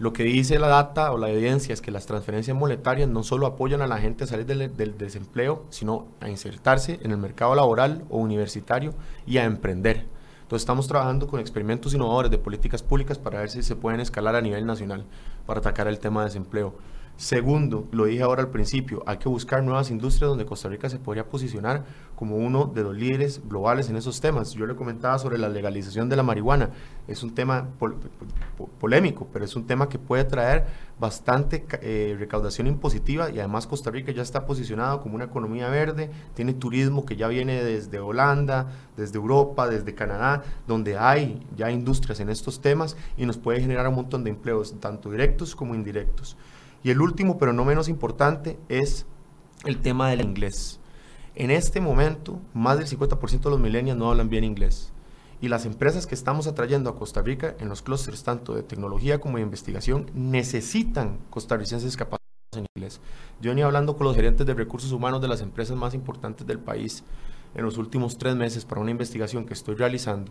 Lo 0.00 0.14
que 0.14 0.22
dice 0.22 0.58
la 0.58 0.68
data 0.68 1.12
o 1.12 1.18
la 1.18 1.28
evidencia 1.28 1.74
es 1.74 1.82
que 1.82 1.90
las 1.90 2.06
transferencias 2.06 2.56
monetarias 2.56 3.06
no 3.06 3.22
solo 3.22 3.44
apoyan 3.44 3.82
a 3.82 3.86
la 3.86 3.98
gente 3.98 4.24
a 4.24 4.26
salir 4.26 4.46
del, 4.46 4.96
desempleo, 4.96 5.66
sino 5.68 6.06
a 6.20 6.30
insertarse 6.30 6.98
en 7.02 7.10
el 7.10 7.18
mercado 7.18 7.54
laboral 7.54 8.06
o 8.08 8.16
universitario 8.16 8.94
y 9.26 9.36
a 9.36 9.44
emprender. 9.44 10.06
Entonces 10.40 10.62
estamos 10.62 10.88
trabajando 10.88 11.26
con 11.26 11.38
experimentos 11.38 11.92
innovadores 11.92 12.30
de 12.30 12.38
políticas 12.38 12.82
públicas 12.82 13.18
para 13.18 13.40
ver 13.40 13.50
si 13.50 13.62
se 13.62 13.76
pueden 13.76 14.00
escalar 14.00 14.36
a 14.36 14.40
nivel 14.40 14.64
nacional 14.64 15.04
para 15.44 15.60
atacar 15.60 15.86
el 15.86 15.98
tema 15.98 16.22
de 16.22 16.28
desempleo. 16.28 16.72
Segundo, 17.20 17.86
lo 17.92 18.06
dije 18.06 18.22
ahora 18.22 18.40
al 18.40 18.48
principio, 18.48 19.02
hay 19.04 19.18
que 19.18 19.28
buscar 19.28 19.62
nuevas 19.62 19.90
industrias 19.90 20.30
donde 20.30 20.46
Costa 20.46 20.70
Rica 20.70 20.88
se 20.88 20.98
podría 20.98 21.28
posicionar 21.28 21.84
como 22.16 22.36
uno 22.36 22.64
de 22.64 22.82
los 22.82 22.96
líderes 22.96 23.46
globales 23.46 23.90
en 23.90 23.96
esos 23.96 24.22
temas. 24.22 24.54
Yo 24.54 24.64
le 24.64 24.74
comentaba 24.74 25.18
sobre 25.18 25.36
la 25.36 25.50
legalización 25.50 26.08
de 26.08 26.16
la 26.16 26.22
marihuana. 26.22 26.70
Es 27.06 27.22
un 27.22 27.34
tema 27.34 27.68
polémico, 28.78 29.28
pero 29.30 29.44
es 29.44 29.54
un 29.54 29.66
tema 29.66 29.86
que 29.90 29.98
puede 29.98 30.24
traer 30.24 30.64
bastante 30.98 31.66
eh, 31.82 32.16
recaudación 32.18 32.66
impositiva 32.66 33.28
y 33.30 33.38
además 33.38 33.66
Costa 33.66 33.90
Rica 33.90 34.12
ya 34.12 34.22
está 34.22 34.46
posicionado 34.46 35.02
como 35.02 35.14
una 35.16 35.26
economía 35.26 35.68
verde, 35.68 36.10
tiene 36.32 36.54
turismo 36.54 37.04
que 37.04 37.16
ya 37.16 37.28
viene 37.28 37.62
desde 37.62 37.98
Holanda, 37.98 38.68
desde 38.96 39.18
Europa, 39.18 39.68
desde 39.68 39.94
Canadá, 39.94 40.42
donde 40.66 40.96
hay 40.96 41.46
ya 41.54 41.70
industrias 41.70 42.18
en 42.20 42.30
estos 42.30 42.62
temas 42.62 42.96
y 43.18 43.26
nos 43.26 43.36
puede 43.36 43.60
generar 43.60 43.86
un 43.88 43.96
montón 43.96 44.24
de 44.24 44.30
empleos, 44.30 44.80
tanto 44.80 45.10
directos 45.10 45.54
como 45.54 45.74
indirectos. 45.74 46.38
Y 46.82 46.90
el 46.90 47.00
último, 47.00 47.38
pero 47.38 47.52
no 47.52 47.64
menos 47.64 47.88
importante, 47.88 48.58
es 48.68 49.06
el 49.64 49.78
tema 49.78 50.08
del 50.08 50.22
inglés. 50.22 50.80
En 51.34 51.50
este 51.50 51.80
momento, 51.80 52.40
más 52.54 52.78
del 52.78 52.86
50% 52.86 53.40
de 53.40 53.50
los 53.50 53.60
millennials 53.60 53.98
no 53.98 54.10
hablan 54.10 54.30
bien 54.30 54.44
inglés. 54.44 54.92
Y 55.42 55.48
las 55.48 55.64
empresas 55.64 56.06
que 56.06 56.14
estamos 56.14 56.46
atrayendo 56.46 56.90
a 56.90 56.96
Costa 56.96 57.22
Rica 57.22 57.54
en 57.60 57.68
los 57.68 57.82
clústeres 57.82 58.24
tanto 58.24 58.54
de 58.54 58.62
tecnología 58.62 59.20
como 59.20 59.36
de 59.36 59.42
investigación 59.42 60.10
necesitan 60.14 61.18
costarricenses 61.30 61.96
capacitados 61.96 62.20
en 62.56 62.66
inglés. 62.74 63.00
Yo 63.40 63.54
ni 63.54 63.62
hablando 63.62 63.96
con 63.96 64.06
los 64.06 64.16
gerentes 64.16 64.46
de 64.46 64.54
recursos 64.54 64.92
humanos 64.92 65.22
de 65.22 65.28
las 65.28 65.40
empresas 65.40 65.76
más 65.76 65.94
importantes 65.94 66.46
del 66.46 66.58
país 66.58 67.04
en 67.54 67.64
los 67.64 67.78
últimos 67.78 68.18
tres 68.18 68.36
meses 68.36 68.64
para 68.64 68.80
una 68.80 68.90
investigación 68.90 69.46
que 69.46 69.54
estoy 69.54 69.76
realizando 69.76 70.30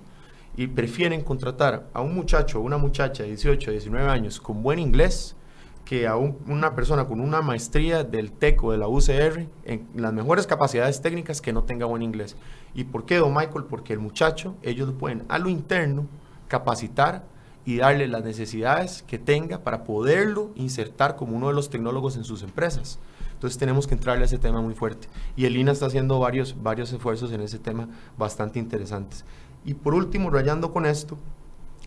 y 0.55 0.67
prefieren 0.67 1.23
contratar 1.23 1.89
a 1.93 2.01
un 2.01 2.13
muchacho 2.13 2.59
o 2.59 2.63
una 2.63 2.77
muchacha 2.77 3.23
de 3.23 3.29
18, 3.29 3.71
19 3.71 4.09
años 4.09 4.39
con 4.39 4.61
buen 4.61 4.79
inglés 4.79 5.35
que 5.89 6.05
a 6.05 6.15
una 6.17 6.75
persona 6.75 7.07
con 7.07 7.19
una 7.19 7.41
maestría 7.41 8.03
del 8.03 8.31
TEC 8.31 8.63
o 8.63 8.71
de 8.71 8.77
la 8.77 8.87
UCR 8.87 9.47
en 9.65 9.87
las 9.95 10.13
mejores 10.13 10.45
capacidades 10.45 11.01
técnicas 11.01 11.41
que 11.41 11.51
no 11.51 11.63
tenga 11.63 11.87
buen 11.87 12.03
inglés. 12.03 12.35
¿Y 12.75 12.83
por 12.83 13.07
qué, 13.07 13.17
don 13.17 13.33
Michael? 13.33 13.65
Porque 13.67 13.93
el 13.93 13.97
muchacho, 13.97 14.55
ellos 14.61 14.93
pueden 14.99 15.25
a 15.29 15.39
lo 15.39 15.49
interno 15.49 16.05
capacitar 16.47 17.25
y 17.65 17.77
darle 17.77 18.07
las 18.07 18.23
necesidades 18.23 19.01
que 19.01 19.17
tenga 19.17 19.63
para 19.63 19.83
poderlo 19.83 20.51
insertar 20.53 21.15
como 21.15 21.35
uno 21.35 21.47
de 21.47 21.55
los 21.55 21.71
tecnólogos 21.71 22.17
en 22.17 22.23
sus 22.23 22.43
empresas. 22.43 22.99
Entonces 23.33 23.57
tenemos 23.57 23.87
que 23.87 23.95
entrarle 23.95 24.21
a 24.21 24.25
ese 24.25 24.37
tema 24.37 24.61
muy 24.61 24.75
fuerte. 24.75 25.07
Y 25.35 25.45
el 25.45 25.57
INA 25.57 25.71
está 25.71 25.87
haciendo 25.87 26.19
varios, 26.19 26.61
varios 26.61 26.93
esfuerzos 26.93 27.31
en 27.31 27.41
ese 27.41 27.57
tema 27.57 27.89
bastante 28.15 28.59
interesantes. 28.59 29.25
Y 29.65 29.73
por 29.73 29.95
último, 29.95 30.29
rayando 30.29 30.71
con 30.71 30.85
esto, 30.85 31.17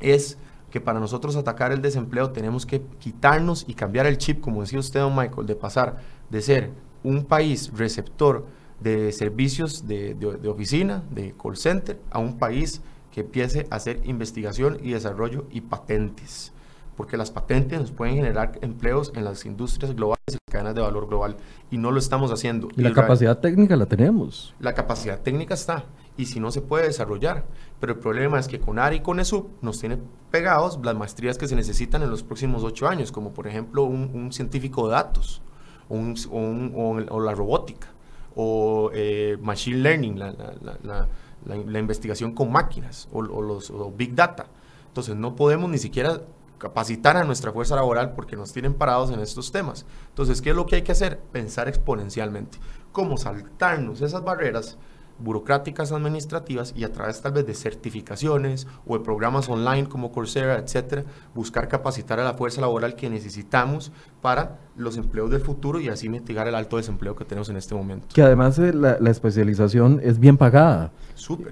es 0.01 0.39
que 0.73 0.81
para 0.81 0.99
nosotros 0.99 1.37
atacar 1.37 1.71
el 1.71 1.83
desempleo 1.83 2.31
tenemos 2.31 2.65
que 2.65 2.83
quitarnos 2.99 3.65
y 3.69 3.75
cambiar 3.75 4.07
el 4.07 4.17
chip, 4.17 4.41
como 4.41 4.63
decía 4.63 4.81
usted, 4.81 5.01
don 5.01 5.15
Michael, 5.15 5.47
de 5.47 5.55
pasar 5.55 5.99
de 6.31 6.41
ser 6.41 6.71
un 7.05 7.27
país 7.27 7.71
receptor 7.77 8.47
de 8.81 9.13
servicios 9.13 9.87
de, 9.87 10.15
de, 10.15 10.49
oficina, 10.49 11.05
de 11.11 11.35
call 11.41 11.57
center, 11.57 12.01
a 12.11 12.19
un 12.19 12.39
país 12.39 12.81
que 13.13 13.21
empiece 13.21 13.67
a 13.71 13.77
hacer 13.77 14.01
investigación 14.05 14.79
y 14.83 14.93
desarrollo 14.93 15.45
y 15.51 15.61
patentes. 15.61 16.53
Porque 16.97 17.19
las 17.19 17.31
patentes 17.31 17.79
nos 17.79 17.93
pueden 17.93 18.17
generar 18.17 18.59
empleos 18.63 19.13
en 19.15 19.25
las 19.25 19.45
industrias 19.45 19.95
globales 19.95 20.23
y 20.29 20.51
cadenas 20.51 20.75
de 20.75 20.81
valor 20.81 21.07
global. 21.07 21.37
Y 21.71 21.77
no 21.77 21.91
lo 21.91 21.99
estamos 21.99 22.31
haciendo. 22.33 22.69
Y 22.77 22.83
la 22.83 22.93
capacidad 22.93 23.39
técnica 23.39 23.77
la 23.77 23.87
tenemos. 23.87 24.55
La 24.59 24.73
capacidad 24.73 25.21
técnica 25.21 25.55
está 25.55 25.85
y 26.17 26.27
si 26.27 26.41
no 26.41 26.51
se 26.51 26.61
puede 26.61 26.87
desarrollar. 26.87 27.45
Pero 27.83 27.95
el 27.95 27.99
problema 27.99 28.39
es 28.39 28.47
que 28.47 28.61
con 28.61 28.79
ARI 28.79 28.99
y 28.99 29.01
con 29.01 29.19
ESUP 29.19 29.61
nos 29.61 29.81
tiene 29.81 29.99
pegados 30.31 30.79
las 30.85 30.95
maestrías 30.95 31.37
que 31.37 31.49
se 31.49 31.57
necesitan 31.57 32.01
en 32.03 32.11
los 32.11 32.23
próximos 32.23 32.63
ocho 32.63 32.87
años, 32.87 33.11
como 33.11 33.35
por 33.35 33.49
ejemplo 33.49 33.83
un, 33.83 34.33
científico 34.33 34.87
de 34.87 34.93
datos, 34.93 35.43
o, 35.89 35.97
un, 35.97 36.73
o, 37.11 37.19
la 37.19 37.35
robótica, 37.35 37.89
o 38.37 38.93
eh, 38.95 39.37
machine 39.43 39.79
learning, 39.79 40.17
la, 40.17 41.81
investigación 41.81 42.35
con 42.35 42.53
máquinas, 42.53 43.09
o, 43.13 43.21
los 43.21 43.73
big 43.97 44.15
data. 44.15 44.47
Entonces 44.87 45.17
no 45.17 45.35
podemos 45.35 45.69
ni 45.69 45.79
siquiera 45.79 46.21
capacitar 46.59 47.17
a 47.17 47.25
nuestra 47.25 47.51
fuerza 47.51 47.75
laboral 47.75 48.13
porque 48.13 48.37
nos 48.37 48.53
tienen 48.53 48.75
parados 48.75 49.11
en 49.11 49.19
estos 49.19 49.51
temas. 49.51 49.87
Entonces, 50.11 50.41
¿qué 50.41 50.51
es 50.51 50.57
lo 50.57 50.67
que 50.67 50.77
hay 50.77 50.83
que 50.83 50.93
hacer? 50.93 51.19
Pensar 51.33 51.67
exponencialmente. 51.67 52.59
¿Cómo 52.93 53.17
saltarnos 53.17 54.03
esas 54.03 54.23
barreras 54.23 54.79
burocráticas 55.23 55.93
administrativas 55.93 56.75
y 56.77 56.85
a 56.85 56.93
través 56.93 57.21
tal 57.23 57.33
vez 57.33 57.47
de 57.47 57.55
certificaciones 57.55 58.67
o 58.87 58.99
de 58.99 59.05
programas 59.05 59.49
online 59.49 59.89
como 59.89 60.13
Coursera, 60.13 60.59
etcétera, 60.59 61.05
buscar 61.35 61.69
capacitar 61.69 62.21
a 62.21 62.25
la 62.25 62.35
fuerza 62.35 62.61
laboral 62.61 62.95
que 62.95 63.09
necesitamos 63.09 63.93
para 64.21 64.59
los 64.77 64.97
empleos 64.97 65.31
del 65.31 65.41
futuro 65.41 65.81
y 65.81 65.89
así 65.89 66.09
mitigar 66.09 66.49
el 66.49 66.55
alto 66.55 66.77
desempleo 66.77 67.15
que 67.15 67.25
tenemos 67.25 67.49
en 67.49 67.57
este 67.57 67.75
momento. 67.75 68.07
Que 68.13 68.23
además 68.23 68.59
eh, 68.59 68.73
la, 68.73 68.97
la, 69.01 69.11
especialización 69.11 70.01
es 70.03 70.19
bien 70.19 70.37
pagada, 70.37 70.93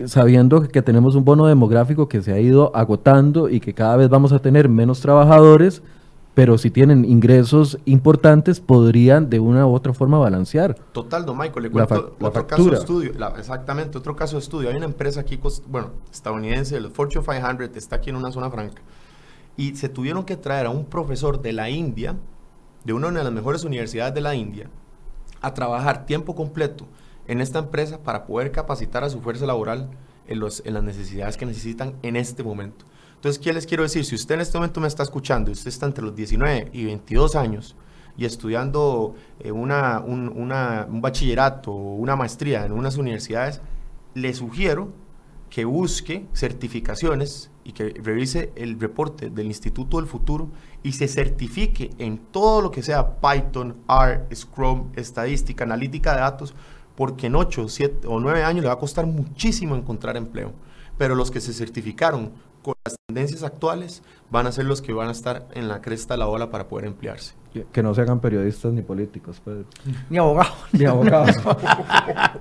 sabiendo 0.07 0.63
que 0.63 0.83
tenemos 0.83 1.15
un 1.15 1.25
bono 1.25 1.47
demográfico 1.47 2.09
que 2.09 2.23
se 2.23 2.33
ha 2.33 2.41
ido 2.41 2.75
agotando 2.75 3.49
y 3.49 3.61
que 3.61 3.75
cada 3.75 3.97
vez 3.97 4.09
vamos 4.09 4.33
a 4.33 4.39
tener 4.39 4.69
menos 4.69 5.01
trabajadores 5.01 5.83
pero 6.41 6.57
si 6.57 6.71
tienen 6.71 7.05
ingresos 7.05 7.79
importantes, 7.85 8.61
podrían 8.61 9.29
de 9.29 9.39
una 9.39 9.67
u 9.67 9.75
otra 9.75 9.93
forma 9.93 10.17
balancear. 10.17 10.75
Total, 10.91 11.27
don 11.27 11.37
Michael, 11.37 11.65
le 11.65 11.71
cuento 11.71 12.17
otro 12.19 12.47
caso 12.47 12.65
de 12.65 12.77
estudio. 12.79 13.13
exactamente, 13.37 13.99
otro 13.99 14.17
caso 14.17 14.37
de 14.37 14.41
estudio. 14.41 14.71
Hay 14.71 14.77
una 14.77 14.87
empresa 14.87 15.21
aquí, 15.21 15.39
bueno, 15.69 15.91
estadounidense, 16.11 16.79
el 16.79 16.89
Fortune 16.93 17.23
500, 17.23 17.77
está 17.77 17.97
aquí 17.97 18.09
en 18.09 18.17
una 18.17 18.33
zona 18.33 18.49
franca. 18.51 18.81
Y 19.59 19.77
se 19.77 19.91
tuvieron 19.91 20.25
que 20.25 20.39
traer 20.39 20.65
a 20.65 20.71
un 20.71 20.87
profesor 20.87 21.43
de 21.43 21.53
la 21.53 21.69
India, 21.69 22.17
de 22.85 22.95
una 22.95 23.11
de 23.11 23.23
las 23.23 23.33
mejores 23.35 23.65
universidades 23.65 24.15
de 24.15 24.23
la 24.23 24.35
India, 24.35 24.71
a 25.43 25.53
trabajar 25.53 26.07
tiempo 26.07 26.35
completo 26.35 26.87
en 27.29 27.43
esta 27.43 27.59
empresa 27.59 27.99
para 27.99 28.25
poder 28.25 28.51
capacitar 28.51 29.05
a 29.05 29.11
su 29.11 29.21
fuerza 29.21 29.45
laboral 29.45 29.91
en, 30.27 30.41
los, 30.41 30.63
en 30.65 30.73
las 30.73 30.85
necesidades 30.85 31.37
que 31.37 31.45
necesitan 31.45 31.97
en 32.01 32.17
este 32.17 32.43
momento. 32.43 32.87
Entonces, 33.21 33.39
¿qué 33.39 33.53
les 33.53 33.67
quiero 33.67 33.83
decir? 33.83 34.03
Si 34.07 34.15
usted 34.15 34.37
en 34.37 34.41
este 34.41 34.57
momento 34.57 34.81
me 34.81 34.89
está 34.89 35.03
escuchando, 35.03 35.53
usted 35.53 35.69
está 35.69 35.85
entre 35.85 36.03
los 36.03 36.17
19 36.17 36.71
y 36.73 36.87
22 36.87 37.37
años 37.37 37.77
y 38.17 38.25
estudiando 38.25 39.15
eh, 39.41 39.53
un, 39.53 39.71
un 39.71 41.01
bachillerato 41.03 41.71
o 41.71 41.97
una 41.97 42.17
maestría 42.17 42.65
en 42.65 42.73
unas 42.73 42.97
universidades, 42.97 43.61
le 44.15 44.33
sugiero 44.33 44.95
que 45.51 45.67
busque 45.67 46.29
certificaciones 46.33 47.51
y 47.63 47.73
que 47.73 47.91
revise 47.91 48.53
el 48.57 48.81
reporte 48.81 49.29
del 49.29 49.49
Instituto 49.49 49.99
del 49.99 50.07
Futuro 50.07 50.49
y 50.83 50.93
se 50.93 51.07
certifique 51.07 51.91
en 51.99 52.17
todo 52.17 52.63
lo 52.63 52.71
que 52.71 52.83
sea 52.83 53.21
Python, 53.21 53.77
R, 53.87 54.35
Scrum, 54.35 54.93
estadística, 54.97 55.65
analítica 55.65 56.15
de 56.15 56.21
datos, 56.21 56.55
porque 56.97 57.27
en 57.27 57.37
8, 57.37 57.69
7 57.69 58.07
o 58.09 58.19
9 58.19 58.45
años 58.45 58.63
le 58.63 58.69
va 58.69 58.75
a 58.75 58.79
costar 58.79 59.05
muchísimo 59.05 59.77
encontrar 59.77 60.17
empleo. 60.17 60.55
Pero 60.97 61.15
los 61.15 61.31
que 61.31 61.41
se 61.41 61.53
certificaron 61.53 62.33
con 62.63 62.75
las 62.85 62.97
tendencias 63.07 63.43
actuales 63.43 64.03
van 64.31 64.47
a 64.47 64.53
ser 64.53 64.67
los 64.67 64.83
que 64.83 64.93
van 64.93 65.09
a 65.09 65.13
estar 65.13 65.49
en 65.55 65.69
la 65.69 65.81
cresta 65.81 66.15
de 66.15 66.19
la 66.19 66.29
ola 66.29 66.51
para 66.51 66.69
poder 66.69 66.87
emplearse. 66.87 67.35
Que 67.73 67.83
no 67.83 67.95
se 67.95 68.03
hagan 68.03 68.21
periodistas 68.21 68.73
ni 68.73 68.83
políticos, 68.83 69.43
Pedro. 69.45 69.65
Ni 70.09 70.19
abogados. 70.19 70.55
Ni 70.73 70.85
abogados. 70.85 71.37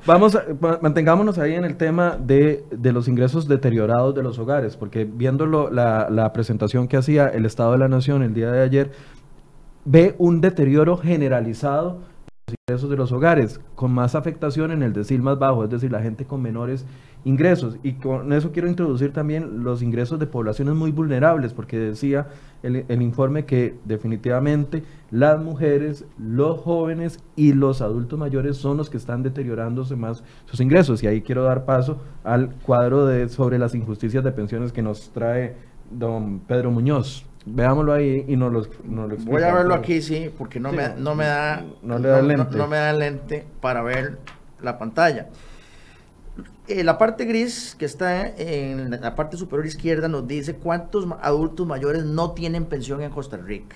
Vamos, 0.05 0.35
a, 0.35 0.45
mantengámonos 0.81 1.39
ahí 1.39 1.55
en 1.55 1.65
el 1.65 1.77
tema 1.77 2.15
de, 2.15 2.63
de, 2.69 2.91
los 2.91 3.07
ingresos 3.07 3.47
deteriorados 3.47 4.13
de 4.13 4.21
los 4.21 4.37
hogares, 4.37 4.77
porque 4.77 5.05
viendo 5.05 5.47
la, 5.47 6.09
la 6.11 6.31
presentación 6.31 6.87
que 6.87 6.97
hacía 6.97 7.27
el 7.27 7.47
Estado 7.47 7.71
de 7.71 7.79
la 7.79 7.87
Nación 7.87 8.21
el 8.21 8.35
día 8.35 8.51
de 8.51 8.61
ayer, 8.61 8.91
ve 9.83 10.13
un 10.19 10.41
deterioro 10.41 10.95
generalizado 10.97 12.01
de 12.45 12.53
los 12.53 12.55
ingresos 12.67 12.89
de 12.91 12.97
los 12.97 13.11
hogares, 13.11 13.59
con 13.73 13.91
más 13.91 14.13
afectación 14.13 14.71
en 14.71 14.83
el 14.83 14.93
decil 14.93 15.23
más 15.23 15.39
bajo, 15.39 15.63
es 15.63 15.71
decir, 15.71 15.91
la 15.91 16.01
gente 16.01 16.25
con 16.25 16.41
menores 16.43 16.85
ingresos. 17.23 17.77
Y 17.83 17.93
con 17.93 18.31
eso 18.33 18.51
quiero 18.51 18.67
introducir 18.67 19.11
también 19.11 19.63
los 19.63 19.81
ingresos 19.81 20.19
de 20.19 20.27
poblaciones 20.27 20.75
muy 20.75 20.91
vulnerables, 20.91 21.53
porque 21.53 21.77
decía 21.77 22.27
el, 22.63 22.85
el, 22.87 23.01
informe 23.01 23.45
que 23.45 23.75
definitivamente 23.85 24.83
las 25.11 25.39
mujeres, 25.41 26.05
los 26.17 26.59
jóvenes 26.61 27.19
y 27.35 27.53
los 27.53 27.81
adultos 27.81 28.17
mayores 28.17 28.57
son 28.57 28.77
los 28.77 28.89
que 28.89 28.97
están 28.97 29.23
deteriorándose 29.23 29.95
más 29.95 30.23
sus 30.45 30.59
ingresos. 30.59 31.03
Y 31.03 31.07
ahí 31.07 31.21
quiero 31.21 31.43
dar 31.43 31.65
paso 31.65 32.01
al 32.23 32.53
cuadro 32.55 33.05
de, 33.05 33.29
sobre 33.29 33.59
las 33.59 33.75
injusticias 33.75 34.23
de 34.23 34.31
pensiones 34.31 34.71
que 34.71 34.81
nos 34.81 35.11
trae 35.11 35.55
don 35.91 36.39
Pedro 36.39 36.71
Muñoz. 36.71 37.25
Veámoslo 37.45 37.93
ahí 37.93 38.25
y 38.27 38.35
nos 38.35 38.51
lo, 38.51 38.59
nos 38.83 39.07
lo 39.07 39.15
explica. 39.15 39.31
Voy 39.31 39.43
a 39.43 39.53
verlo 39.53 39.73
aquí, 39.73 40.01
sí, 40.01 40.29
porque 40.37 40.59
no, 40.59 40.71
sí, 40.71 40.77
me, 40.77 40.89
no 40.97 41.15
me 41.15 41.25
da... 41.25 41.65
No, 41.81 41.97
le 41.97 42.09
da 42.09 42.21
lente. 42.21 42.51
No, 42.51 42.57
no 42.57 42.67
me 42.67 42.77
da 42.77 42.93
lente 42.93 43.45
para 43.61 43.81
ver 43.81 44.19
la 44.61 44.77
pantalla. 44.77 45.29
Eh, 46.69 46.83
la 46.83 46.97
parte 46.99 47.25
gris 47.25 47.75
que 47.79 47.85
está 47.85 48.27
en 48.27 48.91
la 48.91 49.15
parte 49.15 49.37
superior 49.37 49.65
izquierda 49.65 50.07
nos 50.07 50.27
dice 50.27 50.55
cuántos 50.55 51.07
adultos 51.19 51.65
mayores 51.65 52.05
no 52.05 52.33
tienen 52.33 52.65
pensión 52.65 53.01
en 53.01 53.09
Costa 53.09 53.37
Rica. 53.37 53.75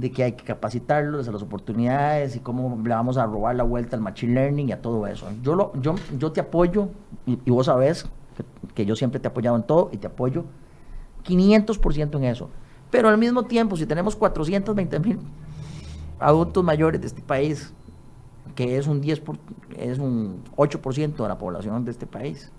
de 0.00 0.12
que 0.12 0.22
hay 0.22 0.32
que 0.32 0.44
capacitarlos 0.44 1.26
a 1.28 1.32
las 1.32 1.42
oportunidades 1.42 2.36
y 2.36 2.40
cómo 2.40 2.80
le 2.82 2.90
vamos 2.90 3.16
a 3.16 3.26
robar 3.26 3.56
la 3.56 3.64
vuelta 3.64 3.96
al 3.96 4.02
machine 4.02 4.34
learning 4.34 4.68
y 4.68 4.72
a 4.72 4.80
todo 4.80 5.06
eso. 5.06 5.26
Yo, 5.42 5.54
lo, 5.54 5.72
yo, 5.80 5.96
yo 6.16 6.30
te 6.30 6.40
apoyo, 6.40 6.88
y, 7.26 7.36
vos 7.50 7.66
sabés 7.66 8.04
que, 8.36 8.44
que, 8.74 8.86
yo 8.86 8.94
siempre 8.94 9.18
te 9.18 9.26
he 9.26 9.30
apoyado 9.30 9.56
en 9.56 9.64
todo 9.64 9.90
y 9.92 9.96
te 9.96 10.06
apoyo 10.06 10.44
500% 11.24 12.16
en 12.16 12.24
eso. 12.24 12.50
Pero 12.90 13.08
al 13.08 13.18
mismo 13.18 13.42
tiempo, 13.42 13.76
si 13.76 13.86
tenemos 13.86 14.14
420 14.14 15.00
mil 15.00 15.18
adultos 16.20 16.62
mayores 16.64 17.00
de 17.00 17.06
este 17.08 17.22
país, 17.22 17.72
que 18.54 18.78
es 18.78 18.86
un 18.86 19.00
10 19.00 19.20
por, 19.20 19.36
es 19.76 19.98
un 19.98 20.44
8% 20.56 21.16
de 21.16 21.28
la 21.28 21.38
población 21.38 21.84
de 21.84 21.90
este 21.90 22.06
país, 22.06 22.52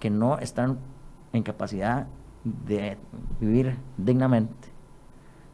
que 0.00 0.10
no 0.10 0.38
están 0.38 0.78
en 1.32 1.42
capacidad 1.42 2.06
de 2.44 2.96
vivir 3.40 3.76
dignamente 3.96 4.75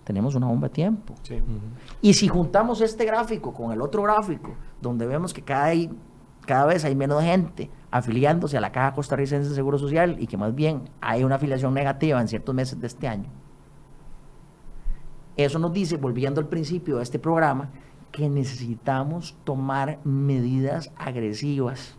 tenemos 0.04 0.34
una 0.34 0.46
bomba 0.46 0.68
de 0.68 0.74
tiempo. 0.74 1.14
Sí. 1.22 1.34
Uh 1.34 1.38
-huh. 1.38 1.60
Y 2.00 2.14
si 2.14 2.28
juntamos 2.28 2.80
este 2.80 3.04
gráfico 3.04 3.52
con 3.52 3.72
el 3.72 3.80
otro 3.80 4.02
gráfico, 4.02 4.54
donde 4.80 5.06
vemos 5.06 5.32
que 5.32 5.42
cada, 5.42 5.64
hay, 5.64 5.90
cada 6.46 6.66
vez 6.66 6.84
hay 6.84 6.94
menos 6.94 7.22
gente 7.22 7.70
afiliándose 7.90 8.56
a 8.56 8.60
la 8.60 8.72
Caja 8.72 8.94
Costarricense 8.94 9.48
de 9.48 9.54
Seguro 9.54 9.78
Social 9.78 10.16
y 10.18 10.26
que 10.26 10.36
más 10.36 10.54
bien 10.54 10.90
hay 11.00 11.24
una 11.24 11.36
afiliación 11.36 11.74
negativa 11.74 12.20
en 12.20 12.28
ciertos 12.28 12.54
meses 12.54 12.80
de 12.80 12.86
este 12.86 13.06
año, 13.06 13.30
eso 15.36 15.58
nos 15.58 15.72
dice, 15.72 15.96
volviendo 15.96 16.40
al 16.40 16.48
principio 16.48 16.96
de 16.96 17.02
este 17.02 17.18
programa, 17.18 17.70
que 18.10 18.28
necesitamos 18.28 19.36
tomar 19.44 19.98
medidas 20.04 20.92
agresivas 20.96 21.96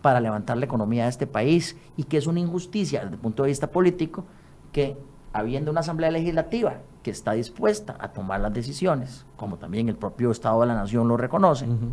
para 0.00 0.20
levantar 0.20 0.56
la 0.56 0.66
economía 0.66 1.04
de 1.04 1.10
este 1.10 1.26
país 1.26 1.76
y 1.96 2.04
que 2.04 2.16
es 2.16 2.28
una 2.28 2.38
injusticia 2.38 3.00
desde 3.00 3.14
el 3.14 3.20
punto 3.20 3.42
de 3.42 3.48
vista 3.48 3.70
político 3.70 4.24
que 4.70 4.96
habiendo 5.38 5.70
una 5.70 5.80
asamblea 5.80 6.10
legislativa 6.10 6.78
que 7.02 7.10
está 7.10 7.32
dispuesta 7.32 7.96
a 7.98 8.12
tomar 8.12 8.40
las 8.40 8.52
decisiones, 8.52 9.26
como 9.36 9.58
también 9.58 9.88
el 9.88 9.96
propio 9.96 10.30
Estado 10.30 10.60
de 10.60 10.66
la 10.66 10.74
Nación 10.74 11.08
lo 11.08 11.16
reconoce. 11.16 11.66
Uh 11.66 11.72
-huh. 11.72 11.92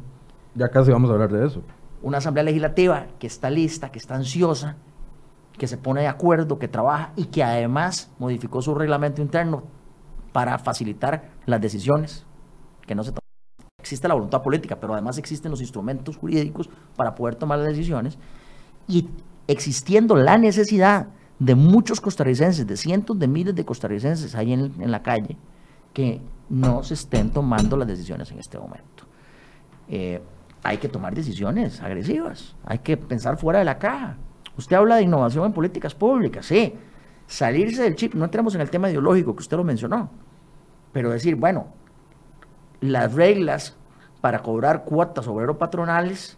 Ya 0.55 0.69
casi 0.69 0.91
vamos 0.91 1.09
a 1.09 1.13
hablar 1.13 1.31
de 1.31 1.45
eso. 1.45 1.61
Una 2.01 2.17
asamblea 2.17 2.43
legislativa 2.43 3.07
que 3.19 3.27
está 3.27 3.49
lista, 3.49 3.91
que 3.91 3.99
está 3.99 4.15
ansiosa, 4.15 4.75
que 5.57 5.67
se 5.67 5.77
pone 5.77 6.01
de 6.01 6.07
acuerdo, 6.07 6.59
que 6.59 6.67
trabaja 6.67 7.13
y 7.15 7.25
que 7.25 7.43
además 7.43 8.11
modificó 8.19 8.61
su 8.61 8.73
reglamento 8.75 9.21
interno 9.21 9.63
para 10.31 10.57
facilitar 10.57 11.29
las 11.45 11.61
decisiones, 11.61 12.25
que 12.85 12.95
no 12.95 13.03
se 13.03 13.13
existe 13.79 14.07
la 14.07 14.15
voluntad 14.15 14.41
política, 14.41 14.79
pero 14.79 14.93
además 14.93 15.17
existen 15.17 15.51
los 15.51 15.61
instrumentos 15.61 16.17
jurídicos 16.17 16.69
para 16.95 17.13
poder 17.15 17.35
tomar 17.35 17.59
las 17.59 17.67
decisiones 17.67 18.17
y 18.87 19.09
existiendo 19.47 20.15
la 20.15 20.37
necesidad 20.37 21.07
de 21.43 21.55
muchos 21.55 21.99
costarricenses, 21.99 22.65
de 22.65 22.77
cientos 22.77 23.19
de 23.19 23.27
miles 23.27 23.53
de 23.53 23.65
costarricenses 23.65 24.33
ahí 24.33 24.53
en, 24.53 24.71
en, 24.79 24.91
la 24.91 25.03
calle, 25.03 25.35
que 25.93 26.21
no 26.49 26.83
se 26.83 26.93
estén 26.93 27.31
tomando 27.31 27.75
las 27.75 27.85
decisiones 27.85 28.31
en 28.31 28.39
este 28.39 28.57
momento. 28.57 29.03
Eh, 29.89 30.21
hay 30.63 30.77
que 30.77 30.87
tomar 30.87 31.13
decisiones 31.13 31.81
agresivas, 31.81 32.55
hay 32.63 32.79
que 32.79 32.95
pensar 32.95 33.37
fuera 33.37 33.59
de 33.59 33.65
la 33.65 33.77
caja. 33.77 34.15
Usted 34.57 34.77
habla 34.77 34.95
de 34.95 35.01
innovación 35.01 35.45
en 35.45 35.51
políticas 35.51 35.93
públicas, 35.93 36.45
sí, 36.45 36.75
salirse 37.27 37.83
del 37.83 37.95
chip, 37.95 38.13
no 38.13 38.23
entremos 38.23 38.55
en 38.55 38.61
el 38.61 38.69
tema 38.69 38.89
ideológico 38.89 39.35
que 39.35 39.41
usted 39.41 39.57
lo 39.57 39.65
mencionó, 39.65 40.09
pero 40.93 41.09
decir, 41.09 41.35
bueno, 41.35 41.67
las 42.79 43.13
reglas 43.13 43.75
para 44.21 44.41
cobrar 44.41 44.85
cuotas 44.85 45.27
obrero 45.27 45.57
patronales 45.57 46.37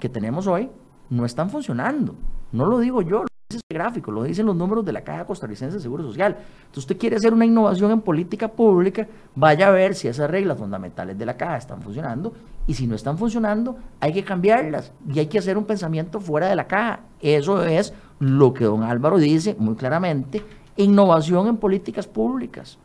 que 0.00 0.08
tenemos 0.08 0.48
hoy 0.48 0.70
no 1.08 1.24
están 1.24 1.50
funcionando. 1.50 2.16
No 2.50 2.66
lo 2.66 2.80
digo 2.80 3.02
yo, 3.02 3.27
este 3.56 3.74
gráfico, 3.74 4.12
lo 4.12 4.24
dicen 4.24 4.44
los 4.44 4.54
números 4.54 4.84
de 4.84 4.92
la 4.92 5.00
Caja 5.00 5.24
Costarricense 5.24 5.76
de 5.76 5.82
Seguro 5.82 6.04
Social. 6.04 6.36
Entonces, 6.36 6.78
usted 6.78 6.98
quiere 6.98 7.16
hacer 7.16 7.32
una 7.32 7.46
innovación 7.46 7.90
en 7.90 8.02
política 8.02 8.48
pública, 8.48 9.08
vaya 9.34 9.68
a 9.68 9.70
ver 9.70 9.94
si 9.94 10.06
esas 10.06 10.30
reglas 10.30 10.58
fundamentales 10.58 11.16
de 11.16 11.24
la 11.24 11.34
Caja 11.38 11.56
están 11.56 11.80
funcionando 11.80 12.34
y 12.66 12.74
si 12.74 12.86
no 12.86 12.94
están 12.94 13.16
funcionando, 13.16 13.78
hay 14.00 14.12
que 14.12 14.22
cambiarlas 14.22 14.92
y 15.10 15.18
hay 15.18 15.28
que 15.28 15.38
hacer 15.38 15.56
un 15.56 15.64
pensamiento 15.64 16.20
fuera 16.20 16.46
de 16.48 16.56
la 16.56 16.66
caja. 16.66 17.00
Eso 17.22 17.64
es 17.64 17.94
lo 18.18 18.52
que 18.52 18.64
don 18.64 18.82
Álvaro 18.82 19.16
dice 19.16 19.56
muy 19.58 19.76
claramente, 19.76 20.42
innovación 20.76 21.46
en 21.46 21.56
políticas 21.56 22.06
públicas. 22.06 22.78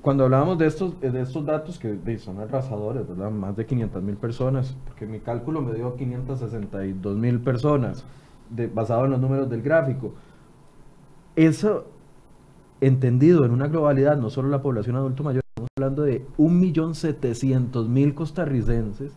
cuando 0.00 0.22
hablábamos 0.24 0.56
de 0.58 0.66
estos, 0.68 1.00
de 1.00 1.20
estos 1.20 1.44
datos 1.44 1.80
que 1.80 2.18
son 2.18 2.38
arrasadores, 2.38 3.08
¿verdad? 3.08 3.32
Más 3.32 3.56
de 3.56 3.66
500 3.66 4.02
mil 4.04 4.16
personas, 4.16 4.76
porque 4.86 5.04
mi 5.04 5.18
cálculo 5.18 5.60
me 5.60 5.74
dio 5.74 5.96
562 5.96 7.16
mil 7.16 7.40
personas, 7.40 8.04
de, 8.50 8.66
basado 8.66 9.04
en 9.04 9.12
los 9.12 9.20
números 9.20 9.48
del 9.48 9.62
gráfico. 9.62 10.14
Eso, 11.36 11.86
entendido 12.80 13.44
en 13.44 13.52
una 13.52 13.68
globalidad, 13.68 14.16
no 14.16 14.30
solo 14.30 14.48
la 14.48 14.62
población 14.62 14.96
adulto 14.96 15.22
mayor, 15.22 15.42
estamos 15.48 15.70
hablando 15.76 16.02
de 16.02 16.26
1.700.000 16.38 18.14
costarricenses 18.14 19.12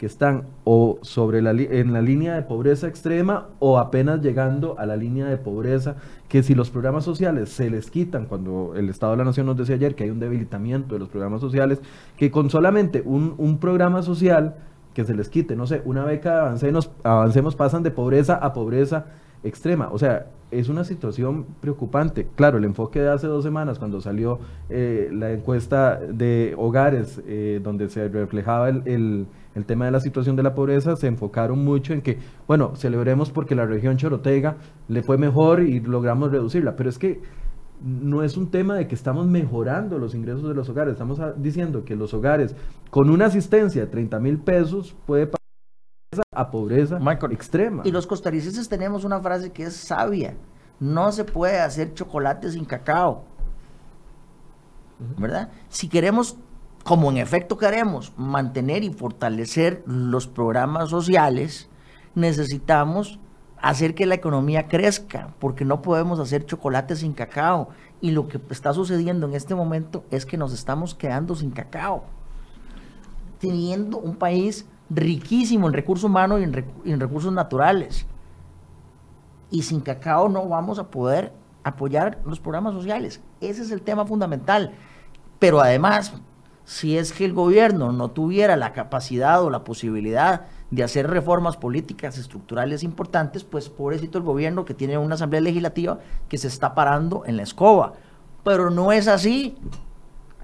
que 0.00 0.06
están 0.06 0.46
o 0.64 0.98
sobre 1.02 1.42
la, 1.42 1.50
en 1.50 1.92
la 1.92 2.00
línea 2.00 2.34
de 2.34 2.40
pobreza 2.40 2.88
extrema 2.88 3.48
o 3.58 3.76
apenas 3.78 4.22
llegando 4.22 4.78
a 4.78 4.86
la 4.86 4.96
línea 4.96 5.26
de 5.26 5.36
pobreza, 5.36 5.96
que 6.26 6.42
si 6.42 6.54
los 6.54 6.70
programas 6.70 7.04
sociales 7.04 7.50
se 7.50 7.68
les 7.68 7.90
quitan, 7.90 8.24
cuando 8.24 8.72
el 8.74 8.88
Estado 8.88 9.12
de 9.12 9.18
la 9.18 9.24
Nación 9.24 9.44
nos 9.44 9.58
decía 9.58 9.74
ayer 9.74 9.94
que 9.94 10.04
hay 10.04 10.10
un 10.10 10.18
debilitamiento 10.18 10.94
de 10.94 11.00
los 11.00 11.10
programas 11.10 11.42
sociales, 11.42 11.82
que 12.16 12.30
con 12.30 12.48
solamente 12.48 13.02
un, 13.04 13.34
un 13.36 13.58
programa 13.58 14.00
social 14.00 14.56
que 14.94 15.04
se 15.04 15.14
les 15.14 15.28
quite, 15.28 15.56
no 15.56 15.66
sé, 15.66 15.82
una 15.84 16.04
beca 16.04 16.34
de 16.34 16.40
avancemos, 16.40 16.90
avancemos 17.04 17.56
pasan 17.56 17.82
de 17.82 17.90
pobreza 17.90 18.34
a 18.34 18.52
pobreza 18.52 19.06
extrema. 19.42 19.88
O 19.92 19.98
sea, 19.98 20.26
es 20.50 20.68
una 20.68 20.84
situación 20.84 21.46
preocupante. 21.60 22.26
Claro, 22.34 22.58
el 22.58 22.64
enfoque 22.64 23.00
de 23.00 23.10
hace 23.10 23.26
dos 23.26 23.44
semanas, 23.44 23.78
cuando 23.78 24.00
salió 24.00 24.38
eh, 24.68 25.08
la 25.12 25.30
encuesta 25.30 25.98
de 25.98 26.54
hogares, 26.58 27.22
eh, 27.26 27.60
donde 27.62 27.88
se 27.88 28.08
reflejaba 28.08 28.68
el, 28.68 28.82
el, 29.54 29.64
tema 29.66 29.84
de 29.84 29.90
la 29.90 30.00
situación 30.00 30.36
de 30.36 30.42
la 30.42 30.54
pobreza, 30.54 30.96
se 30.96 31.06
enfocaron 31.06 31.62
mucho 31.64 31.92
en 31.92 32.00
que, 32.00 32.18
bueno, 32.48 32.74
celebremos 32.74 33.30
porque 33.30 33.54
la 33.54 33.66
región 33.66 33.96
Chorotega 33.98 34.56
le 34.88 35.02
fue 35.02 35.18
mejor 35.18 35.62
y 35.62 35.80
logramos 35.80 36.32
reducirla. 36.32 36.74
Pero 36.76 36.88
es 36.88 36.98
que 36.98 37.20
no 37.80 38.22
es 38.22 38.36
un 38.36 38.50
tema 38.50 38.74
de 38.74 38.86
que 38.86 38.94
estamos 38.94 39.26
mejorando 39.26 39.98
los 39.98 40.14
ingresos 40.14 40.46
de 40.46 40.54
los 40.54 40.68
hogares, 40.68 40.92
estamos 40.92 41.18
diciendo 41.36 41.84
que 41.84 41.96
los 41.96 42.12
hogares 42.14 42.54
con 42.90 43.10
una 43.10 43.26
asistencia 43.26 43.82
de 43.82 43.90
30 43.90 44.18
mil 44.20 44.38
pesos 44.38 44.94
puede 45.06 45.26
pasar 45.26 46.24
a 46.34 46.50
pobreza 46.50 46.98
extrema. 47.30 47.82
Y 47.84 47.90
los 47.90 48.06
costarricenses 48.06 48.68
tenemos 48.68 49.04
una 49.04 49.20
frase 49.20 49.50
que 49.50 49.64
es 49.64 49.76
sabia, 49.76 50.36
no 50.78 51.12
se 51.12 51.24
puede 51.24 51.60
hacer 51.60 51.94
chocolate 51.94 52.50
sin 52.50 52.64
cacao, 52.64 53.24
¿verdad? 55.18 55.50
Si 55.68 55.88
queremos, 55.88 56.36
como 56.84 57.10
en 57.10 57.16
efecto 57.16 57.56
queremos, 57.56 58.12
mantener 58.16 58.84
y 58.84 58.92
fortalecer 58.92 59.82
los 59.86 60.26
programas 60.26 60.90
sociales, 60.90 61.68
necesitamos 62.14 63.18
hacer 63.62 63.94
que 63.94 64.06
la 64.06 64.14
economía 64.14 64.68
crezca, 64.68 65.34
porque 65.38 65.64
no 65.64 65.82
podemos 65.82 66.18
hacer 66.18 66.46
chocolate 66.46 66.96
sin 66.96 67.12
cacao. 67.12 67.68
Y 68.00 68.12
lo 68.12 68.28
que 68.28 68.40
está 68.50 68.72
sucediendo 68.72 69.26
en 69.26 69.34
este 69.34 69.54
momento 69.54 70.04
es 70.10 70.24
que 70.24 70.38
nos 70.38 70.52
estamos 70.52 70.94
quedando 70.94 71.34
sin 71.34 71.50
cacao, 71.50 72.04
teniendo 73.38 73.98
un 73.98 74.16
país 74.16 74.66
riquísimo 74.88 75.68
en 75.68 75.74
recursos 75.74 76.04
humanos 76.04 76.40
y 76.40 76.44
en, 76.90 77.00
recursos 77.00 77.32
naturales. 77.32 78.06
Y 79.50 79.62
sin 79.62 79.80
cacao 79.80 80.28
no 80.28 80.48
vamos 80.48 80.78
a 80.78 80.90
poder 80.90 81.32
apoyar 81.62 82.18
los 82.24 82.40
programas 82.40 82.72
sociales. 82.72 83.20
Ese 83.40 83.62
es 83.62 83.70
el 83.70 83.82
tema 83.82 84.06
fundamental. 84.06 84.72
Pero 85.38 85.60
además, 85.60 86.14
si 86.64 86.96
es 86.96 87.12
que 87.12 87.26
el 87.26 87.34
gobierno 87.34 87.92
no 87.92 88.10
tuviera 88.10 88.56
la 88.56 88.72
capacidad 88.72 89.42
o 89.42 89.50
la 89.50 89.64
posibilidad 89.64 90.46
de 90.70 90.84
hacer 90.84 91.08
reformas 91.08 91.56
políticas 91.56 92.16
estructurales 92.16 92.82
importantes, 92.82 93.44
pues 93.44 93.68
pobrecito 93.68 94.18
el 94.18 94.24
gobierno 94.24 94.64
que 94.64 94.74
tiene 94.74 94.98
una 94.98 95.16
asamblea 95.16 95.40
legislativa 95.40 95.98
que 96.28 96.38
se 96.38 96.48
está 96.48 96.74
parando 96.74 97.24
en 97.26 97.36
la 97.36 97.42
escoba. 97.42 97.94
Pero 98.44 98.70
no 98.70 98.92
es 98.92 99.08
así. 99.08 99.56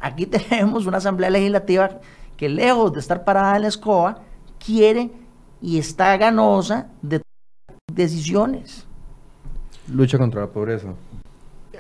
Aquí 0.01 0.27
tenemos 0.27 0.87
una 0.87 0.99
asamblea 0.99 1.31
legislativa 1.31 2.01
que 2.37 2.49
lejos 2.49 2.93
de 2.93 3.01
estar 3.01 3.25
parada 3.25 3.57
en 3.57 3.63
la 3.63 3.69
escoba, 3.69 4.23
quiere 4.65 5.11
y 5.63 5.79
está 5.79 6.17
ganosa 6.17 6.89
de 7.03 7.23
decisiones. 7.93 8.87
Lucha 9.89 10.19
contra 10.19 10.43
la 10.43 10.49
pobreza. 10.49 10.89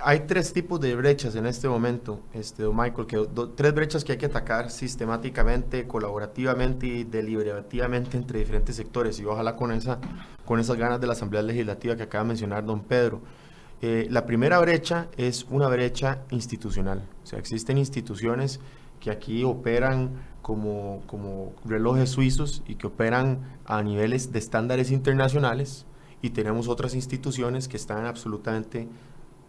Hay 0.02 0.20
tres 0.20 0.52
tipos 0.52 0.80
de 0.80 0.94
brechas 0.94 1.36
en 1.36 1.46
este 1.46 1.68
momento, 1.68 2.20
este, 2.32 2.62
don 2.62 2.76
Michael, 2.76 3.06
que, 3.06 3.28
tres 3.54 3.74
brechas 3.74 4.04
que 4.04 4.12
hay 4.12 4.18
que 4.18 4.26
atacar 4.26 4.70
sistemáticamente, 4.70 5.86
colaborativamente 5.86 6.86
y 6.86 7.04
deliberativamente 7.04 8.16
entre 8.16 8.38
diferentes 8.40 8.76
sectores 8.76 9.18
y 9.20 9.24
ojalá 9.24 9.56
con, 9.56 9.72
esa, 9.72 9.98
con 10.44 10.60
esas 10.60 10.76
ganas 10.76 11.00
de 11.00 11.06
la 11.06 11.12
Asamblea 11.12 11.42
Legislativa 11.42 11.96
que 11.96 12.02
acaba 12.04 12.24
de 12.24 12.28
mencionar 12.28 12.64
don 12.64 12.82
Pedro. 12.82 13.20
Eh, 13.82 14.06
la 14.10 14.26
primera 14.26 14.58
brecha 14.58 15.08
es 15.16 15.44
una 15.50 15.68
brecha 15.68 16.22
institucional, 16.30 17.06
o 17.22 17.26
sea, 17.26 17.38
existen 17.38 17.76
instituciones 17.76 18.60
que 19.00 19.10
aquí 19.10 19.44
operan 19.44 20.12
como, 20.42 21.02
como 21.06 21.52
relojes 21.64 22.10
suizos 22.10 22.62
y 22.66 22.76
que 22.76 22.86
operan 22.86 23.58
a 23.66 23.82
niveles 23.82 24.32
de 24.32 24.38
estándares 24.38 24.90
internacionales 24.90 25.86
y 26.22 26.30
tenemos 26.30 26.68
otras 26.68 26.94
instituciones 26.94 27.68
que 27.68 27.76
están 27.76 28.06
absolutamente 28.06 28.88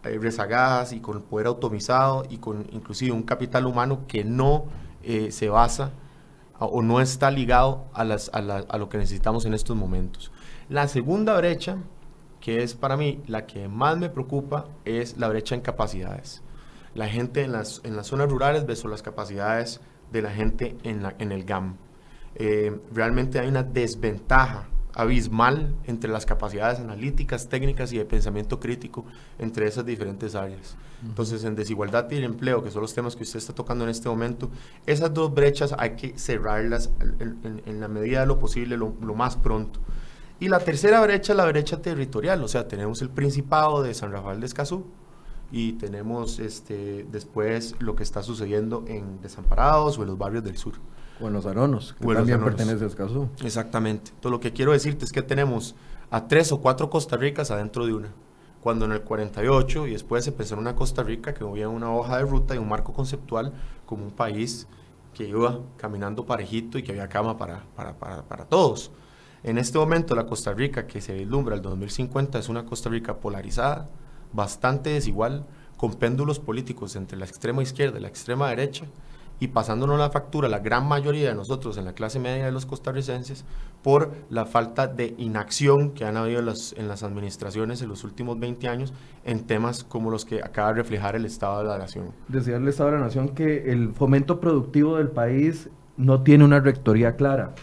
rezagadas 0.02 0.92
y 0.92 1.00
con 1.00 1.16
el 1.16 1.22
poder 1.22 1.48
automizado 1.48 2.24
y 2.28 2.38
con 2.38 2.66
inclusive 2.72 3.12
un 3.12 3.22
capital 3.22 3.66
humano 3.66 4.06
que 4.06 4.24
no 4.24 4.66
eh, 5.02 5.30
se 5.32 5.48
basa 5.48 5.92
o 6.58 6.82
no 6.82 7.00
está 7.00 7.30
ligado 7.30 7.86
a, 7.92 8.04
las, 8.04 8.30
a, 8.32 8.78
lo 8.78 8.88
que 8.88 8.98
necesitamos 8.98 9.44
en 9.44 9.54
estos 9.54 9.76
momentos. 9.76 10.32
La 10.68 10.88
segunda 10.88 11.36
brecha, 11.36 11.78
que 12.40 12.62
es 12.62 12.74
para 12.74 12.96
mí 12.96 13.22
la 13.26 13.46
que 13.46 13.68
más 13.68 13.96
me 13.96 14.08
preocupa, 14.08 14.66
es 14.84 15.18
la 15.18 15.28
brecha 15.28 15.54
en 15.54 15.60
capacidades. 15.60 16.42
La 16.94 17.08
gente 17.08 17.42
en 17.42 17.52
las, 17.52 17.80
en 17.84 17.96
las 17.96 18.08
zonas 18.08 18.28
rurales 18.28 18.66
versus 18.66 18.90
las 18.90 19.02
capacidades 19.02 19.80
de 20.10 20.22
la 20.22 20.30
gente 20.30 20.76
en, 20.82 21.06
en 21.18 21.32
el 21.32 21.44
GAM. 21.44 21.76
Eh, 22.34 22.76
realmente 22.92 23.38
hay 23.38 23.48
una 23.48 23.62
desventaja 23.62 24.68
abismal 24.98 25.74
entre 25.86 26.10
las 26.10 26.26
capacidades 26.26 26.80
analíticas, 26.80 27.48
técnicas 27.48 27.92
y 27.92 27.98
de 27.98 28.04
pensamiento 28.04 28.60
crítico 28.60 29.06
entre 29.38 29.66
esas 29.66 29.86
diferentes 29.86 30.34
áreas. 30.34 30.76
Entonces, 31.02 31.44
en 31.44 31.54
desigualdad 31.54 32.10
y 32.10 32.16
el 32.16 32.24
empleo, 32.24 32.62
que 32.62 32.70
son 32.70 32.82
los 32.82 32.92
temas 32.92 33.14
que 33.14 33.22
usted 33.22 33.38
está 33.38 33.54
tocando 33.54 33.84
en 33.84 33.90
este 33.90 34.08
momento, 34.08 34.50
esas 34.86 35.14
dos 35.14 35.32
brechas 35.32 35.74
hay 35.78 35.90
que 35.96 36.18
cerrarlas 36.18 36.90
en, 37.20 37.80
la 37.80 37.88
medida 37.88 38.20
de 38.20 38.26
lo 38.26 38.38
posible, 38.38 38.76
lo, 38.76 38.94
lo, 39.00 39.14
más 39.14 39.36
pronto. 39.36 39.80
Y 40.40 40.48
la 40.48 40.58
tercera 40.58 41.00
brecha 41.00 41.32
es 41.32 41.36
la 41.36 41.46
brecha 41.46 41.80
territorial, 41.80 42.42
o 42.42 42.48
sea, 42.48 42.66
tenemos 42.66 43.00
el 43.00 43.10
Principado 43.10 43.82
de 43.82 43.94
San 43.94 44.10
Rafael 44.10 44.40
de 44.40 44.46
Escazú, 44.46 44.84
y 45.50 45.72
tenemos 45.74 46.38
este, 46.40 47.06
después 47.10 47.74
lo 47.78 47.96
que 47.96 48.02
está 48.02 48.22
sucediendo 48.22 48.84
en 48.86 49.20
Desamparados 49.20 49.98
o 49.98 50.02
en 50.02 50.08
los 50.08 50.18
barrios 50.18 50.44
del 50.44 50.56
sur. 50.56 50.74
O 51.20 51.26
en 51.26 51.32
los 51.32 51.46
Aronos, 51.46 51.94
que 51.98 52.14
también 52.14 52.42
pertenece 52.42 52.84
a 52.84 52.86
Escazú. 52.86 53.28
Exactamente. 53.42 54.10
Entonces 54.10 54.30
lo 54.30 54.40
que 54.40 54.52
quiero 54.52 54.72
decirte 54.72 55.04
es 55.04 55.12
que 55.12 55.22
tenemos 55.22 55.74
a 56.10 56.28
tres 56.28 56.52
o 56.52 56.60
cuatro 56.60 56.90
Costa 56.90 57.16
Ricas 57.16 57.50
adentro 57.50 57.86
de 57.86 57.94
una. 57.94 58.08
Cuando 58.62 58.84
en 58.84 58.92
el 58.92 59.02
48 59.02 59.86
y 59.86 59.92
después 59.92 60.24
se 60.24 60.32
pensó 60.32 60.54
en 60.54 60.60
una 60.60 60.74
Costa 60.74 61.02
Rica 61.02 61.32
que 61.32 61.44
había 61.44 61.68
una 61.68 61.92
hoja 61.92 62.18
de 62.18 62.24
ruta 62.24 62.54
y 62.54 62.58
un 62.58 62.68
marco 62.68 62.92
conceptual 62.92 63.52
como 63.86 64.04
un 64.04 64.10
país 64.10 64.66
que 65.14 65.28
iba 65.28 65.60
caminando 65.76 66.26
parejito 66.26 66.78
y 66.78 66.82
que 66.82 66.92
había 66.92 67.08
cama 67.08 67.36
para, 67.36 67.64
para, 67.74 67.94
para, 67.94 68.22
para 68.22 68.44
todos. 68.44 68.90
En 69.42 69.58
este 69.58 69.78
momento 69.78 70.14
la 70.16 70.26
Costa 70.26 70.52
Rica 70.52 70.86
que 70.86 71.00
se 71.00 71.14
vislumbra 71.14 71.54
el 71.54 71.62
2050 71.62 72.38
es 72.38 72.48
una 72.48 72.64
Costa 72.64 72.90
Rica 72.90 73.18
polarizada, 73.18 73.88
bastante 74.32 74.90
desigual, 74.90 75.46
con 75.76 75.94
péndulos 75.94 76.40
políticos 76.40 76.96
entre 76.96 77.16
la 77.16 77.24
extrema 77.24 77.62
izquierda 77.62 77.98
y 77.98 78.02
la 78.02 78.08
extrema 78.08 78.48
derecha, 78.48 78.86
y 79.40 79.48
pasándonos 79.48 79.98
la 79.98 80.10
factura 80.10 80.48
la 80.48 80.58
gran 80.58 80.86
mayoría 80.86 81.28
de 81.28 81.34
nosotros 81.34 81.76
en 81.78 81.84
la 81.84 81.92
clase 81.92 82.18
media 82.18 82.44
de 82.44 82.52
los 82.52 82.66
costarricenses 82.66 83.44
por 83.82 84.12
la 84.30 84.44
falta 84.44 84.86
de 84.86 85.14
inacción 85.18 85.92
que 85.92 86.04
han 86.04 86.16
habido 86.16 86.40
en 86.40 86.46
las, 86.46 87.02
administraciones 87.02 87.80
en 87.82 87.88
los 87.88 88.04
últimos 88.04 88.38
20 88.38 88.68
años 88.68 88.92
en 89.24 89.44
temas 89.44 89.84
como 89.84 90.10
los 90.10 90.24
que 90.24 90.42
acaba 90.42 90.68
de 90.68 90.74
reflejar 90.74 91.14
el 91.16 91.24
Estado 91.24 91.58
de 91.58 91.68
la 91.68 91.78
Nación. 91.78 92.12
Decía 92.28 92.56
el 92.56 92.66
Estado 92.66 92.90
de 92.90 92.96
la 92.98 93.04
Nación 93.04 93.30
que 93.30 93.70
el 93.70 93.92
fomento 93.92 94.40
productivo 94.40 94.96
del 94.96 95.08
país 95.08 95.68
no 95.96 96.22
tiene 96.22 96.44
una 96.44 96.60
rectoría 96.60 97.16
clara 97.16 97.54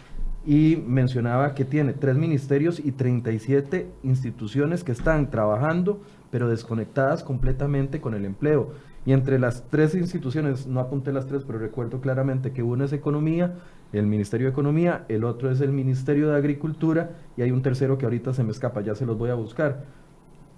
y 0.46 0.78
mencionaba 0.86 1.56
que 1.56 1.66
tiene 1.66 1.94
tres 1.94 2.16
ministerios 2.16 2.80
y 2.80 2.92
37 2.92 3.90
instituciones 4.04 4.84
que 4.84 4.92
están 4.92 5.30
trabajando 5.30 6.00
pero 6.36 6.50
desconectadas 6.50 7.24
completamente 7.24 8.02
con 8.02 8.14
el 8.14 8.26
empleo. 8.26 8.74
Y 9.06 9.14
entre 9.14 9.38
las 9.38 9.64
tres 9.70 9.94
instituciones, 9.94 10.66
no 10.66 10.80
apunté 10.80 11.14
las 11.14 11.28
tres, 11.28 11.44
pero 11.46 11.60
recuerdo 11.60 12.02
claramente 12.02 12.52
que 12.52 12.64
uno 12.64 12.86
es 12.86 12.92
Economía, 12.92 13.56
el 13.94 14.08
Ministerio 14.08 14.48
de 14.48 14.52
Economía, 14.52 15.06
el 15.10 15.24
otro 15.24 15.52
es 15.52 15.62
el 15.62 15.72
Ministerio 15.72 16.30
de 16.30 16.38
Agricultura 16.38 17.12
y 17.38 17.44
hay 17.44 17.52
un 17.52 17.62
tercero 17.62 17.98
que 17.98 18.06
ahorita 18.06 18.34
se 18.34 18.44
me 18.44 18.52
escapa, 18.52 18.82
ya 18.82 18.96
se 18.96 19.06
los 19.06 19.18
voy 19.18 19.30
a 19.30 19.36
buscar. 19.36 19.86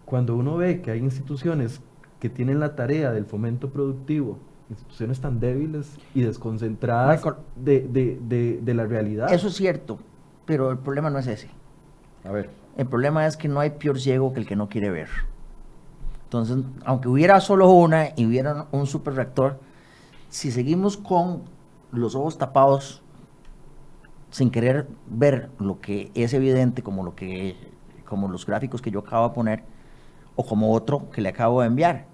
Cuando 0.06 0.36
uno 0.36 0.56
ve 0.56 0.82
que 0.82 0.92
hay 0.92 1.00
instituciones 1.00 1.82
que 2.22 2.30
tienen 2.30 2.60
la 2.62 2.76
tarea 2.76 3.12
del 3.12 3.26
fomento 3.26 3.70
productivo, 3.70 4.40
instituciones 4.70 5.20
tan 5.20 5.40
débiles 5.40 5.98
y 6.16 6.22
desconcentradas 6.22 7.22
de, 7.56 7.82
de, 7.82 8.18
de, 8.22 8.60
de 8.62 8.74
la 8.74 8.86
realidad. 8.86 9.32
Eso 9.32 9.50
es 9.50 9.56
cierto, 9.56 10.00
pero 10.46 10.72
el 10.72 10.78
problema 10.78 11.10
no 11.10 11.20
es 11.20 11.28
ese. 11.28 11.50
A 12.24 12.32
ver. 12.32 12.50
El 12.78 12.88
problema 12.88 13.28
es 13.28 13.36
que 13.36 13.48
no 13.48 13.60
hay 13.60 13.72
peor 13.72 14.00
ciego 14.00 14.34
que 14.34 14.40
el 14.40 14.46
que 14.46 14.56
no 14.56 14.70
quiere 14.70 14.90
ver. 14.90 15.10
Entonces, 16.28 16.58
aunque 16.84 17.08
hubiera 17.08 17.40
solo 17.40 17.72
una 17.72 18.10
y 18.18 18.26
hubiera 18.26 18.68
un 18.74 18.86
super 18.86 19.14
reactor, 19.14 19.62
si 20.28 20.52
seguimos 20.52 20.98
con 20.98 21.44
los 21.94 22.16
ojos 22.16 22.38
tapados 22.38 23.02
sin 24.30 24.52
querer 24.52 24.90
ver 25.08 25.50
lo 25.58 25.80
que 25.80 26.12
es 26.16 26.34
evidente, 26.34 26.84
como 26.84 27.06
lo 27.06 27.16
que 27.16 27.56
como 28.04 28.28
los 28.28 28.46
gráficos 28.46 28.82
que 28.82 28.92
yo 28.92 29.00
acabo 29.00 29.30
de 29.30 29.36
poner, 29.36 29.64
o 30.36 30.46
como 30.46 30.74
otro 30.74 31.10
que 31.12 31.22
le 31.22 31.30
acabo 31.30 31.62
de 31.62 31.68
enviar, 31.68 32.08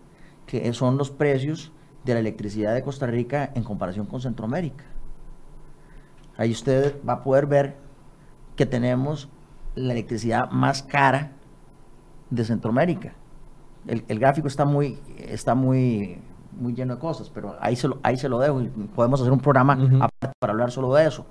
que 0.46 0.72
son 0.74 0.96
los 1.00 1.10
precios 1.10 1.72
de 2.06 2.14
la 2.14 2.20
electricidad 2.20 2.76
de 2.76 2.84
Costa 2.84 3.08
Rica 3.08 3.52
en 3.56 3.64
comparación 3.64 4.06
con 4.06 4.22
Centroamérica. 4.22 4.84
Ahí 6.38 6.52
usted 6.52 6.98
va 7.08 7.14
a 7.14 7.24
poder 7.24 7.48
ver 7.48 7.78
que 8.56 8.68
tenemos 8.68 9.28
la 9.74 9.94
electricidad 9.94 10.52
más 10.52 10.84
cara 10.84 11.32
de 12.30 12.46
Centroamérica. 12.46 13.16
El, 13.88 14.20
gráfico 14.20 14.48
está 14.48 14.66
muy, 14.66 15.00
está 15.18 15.56
muy, 15.56 16.20
muy 16.58 16.74
lleno 16.74 16.96
de 16.96 17.00
cosas, 17.00 17.30
pero 17.30 17.56
ahí 17.60 17.76
se 17.76 17.88
lo, 17.88 18.00
ahí 18.04 18.18
se 18.18 18.30
lo 18.30 18.40
dejo 18.40 18.62
y 18.62 18.68
podemos 18.96 19.20
hacer 19.20 19.34
un 19.34 19.40
programa 19.40 19.74
aparte 19.74 20.38
para 20.40 20.54
hablar 20.54 20.72
solo 20.72 20.94
de 20.94 21.06
eso. 21.06 21.26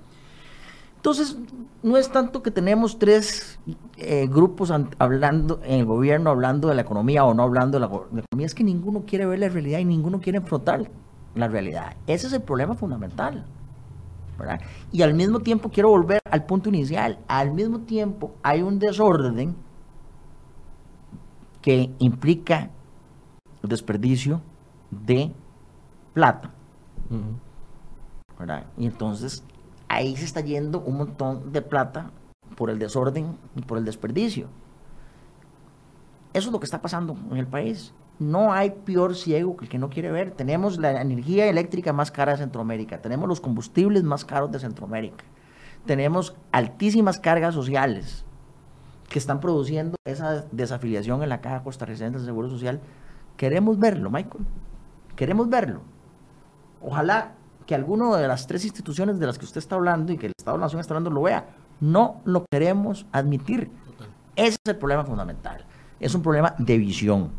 Entonces, 0.97 1.37
no 1.81 1.97
es 1.97 2.09
tanto 2.09 2.41
que 2.41 2.49
tenemos 2.49 2.97
tres 2.97 3.59
eh, 3.97 4.25
grupos 4.29 4.71
hablando 4.99 5.59
en 5.65 5.79
el 5.79 5.85
gobierno, 5.85 6.29
hablando 6.29 6.69
de 6.69 6.75
la 6.75 6.81
economía 6.81 7.25
o 7.25 7.33
no 7.33 7.43
hablando 7.43 7.77
de 7.77 7.81
la, 7.81 7.87
economía, 7.87 8.45
es 8.45 8.55
que 8.55 8.63
ninguno 8.63 9.03
quiere 9.05 9.25
ver 9.25 9.39
la 9.39 9.49
realidad 9.49 9.79
y 9.79 9.85
ninguno 9.85 10.21
quiere 10.21 10.37
enfrentar 10.37 10.89
la 11.35 11.49
realidad. 11.49 11.97
Ese 12.07 12.27
es 12.27 12.33
el 12.33 12.41
problema 12.41 12.75
fundamental. 12.75 13.45
Y 14.91 15.01
al 15.01 15.13
mismo 15.13 15.39
tiempo 15.41 15.69
quiero 15.69 15.89
volver 15.89 16.21
al 16.29 16.45
punto 16.45 16.69
inicial. 16.69 17.19
Al 17.27 17.51
mismo 17.51 17.79
tiempo 17.79 18.35
hay 18.41 18.61
un 18.61 18.79
desorden 18.79 19.55
que 21.63 21.89
implica 21.97 22.69
el 23.63 23.69
desperdicio 23.69 24.41
de 24.91 25.31
plata. 26.13 26.51
Y 28.77 28.85
entonces 28.85 29.43
ahí 29.87 30.15
se 30.17 30.25
está 30.25 30.41
yendo 30.41 30.81
un 30.81 30.97
montón 30.97 31.53
de 31.53 31.61
plata 31.61 32.11
por 32.57 32.69
el 32.69 32.77
desorden 32.77 33.37
y 33.55 33.61
por 33.61 33.77
el 33.77 33.85
desperdicio. 33.85 34.47
Eso 36.33 36.49
es 36.49 36.51
lo 36.51 36.59
que 36.59 36.65
está 36.65 36.81
pasando 36.81 37.15
en 37.31 37.37
el 37.37 37.47
país. 37.47 37.93
No 38.19 38.51
hay 38.51 38.71
peor 38.71 39.15
ciego 39.15 39.55
que 39.55 39.65
el 39.65 39.71
que 39.71 39.79
no 39.79 39.89
quiere 39.89 40.11
ver. 40.11 40.31
Tenemos 40.31 40.77
la 40.77 41.01
energía 41.01 41.47
eléctrica 41.47 41.93
más 41.93 42.11
cara 42.11 42.33
de 42.33 42.39
Centroamérica, 42.39 43.01
tenemos 43.01 43.29
los 43.29 43.39
combustibles 43.39 44.03
más 44.03 44.25
caros 44.25 44.51
de 44.51 44.59
Centroamérica, 44.59 45.23
tenemos 45.85 46.35
altísimas 46.51 47.19
cargas 47.19 47.55
sociales 47.55 48.25
que 49.13 49.19
están 49.19 49.39
produciendo 49.39 49.95
esa 50.05 50.43
desafiliación 50.51 51.21
en 51.21 51.29
la 51.29 51.39
Caja 51.39 51.61
Costarricense 51.61 52.17
de 52.17 52.25
Seguro 52.25 52.49
Social. 52.49 52.81
Queremos 53.37 53.77
verlo, 53.77 54.09
Michael. 54.09 54.43
Queremos 55.15 55.47
verlo. 55.49 55.81
Ojalá 56.81 57.35
que 57.67 57.75
alguno 57.75 58.15
de 58.15 58.27
las 58.27 58.47
tres 58.47 58.65
instituciones 58.65 59.19
de 59.19 59.27
las 59.27 59.37
que 59.37 59.45
usted 59.45 59.59
está 59.59 59.75
hablando 59.75 60.11
y 60.11 60.17
que 60.17 60.25
el 60.25 60.33
Estado 60.35 60.57
de 60.57 60.61
la 60.61 60.65
Nación 60.65 60.81
está 60.81 60.95
hablando 60.95 61.11
lo 61.11 61.21
vea. 61.21 61.45
No 61.79 62.21
lo 62.25 62.43
queremos 62.51 63.05
admitir. 63.11 63.69
Ese 64.35 64.57
es 64.65 64.71
el 64.71 64.77
problema 64.77 65.05
fundamental. 65.05 65.63
Es 65.99 66.15
un 66.15 66.23
problema 66.23 66.55
de 66.57 66.75
visión. 66.79 67.33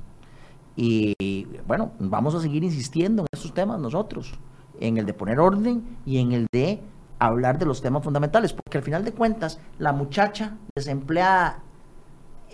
Y 0.77 1.49
bueno, 1.66 1.91
vamos 1.99 2.37
a 2.37 2.41
seguir 2.41 2.62
insistiendo 2.62 3.22
en 3.22 3.27
estos 3.33 3.53
temas 3.53 3.81
nosotros, 3.81 4.33
en 4.79 4.97
el 4.97 5.07
de 5.07 5.12
poner 5.12 5.41
orden 5.41 5.99
y 6.07 6.18
en 6.18 6.31
el 6.31 6.47
de 6.53 6.81
hablar 7.18 7.59
de 7.59 7.66
los 7.66 7.83
temas 7.83 8.05
fundamentales, 8.05 8.53
porque 8.53 8.79
al 8.79 8.85
final 8.85 9.05
de 9.05 9.12
cuentas, 9.12 9.59
la 9.79 9.93
muchacha 9.93 10.57
desempleada 10.77 11.64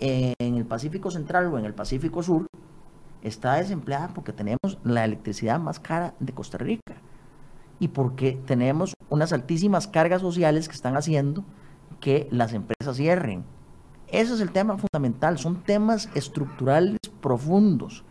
en 0.01 0.55
el 0.55 0.65
Pacífico 0.65 1.11
Central 1.11 1.47
o 1.47 1.59
en 1.59 1.65
el 1.65 1.73
Pacífico 1.73 2.23
Sur 2.23 2.47
está 3.21 3.55
desempleada 3.55 4.09
porque 4.13 4.33
tenemos 4.33 4.77
la 4.83 5.05
electricidad 5.05 5.59
más 5.59 5.79
cara 5.79 6.15
de 6.19 6.33
Costa 6.33 6.57
Rica 6.57 6.95
y 7.79 7.89
porque 7.89 8.39
tenemos 8.45 8.93
unas 9.09 9.33
altísimas 9.33 9.87
cargas 9.87 10.21
sociales 10.21 10.67
que 10.67 10.75
están 10.75 10.97
haciendo 10.97 11.43
que 11.99 12.27
las 12.31 12.53
empresas 12.53 12.97
cierren. 12.97 13.43
Ese 14.07 14.33
es 14.33 14.41
el 14.41 14.51
tema 14.51 14.77
fundamental, 14.77 15.37
son 15.37 15.63
temas 15.63 16.09
estructurales 16.15 16.99
profundos 17.21 18.03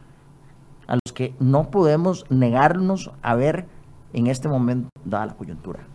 a 0.86 0.94
los 0.94 1.12
que 1.12 1.34
no 1.38 1.70
podemos 1.70 2.24
negarnos 2.30 3.12
a 3.22 3.34
ver 3.34 3.66
en 4.12 4.26
este 4.26 4.48
momento, 4.48 4.88
dada 5.04 5.26
la 5.26 5.36
coyuntura. 5.36 5.86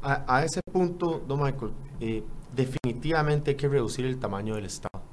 A, 0.00 0.44
ese 0.44 0.60
punto, 0.72 1.22
don 1.26 1.42
Michael, 1.42 1.72
eh, 2.00 2.22
definitivamente 2.54 3.50
hay 3.50 3.56
que 3.56 3.68
reducir 3.68 4.06
el 4.06 4.18
tamaño 4.18 4.54
del 4.54 4.64
Estado. 4.64 5.07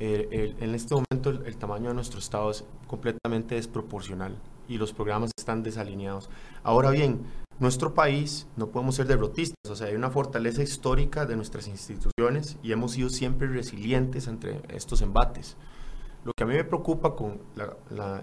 En 0.00 0.74
este 0.74 0.94
momento 0.94 1.30
el, 1.30 1.56
tamaño 1.56 1.88
de 1.88 1.94
nuestro 1.94 2.18
Estado 2.18 2.50
es 2.50 2.64
completamente 2.86 3.54
desproporcional 3.54 4.36
y 4.68 4.78
los 4.78 4.92
programas 4.92 5.30
están 5.36 5.62
desalineados. 5.62 6.28
Ahora 6.62 6.90
bien, 6.90 7.22
nuestro 7.58 7.94
país 7.94 8.46
no 8.56 8.68
podemos 8.68 8.96
ser 8.96 9.06
derrotistas, 9.06 9.70
o 9.70 9.76
sea, 9.76 9.88
hay 9.88 9.94
una 9.94 10.10
fortaleza 10.10 10.62
histórica 10.62 11.26
de 11.26 11.36
nuestras 11.36 11.68
instituciones 11.68 12.56
y 12.62 12.72
hemos 12.72 12.92
sido 12.92 13.10
siempre 13.10 13.46
resilientes 13.46 14.26
entre 14.26 14.62
estos 14.68 15.02
embates. 15.02 15.56
Lo 16.24 16.32
que 16.32 16.44
a 16.44 16.46
mí 16.46 16.54
me 16.54 16.64
preocupa 16.64 17.16
con 17.16 17.40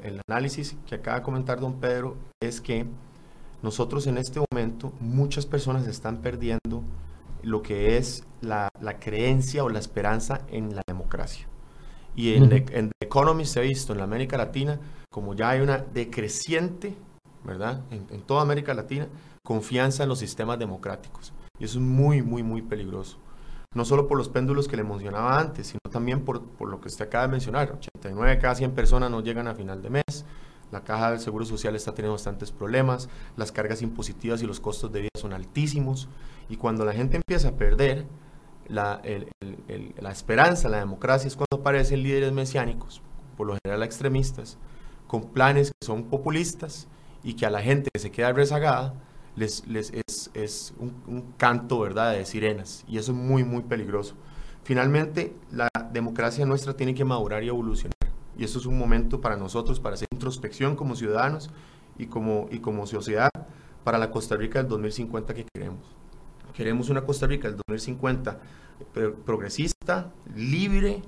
el 0.04 0.22
análisis 0.28 0.78
que 0.88 0.96
acaba 0.96 1.18
de 1.18 1.24
comentar 1.24 1.60
don 1.60 1.80
Pedro 1.80 2.16
es 2.42 2.62
que 2.62 2.86
nosotros 3.62 4.08
en 4.08 4.18
este 4.18 4.40
momento 4.52 4.94
muchas 5.00 5.46
personas 5.46 5.86
están 5.86 6.22
perdiendo 6.22 6.84
lo 7.44 7.62
que 7.62 7.98
es 7.98 8.24
la, 8.42 8.70
creencia 9.00 9.64
o 9.64 9.70
la 9.70 9.80
esperanza 9.80 10.42
en 10.50 10.76
la 10.76 10.82
democracia. 10.88 11.48
Y 12.16 12.34
en, 12.34 12.52
en 12.52 12.90
The 12.90 13.06
Economist 13.06 13.54
se 13.54 13.60
ha 13.60 13.64
visto 13.64 13.94
en 13.94 14.00
la 14.00 14.04
América 14.04 14.38
Latina 14.38 14.80
como 15.10 15.34
ya 15.34 15.50
hay 15.50 15.62
una 15.62 15.78
decreciente, 15.78 16.96
¿verdad? 17.44 17.84
En, 17.92 18.06
en, 18.12 18.22
toda 18.22 18.42
América 18.42 18.74
Latina, 18.74 19.08
confianza 19.44 20.04
en 20.04 20.10
los 20.10 20.20
sistemas 20.20 20.60
democráticos. 20.60 21.34
Y 21.58 21.66
eso 21.66 21.80
es 21.80 21.84
muy, 21.84 22.22
muy, 22.22 22.44
muy 22.44 22.62
peligroso. 22.62 23.18
No 23.74 23.86
solo 23.86 24.08
por 24.08 24.18
los 24.18 24.30
péndulos 24.30 24.68
que 24.68 24.78
le 24.78 24.84
mencionaba 24.84 25.40
antes, 25.40 25.68
sino 25.68 25.80
también 25.92 26.26
por, 26.26 26.44
por 26.44 26.70
lo 26.70 26.80
que 26.82 26.88
usted 26.88 27.06
acaba 27.06 27.26
de 27.26 27.32
mencionar. 27.32 27.72
89 27.72 28.32
de 28.32 28.40
cada 28.40 28.56
100 28.56 28.72
personas 28.72 29.12
no 29.12 29.22
llegan 29.22 29.48
a 29.48 29.56
final 29.56 29.82
de 29.82 29.90
mes. 29.90 30.26
La 30.72 30.84
caja 30.84 31.12
del 31.12 31.20
Seguro 31.20 31.46
Social 31.46 31.76
está 31.76 31.94
teniendo 31.94 32.14
bastantes 32.14 32.52
problemas. 32.52 33.10
Las 33.36 33.52
cargas 33.52 33.82
impositivas 33.82 34.42
y 34.42 34.46
los 34.46 34.60
costos 34.60 34.92
de 34.92 35.02
vida 35.02 35.10
son 35.16 35.34
altísimos. 35.34 36.08
Y 36.48 36.58
cuando 36.58 36.86
la 36.86 36.94
gente 36.94 37.18
empieza 37.18 37.50
a 37.50 37.52
perder 37.54 38.06
la, 38.70 39.02
la 39.98 40.12
esperanza, 40.12 40.70
la 40.70 40.80
democracia, 40.80 41.28
es 41.28 41.36
cuando 41.36 41.58
aparecen 41.60 42.04
líderes 42.04 42.32
mesiánicos, 42.32 43.02
por 43.36 43.48
lo 43.48 43.58
general 43.64 43.84
extremistas, 43.84 44.58
con 45.08 45.30
planes 45.30 45.70
que 45.70 45.86
son 45.86 46.04
populistas 46.04 46.88
y 47.24 47.34
que 47.34 47.46
a 47.46 47.50
la 47.50 47.62
gente 47.62 47.90
que 47.94 48.00
se 48.00 48.12
queda 48.12 48.32
rezagada 48.32 48.94
les, 49.36 49.68
les 49.68 49.92
es, 49.92 50.30
es 50.34 50.74
un, 50.78 51.34
canto 51.38 51.80
¿verdad? 51.80 52.14
de 52.14 52.26
sirenas 52.26 52.84
y 52.88 52.98
eso 52.98 53.12
es 53.12 53.18
muy 53.18 53.44
muy 53.44 53.64
peligroso. 53.64 54.16
Finalmente, 54.64 55.34
la 55.52 55.70
democracia 55.92 56.46
nuestra 56.46 56.76
tiene 56.76 56.94
que 56.94 57.04
madurar 57.04 57.44
y 57.44 57.48
evolucionar 57.48 57.94
y 58.38 58.44
eso 58.44 58.60
es 58.60 58.66
un 58.66 58.78
momento 58.78 59.20
para 59.20 59.36
nosotros 59.36 59.80
para 59.80 59.96
hacer 59.96 60.08
introspección 60.12 60.76
como 60.76 60.96
ciudadanos 60.96 61.50
y 61.98 62.06
como, 62.06 62.48
y 62.52 62.60
como 62.60 62.88
sociedad 62.88 63.30
para 63.84 63.98
la 63.98 64.12
Costa 64.12 64.38
Rica 64.38 64.60
del 64.60 64.70
2050 64.70 65.34
que 65.34 65.46
queremos. 65.54 65.99
Queremos 66.54 66.90
una 66.90 67.02
Costa 67.02 67.28
Rica 67.28 67.48
del 67.48 67.58
2050 67.58 68.40
progresista, 69.26 70.12
libre, 70.36 71.02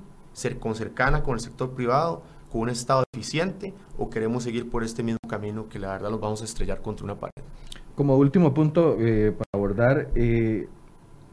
con 0.60 0.76
cercana 0.76 1.24
con 1.24 1.36
el 1.36 1.39
sector 1.39 1.72
privado, 1.72 2.24
con 2.52 2.62
un 2.62 2.70
Estado 2.70 3.04
eficiente 3.14 3.74
o 3.98 4.10
queremos 4.10 4.44
seguir 4.44 4.70
por 4.70 4.84
este 4.84 5.04
mismo 5.04 5.20
camino 5.28 5.70
que 5.70 5.80
la 5.80 5.89
verdad 5.89 6.10
nos 6.10 6.20
vamos 6.20 6.42
a 6.42 6.46
estrellar 6.46 6.82
contra 6.82 7.06
una 7.06 7.16
pared. 7.16 7.34
Como 7.96 8.18
último 8.18 8.54
punto 8.54 8.98
eh, 9.00 9.32
para 9.32 9.50
abordar, 9.54 10.10
eh, 10.16 10.68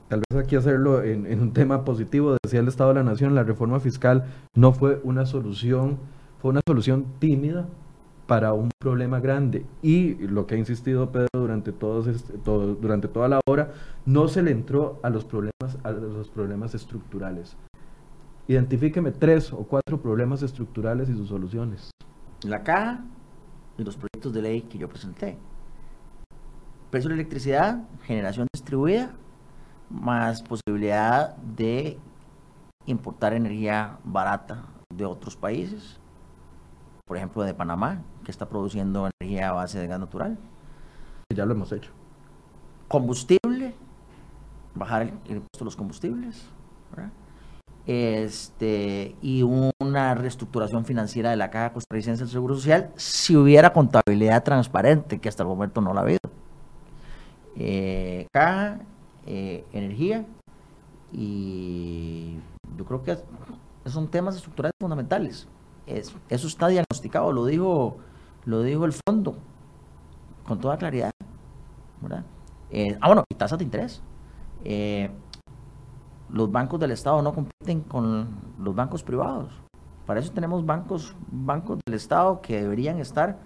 tal 0.08 0.22
vez 0.30 0.44
aquí 0.44 0.56
hacerlo 0.56 1.02
en, 1.02 1.26
en, 1.26 1.40
un 1.40 1.52
tema 1.52 1.84
positivo, 1.84 2.36
decía 2.42 2.60
el 2.60 2.68
Estado 2.68 2.90
de 2.90 2.96
la 2.96 3.04
Nación, 3.04 3.34
la 3.34 3.44
reforma 3.44 3.80
fiscal 3.80 4.24
no 4.54 4.72
fue 4.72 5.00
una 5.04 5.26
solución, 5.26 5.98
fue 6.40 6.50
una 6.50 6.60
solución 6.66 7.06
tímida 7.18 7.68
para 8.28 8.52
un 8.52 8.68
problema 8.78 9.20
grande. 9.20 9.64
Y 9.80 10.14
lo 10.14 10.46
que 10.46 10.54
ha 10.54 10.58
insistido 10.58 11.10
Pedro 11.10 11.28
durante, 11.32 11.72
todos 11.72 12.06
este, 12.06 12.36
todo, 12.36 12.74
durante 12.74 13.08
toda 13.08 13.26
la 13.26 13.40
hora, 13.48 13.72
no 14.04 14.28
se 14.28 14.42
le 14.42 14.50
entró 14.50 15.00
a 15.02 15.08
los 15.08 15.24
problemas, 15.24 15.78
a 15.82 15.90
los 15.90 16.28
problemas 16.28 16.74
estructurales. 16.74 17.56
Identifíqueme 18.46 19.12
tres 19.12 19.50
o 19.52 19.64
cuatro 19.64 20.02
problemas 20.02 20.42
estructurales 20.42 21.08
y 21.08 21.14
sus 21.14 21.28
soluciones. 21.28 21.90
La 22.42 22.62
caja 22.62 23.02
y 23.78 23.82
los 23.82 23.96
proyectos 23.96 24.34
de 24.34 24.42
ley 24.42 24.60
que 24.60 24.76
yo 24.76 24.90
presenté. 24.90 25.38
Precio 26.90 27.08
de 27.08 27.14
electricidad, 27.14 27.82
generación 28.04 28.46
distribuida, 28.52 29.10
más 29.88 30.42
posibilidad 30.42 31.34
de 31.36 31.98
importar 32.84 33.32
energía 33.32 33.98
barata 34.04 34.66
de 34.94 35.06
otros 35.06 35.34
países, 35.34 35.97
por 37.08 37.16
ejemplo 37.16 37.42
de 37.42 37.54
Panamá, 37.54 38.02
que 38.22 38.30
está 38.30 38.48
produciendo 38.48 39.08
energía 39.18 39.48
a 39.48 39.52
base 39.52 39.78
de 39.78 39.86
gas 39.86 39.98
natural. 39.98 40.38
Ya 41.34 41.46
lo 41.46 41.52
hemos 41.52 41.72
hecho. 41.72 41.90
Combustible, 42.86 43.74
bajar 44.74 45.02
el, 45.02 45.08
impuesto 45.08 45.58
de 45.60 45.64
los 45.64 45.76
combustibles. 45.76 46.46
este, 47.86 49.16
y 49.22 49.42
una 49.42 50.14
reestructuración 50.14 50.84
financiera 50.84 51.30
de 51.30 51.36
la 51.36 51.50
Caja 51.50 51.72
Costarricense 51.72 52.24
del 52.24 52.30
Seguro 52.30 52.54
Social 52.54 52.92
si 52.96 53.34
hubiera 53.34 53.72
contabilidad 53.72 54.44
transparente, 54.44 55.18
que 55.18 55.30
hasta 55.30 55.42
el 55.42 55.48
momento 55.48 55.80
no 55.80 55.94
la 55.94 56.00
ha 56.00 56.02
habido. 56.02 56.20
Eh, 57.56 58.26
caja, 58.30 58.80
eh, 59.26 59.64
energía 59.72 60.26
y 61.12 62.36
yo 62.76 62.84
creo 62.84 63.02
que 63.02 63.18
son 63.86 64.08
temas 64.08 64.36
estructurales 64.36 64.74
fundamentales. 64.78 65.48
Eso 65.88 66.46
está 66.46 66.68
diagnosticado, 66.68 67.32
lo 67.32 67.46
dijo, 67.46 67.98
lo 68.44 68.62
dijo 68.62 68.84
el 68.84 68.92
fondo 68.92 69.36
con 70.46 70.60
toda 70.60 70.76
claridad. 70.76 71.10
Eh, 72.70 72.96
ah, 73.00 73.06
bueno, 73.08 73.24
y 73.30 73.34
tasas 73.34 73.58
de 73.58 73.64
interés. 73.64 74.02
los 76.30 76.52
bancos 76.52 76.78
del 76.80 76.90
Estado 76.90 77.22
no 77.22 77.34
compiten 77.34 77.80
con 77.82 78.28
los 78.58 78.74
bancos 78.74 79.02
privados. 79.02 79.52
Para 80.06 80.20
eso 80.20 80.32
tenemos 80.32 80.64
bancos, 80.64 81.14
bancos 81.30 81.78
del 81.86 81.94
Estado 81.94 82.40
que 82.40 82.62
deberían 82.62 82.98
estar 82.98 83.38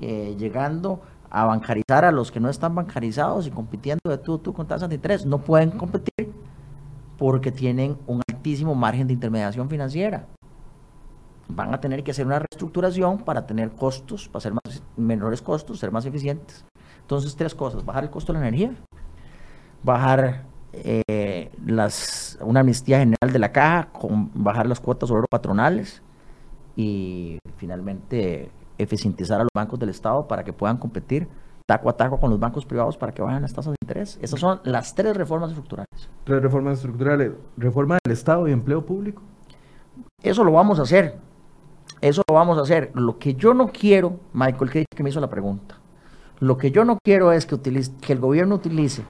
llegando 0.00 1.00
a 1.30 1.44
bancarizar 1.44 2.04
a 2.04 2.12
los 2.12 2.30
que 2.30 2.40
no 2.40 2.48
están 2.48 2.74
bancarizados 2.74 3.46
y 3.46 3.50
compitiendo 3.50 4.10
de 4.10 4.18
tú 4.18 4.34
a 4.34 4.38
tú 4.38 4.52
con 4.52 4.66
tasas 4.66 4.88
de 4.88 4.94
interés. 4.94 5.26
No 5.26 5.38
pueden 5.38 5.70
competir 5.70 6.32
porque 7.18 7.50
tienen 7.52 7.96
un 8.06 8.22
altísimo 8.30 8.74
margen 8.74 9.06
de 9.06 9.14
intermediación 9.14 9.68
financiera. 9.68 10.26
Van 11.48 11.72
a 11.72 11.80
tener 11.80 12.02
que 12.02 12.10
hacer 12.10 12.26
una 12.26 12.38
reestructuración 12.38 13.18
para 13.18 13.46
tener 13.46 13.70
costos, 13.70 14.28
para 14.28 14.40
ser 14.40 14.52
más, 14.52 14.82
menores 14.96 15.42
costos, 15.42 15.78
ser 15.78 15.92
más 15.92 16.04
eficientes. 16.06 16.64
Entonces, 17.00 17.36
tres 17.36 17.54
cosas. 17.54 17.84
Bajar 17.84 18.04
el 18.04 18.10
costo 18.10 18.32
de 18.32 18.40
la 18.40 18.48
energía, 18.48 18.74
bajar 19.82 20.44
eh, 20.72 21.50
las, 21.64 22.38
una 22.40 22.60
amnistía 22.60 22.98
general 22.98 23.32
de 23.32 23.38
la 23.38 23.52
caja, 23.52 23.88
con 23.92 24.30
bajar 24.34 24.66
las 24.66 24.80
cuotas 24.80 25.10
obrero 25.10 25.26
patronales 25.30 26.02
y 26.74 27.38
finalmente 27.56 28.50
eficientizar 28.76 29.40
a 29.40 29.44
los 29.44 29.52
bancos 29.54 29.78
del 29.78 29.88
Estado 29.88 30.26
para 30.28 30.44
que 30.44 30.52
puedan 30.52 30.76
competir 30.76 31.28
taco 31.66 31.88
a 31.88 31.96
taco 31.96 32.20
con 32.20 32.30
los 32.30 32.38
bancos 32.38 32.64
privados 32.64 32.96
para 32.96 33.12
que 33.12 33.22
bajen 33.22 33.42
las 33.42 33.52
tasas 33.52 33.72
de 33.72 33.76
interés. 33.82 34.18
Esas 34.22 34.38
son 34.38 34.60
las 34.64 34.94
tres 34.94 35.16
reformas 35.16 35.50
estructurales. 35.50 36.08
Tres 36.24 36.42
reformas 36.42 36.78
estructurales. 36.78 37.32
Reforma 37.56 37.98
del 38.04 38.12
Estado 38.12 38.46
y 38.48 38.52
empleo 38.52 38.84
público. 38.84 39.22
Eso 40.22 40.44
lo 40.44 40.52
vamos 40.52 40.78
a 40.78 40.82
hacer. 40.82 41.18
Eso 42.00 42.22
lo 42.28 42.34
vamos 42.34 42.58
a 42.58 42.62
hacer. 42.62 42.90
Lo 42.94 43.18
que 43.18 43.34
yo 43.34 43.54
no 43.54 43.68
quiero, 43.68 44.20
Michael, 44.32 44.70
que, 44.70 44.84
que 44.94 45.02
me 45.02 45.10
hizo 45.10 45.20
la 45.20 45.30
pregunta, 45.30 45.76
lo 46.40 46.56
que 46.58 46.70
yo 46.70 46.84
no 46.84 46.98
quiero 47.02 47.32
es 47.32 47.46
que, 47.46 47.54
utilice, 47.54 47.92
que 48.00 48.12
el 48.12 48.20
gobierno 48.20 48.54
utilice 48.56 49.04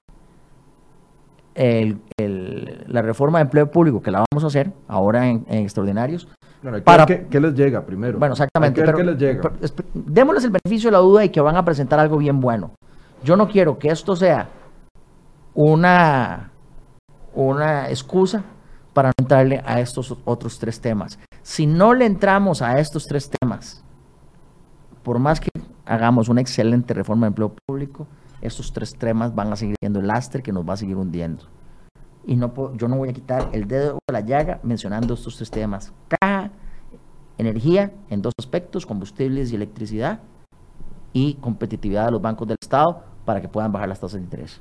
el, 1.55 2.01
la 2.87 3.03
reforma 3.03 3.39
de 3.39 3.43
empleo 3.43 3.71
público, 3.71 4.01
que 4.01 4.11
la 4.11 4.25
vamos 4.31 4.45
a 4.45 4.47
hacer 4.49 4.73
ahora 4.87 5.27
en 5.27 5.45
extraordinarios, 5.49 6.29
para, 6.85 7.07
¿qué, 7.07 7.41
les 7.41 7.55
llega 7.55 7.85
primero? 7.85 8.19
Bueno, 8.19 8.33
exactamente. 8.35 8.83
¿Qué, 8.83 9.05
les 9.05 9.19
llega? 9.19 9.53
démosles 9.95 10.45
el 10.45 10.51
beneficio 10.51 10.89
de 10.89 10.93
la 10.93 10.99
duda 10.99 11.25
y 11.25 11.29
que 11.29 11.41
van 11.41 11.57
a 11.57 11.65
presentar 11.65 11.99
algo 12.01 12.17
bien 12.17 12.41
bueno. 12.41 12.73
Yo 13.23 13.37
no 13.37 13.49
quiero 13.49 13.79
que 13.79 13.89
esto 13.89 14.17
sea 14.17 14.49
una, 15.55 16.51
una 17.35 17.89
excusa 17.89 18.43
para 18.93 19.09
no 19.09 19.15
entrarle 19.19 19.63
a 19.65 19.81
estos 19.81 20.17
otros 20.25 20.59
tres 20.59 20.81
temas. 20.81 21.19
Si 21.47 21.65
no 21.65 21.95
le 21.95 22.07
entramos 22.07 22.61
a 22.61 22.81
estos 22.81 23.05
tres 23.05 23.31
temas, 23.31 23.85
por 25.05 25.21
más 25.21 25.39
que 25.39 25.49
hagamos 25.85 26.29
una 26.29 26.41
excelente 26.41 26.93
reforma 26.93 27.27
de 27.27 27.29
empleo 27.29 27.55
público, 27.69 28.09
estos 28.43 28.73
tres 28.73 28.97
temas 28.99 29.33
van 29.33 29.53
a 29.53 29.57
seguir 29.57 29.77
siendo 29.81 30.01
el 30.01 30.09
lastre 30.09 30.43
que 30.43 30.51
nos 30.51 30.69
va 30.69 30.73
a 30.73 30.77
seguir 30.77 30.97
hundiendo 30.97 31.45
y 32.27 32.35
no 32.35 32.53
yo 32.77 32.89
no 32.89 32.97
voy 32.97 33.11
a 33.11 33.13
quitar 33.13 33.51
el 33.53 33.69
dedo 33.69 34.01
de 34.09 34.13
la 34.13 34.23
llaga 34.23 34.59
mencionando 34.65 35.15
estos 35.15 35.37
tres 35.37 35.49
temas. 35.49 35.93
Caja, 36.09 36.51
energía 37.39 37.93
en 38.11 38.23
dos 38.23 38.35
aspectos, 38.41 38.85
combustibles 38.85 39.53
y 39.53 39.55
electricidad, 39.55 40.19
y 41.13 41.35
competitividad 41.35 42.07
de 42.07 42.11
los 42.11 42.21
bancos 42.21 42.49
del 42.49 42.57
Estado 42.61 43.05
para 43.25 43.41
que 43.41 43.49
puedan 43.49 43.71
bajar 43.71 43.89
las 43.89 44.01
tasas 44.01 44.19
de 44.19 44.25
interés. 44.25 44.61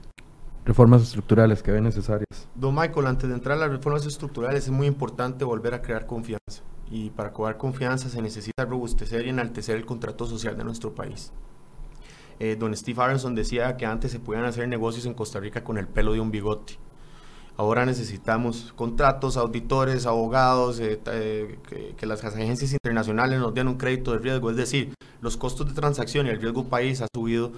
Reformas 0.63 1.01
estructurales 1.01 1.63
que 1.63 1.71
ven 1.71 1.83
necesarias. 1.83 2.47
Don 2.53 2.75
Michael, 2.75 3.07
antes 3.07 3.27
de 3.27 3.35
entrar 3.35 3.57
a 3.57 3.61
las 3.61 3.71
reformas 3.71 4.05
estructurales 4.05 4.65
es 4.65 4.71
muy 4.71 4.85
importante 4.85 5.43
volver 5.43 5.73
a 5.73 5.81
crear 5.81 6.05
confianza. 6.05 6.61
Y 6.95 7.09
para 7.09 7.33
crear 7.33 7.57
confianza 7.57 8.07
se 8.07 8.21
necesita 8.21 8.63
robustecer 8.63 9.25
y 9.25 9.29
enaltecer 9.29 9.75
el 9.75 9.85
contrato 9.85 10.25
social 10.25 10.55
de 10.55 10.63
nuestro 10.63 10.95
país. 10.95 11.33
Eh, 12.39 12.55
don 12.57 12.73
Steve 12.73 13.03
Aronson 13.03 13.35
decía 13.35 13.75
que 13.75 13.85
antes 13.85 14.13
se 14.13 14.21
podían 14.21 14.45
hacer 14.45 14.65
negocios 14.69 15.05
en 15.05 15.13
Costa 15.13 15.41
Rica 15.41 15.61
con 15.61 15.77
el 15.77 15.89
pelo 15.89 16.13
de 16.13 16.21
un 16.21 16.31
bigote. 16.31 16.79
Ahora 17.57 17.85
necesitamos 17.85 18.71
contratos, 18.77 19.35
auditores, 19.35 20.05
abogados, 20.05 20.79
eh, 20.79 21.01
eh, 21.07 21.59
que, 21.97 22.05
las 22.05 22.23
agencias 22.23 22.71
internacionales 22.71 23.41
nos 23.41 23.53
den 23.53 23.67
un 23.67 23.75
crédito 23.75 24.13
de 24.13 24.19
riesgo. 24.19 24.49
Es 24.49 24.55
decir, 24.55 24.93
los 25.19 25.35
costos 25.35 25.67
de 25.67 25.73
transacción 25.73 26.27
y 26.27 26.29
el 26.29 26.39
riesgo 26.39 26.63
país 26.63 27.01
ha 27.01 27.07
subido 27.13 27.51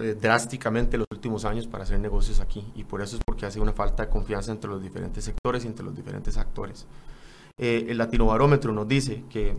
eh, 0.00 0.16
drásticamente 0.20 0.96
en 0.96 1.00
los 1.00 1.08
últimos 1.12 1.44
años 1.44 1.68
para 1.68 1.84
hacer 1.84 2.00
negocios 2.00 2.40
aquí. 2.40 2.64
Y 2.74 2.82
por 2.82 3.00
eso 3.00 3.14
es 3.14 3.22
porque 3.24 3.46
hace 3.46 3.60
una 3.60 3.72
falta 3.72 4.04
de 4.04 4.08
confianza 4.08 4.50
entre 4.50 4.68
los 4.68 4.82
diferentes 4.82 5.22
sectores 5.22 5.64
y 5.64 5.68
entre 5.68 5.84
los 5.84 5.94
diferentes 5.94 6.36
actores. 6.36 6.86
El 7.58 7.98
Latinobarómetro 7.98 8.72
nos 8.72 8.88
dice 8.88 9.24
que 9.28 9.56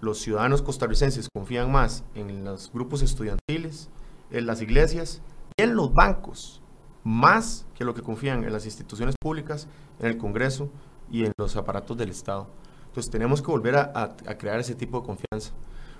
los 0.00 0.18
ciudadanos 0.18 0.62
costarricenses 0.62 1.28
confían 1.32 1.70
más 1.70 2.04
en 2.14 2.44
los 2.44 2.72
grupos 2.72 3.02
estudiantiles, 3.02 3.90
en 4.30 4.46
las 4.46 4.62
iglesias 4.62 5.22
y 5.56 5.62
en 5.62 5.74
los 5.74 5.92
bancos 5.92 6.62
más 7.06 7.68
que 7.76 7.84
lo 7.84 7.94
que 7.94 8.02
confían 8.02 8.42
en 8.42 8.52
las 8.52 8.64
instituciones 8.64 9.14
públicas, 9.20 9.68
en 10.00 10.06
el 10.06 10.18
Congreso 10.18 10.70
y 11.08 11.24
en 11.24 11.32
los 11.38 11.54
aparatos 11.54 11.96
del 11.96 12.10
Estado. 12.10 12.48
Entonces 12.86 13.12
tenemos 13.12 13.40
que 13.40 13.46
volver 13.46 13.76
a, 13.76 14.16
crear 14.38 14.58
ese 14.58 14.74
tipo 14.74 15.00
de 15.00 15.06
confianza. 15.06 15.52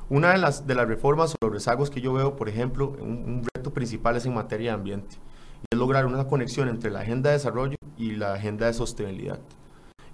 Una 0.08 0.32
de 0.32 0.38
las, 0.38 0.66
de 0.66 0.74
las 0.74 0.88
reformas 0.88 1.32
o 1.32 1.36
los 1.42 1.52
rezagos 1.52 1.90
que 1.90 2.00
yo 2.00 2.12
veo, 2.12 2.34
por 2.34 2.48
ejemplo, 2.48 2.96
un, 3.00 3.22
un 3.24 3.46
reto 3.54 3.72
principal 3.72 4.16
es 4.16 4.26
en 4.26 4.34
materia 4.34 4.72
de 4.72 4.78
ambiente, 4.78 5.16
y 5.62 5.66
es 5.70 5.78
lograr 5.78 6.06
una 6.06 6.26
conexión 6.26 6.68
entre 6.68 6.90
la 6.90 7.00
agenda 7.00 7.30
de 7.30 7.36
desarrollo 7.36 7.76
y 7.96 8.16
la 8.16 8.34
agenda 8.34 8.66
de 8.66 8.74
sostenibilidad. 8.74 9.38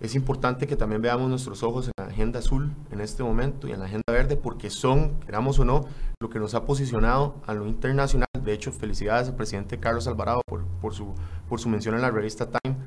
Es 0.02 0.16
importante 0.16 0.66
que 0.66 0.74
también 0.74 1.00
veamos 1.00 1.30
nuestros 1.30 1.62
ojos 1.62 1.86
en 1.86 1.92
la 1.96 2.10
agenda 2.10 2.40
azul 2.40 2.72
en 2.90 3.00
este 3.00 3.22
momento 3.22 3.68
y 3.68 3.70
en 3.70 3.78
la 3.78 3.84
agenda 3.84 4.02
verde 4.08 4.36
porque 4.36 4.68
son, 4.68 5.20
queramos 5.20 5.60
o 5.60 5.64
no, 5.64 5.84
lo 6.20 6.28
que 6.28 6.40
nos 6.40 6.54
ha 6.54 6.64
posicionado 6.64 7.36
a 7.46 7.54
lo 7.54 7.68
internacional. 7.68 8.26
De 8.42 8.52
hecho, 8.52 8.72
felicidades 8.72 9.28
al 9.28 9.36
presidente 9.36 9.78
Carlos 9.78 10.08
Alvarado 10.08 10.40
por, 10.44 10.64
por, 10.80 10.92
su, 10.92 11.14
por 11.48 11.60
su 11.60 11.68
mención 11.68 11.94
en 11.94 12.00
la 12.00 12.10
revista 12.10 12.50
Time, 12.50 12.78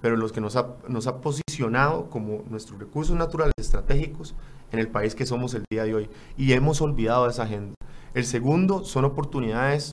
pero 0.00 0.16
los 0.16 0.32
que 0.32 0.40
nos 0.40 0.56
ha, 0.56 0.68
nos 0.88 1.06
ha 1.06 1.20
posicionado 1.20 2.08
como 2.08 2.42
nuestros 2.48 2.80
recursos 2.80 3.14
naturales 3.14 3.52
estratégicos 3.58 4.34
en 4.72 4.78
el 4.78 4.88
país 4.88 5.14
que 5.14 5.26
somos 5.26 5.52
el 5.52 5.66
día 5.70 5.84
de 5.84 5.94
hoy. 5.94 6.08
Y 6.38 6.54
hemos 6.54 6.80
olvidado 6.80 7.28
esa 7.28 7.42
agenda. 7.42 7.74
El 8.14 8.24
segundo 8.24 8.82
son 8.82 9.04
oportunidades 9.04 9.92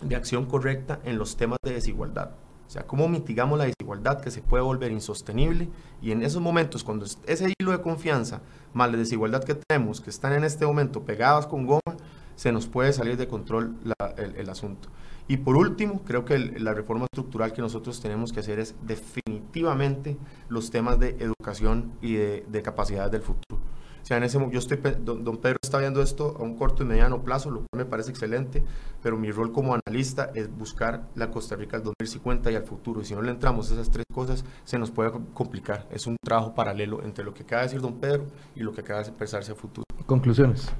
de 0.00 0.16
acción 0.16 0.46
correcta 0.46 1.00
en 1.04 1.18
los 1.18 1.36
temas 1.36 1.58
de 1.62 1.74
desigualdad. 1.74 2.30
O 2.66 2.70
sea, 2.70 2.86
cómo 2.86 3.08
mitigamos 3.08 3.58
la 3.58 3.64
desigualdad 3.64 4.20
que 4.20 4.30
se 4.30 4.42
puede 4.42 4.62
volver 4.62 4.90
insostenible 4.90 5.68
y 6.00 6.12
en 6.12 6.22
esos 6.22 6.40
momentos, 6.40 6.82
cuando 6.82 7.04
ese 7.04 7.52
hilo 7.58 7.72
de 7.72 7.80
confianza 7.80 8.40
más 8.72 8.90
la 8.90 8.96
desigualdad 8.96 9.44
que 9.44 9.54
tenemos, 9.54 10.00
que 10.00 10.10
están 10.10 10.32
en 10.32 10.44
este 10.44 10.66
momento 10.66 11.02
pegadas 11.02 11.46
con 11.46 11.66
goma, 11.66 11.96
se 12.36 12.52
nos 12.52 12.66
puede 12.66 12.92
salir 12.92 13.16
de 13.16 13.28
control 13.28 13.76
el, 14.16 14.50
asunto. 14.50 14.88
Y 15.28 15.36
por 15.38 15.56
último, 15.56 16.02
creo 16.04 16.24
que 16.24 16.38
la 16.38 16.74
reforma 16.74 17.06
estructural 17.06 17.52
que 17.52 17.62
nosotros 17.62 18.00
tenemos 18.00 18.32
que 18.32 18.40
hacer 18.40 18.58
es 18.58 18.74
definitivamente 18.82 20.16
los 20.48 20.70
temas 20.70 20.98
de 20.98 21.16
educación 21.20 21.92
y 22.02 22.14
de, 22.14 22.44
de 22.48 22.62
capacidades 22.62 23.12
del 23.12 23.22
futuro. 23.22 23.60
O 24.04 24.06
sea, 24.06 24.18
en 24.18 24.24
ese 24.24 24.38
yo 24.50 24.58
estoy, 24.58 24.78
don, 25.00 25.38
Pedro 25.38 25.56
está 25.62 25.78
viendo 25.78 26.02
esto 26.02 26.36
a 26.38 26.42
un 26.42 26.58
corto 26.58 26.82
y 26.82 26.86
mediano 26.86 27.22
plazo, 27.22 27.50
lo 27.50 27.60
cual 27.60 27.68
me 27.78 27.84
parece 27.86 28.10
excelente, 28.10 28.62
pero 29.02 29.16
mi 29.16 29.30
rol 29.30 29.50
como 29.50 29.74
analista 29.74 30.30
es 30.34 30.54
buscar 30.54 31.08
la 31.14 31.30
Costa 31.30 31.56
Rica 31.56 31.78
del 31.78 31.84
2050 31.84 32.52
y 32.52 32.54
al 32.54 32.64
futuro. 32.64 33.00
Y 33.00 33.06
si 33.06 33.14
no 33.14 33.22
le 33.22 33.30
entramos 33.30 33.70
esas 33.70 33.88
tres 33.88 34.04
cosas, 34.12 34.44
se 34.64 34.78
nos 34.78 34.90
puede 34.90 35.10
complicar. 35.32 35.86
Es 35.90 36.06
un 36.06 36.18
trabajo 36.22 36.54
paralelo 36.54 37.02
entre 37.02 37.24
lo 37.24 37.32
que 37.32 37.44
acaba 37.44 37.62
de 37.62 37.68
decir 37.68 37.80
don 37.80 37.94
Pedro 37.94 38.26
y 38.54 38.60
lo 38.60 38.72
que 38.74 38.82
acaba 38.82 39.00
de 39.00 39.08
expresarse 39.08 39.52
a 39.52 39.54
futuro. 39.54 39.86
Conclusiones. 40.04 40.70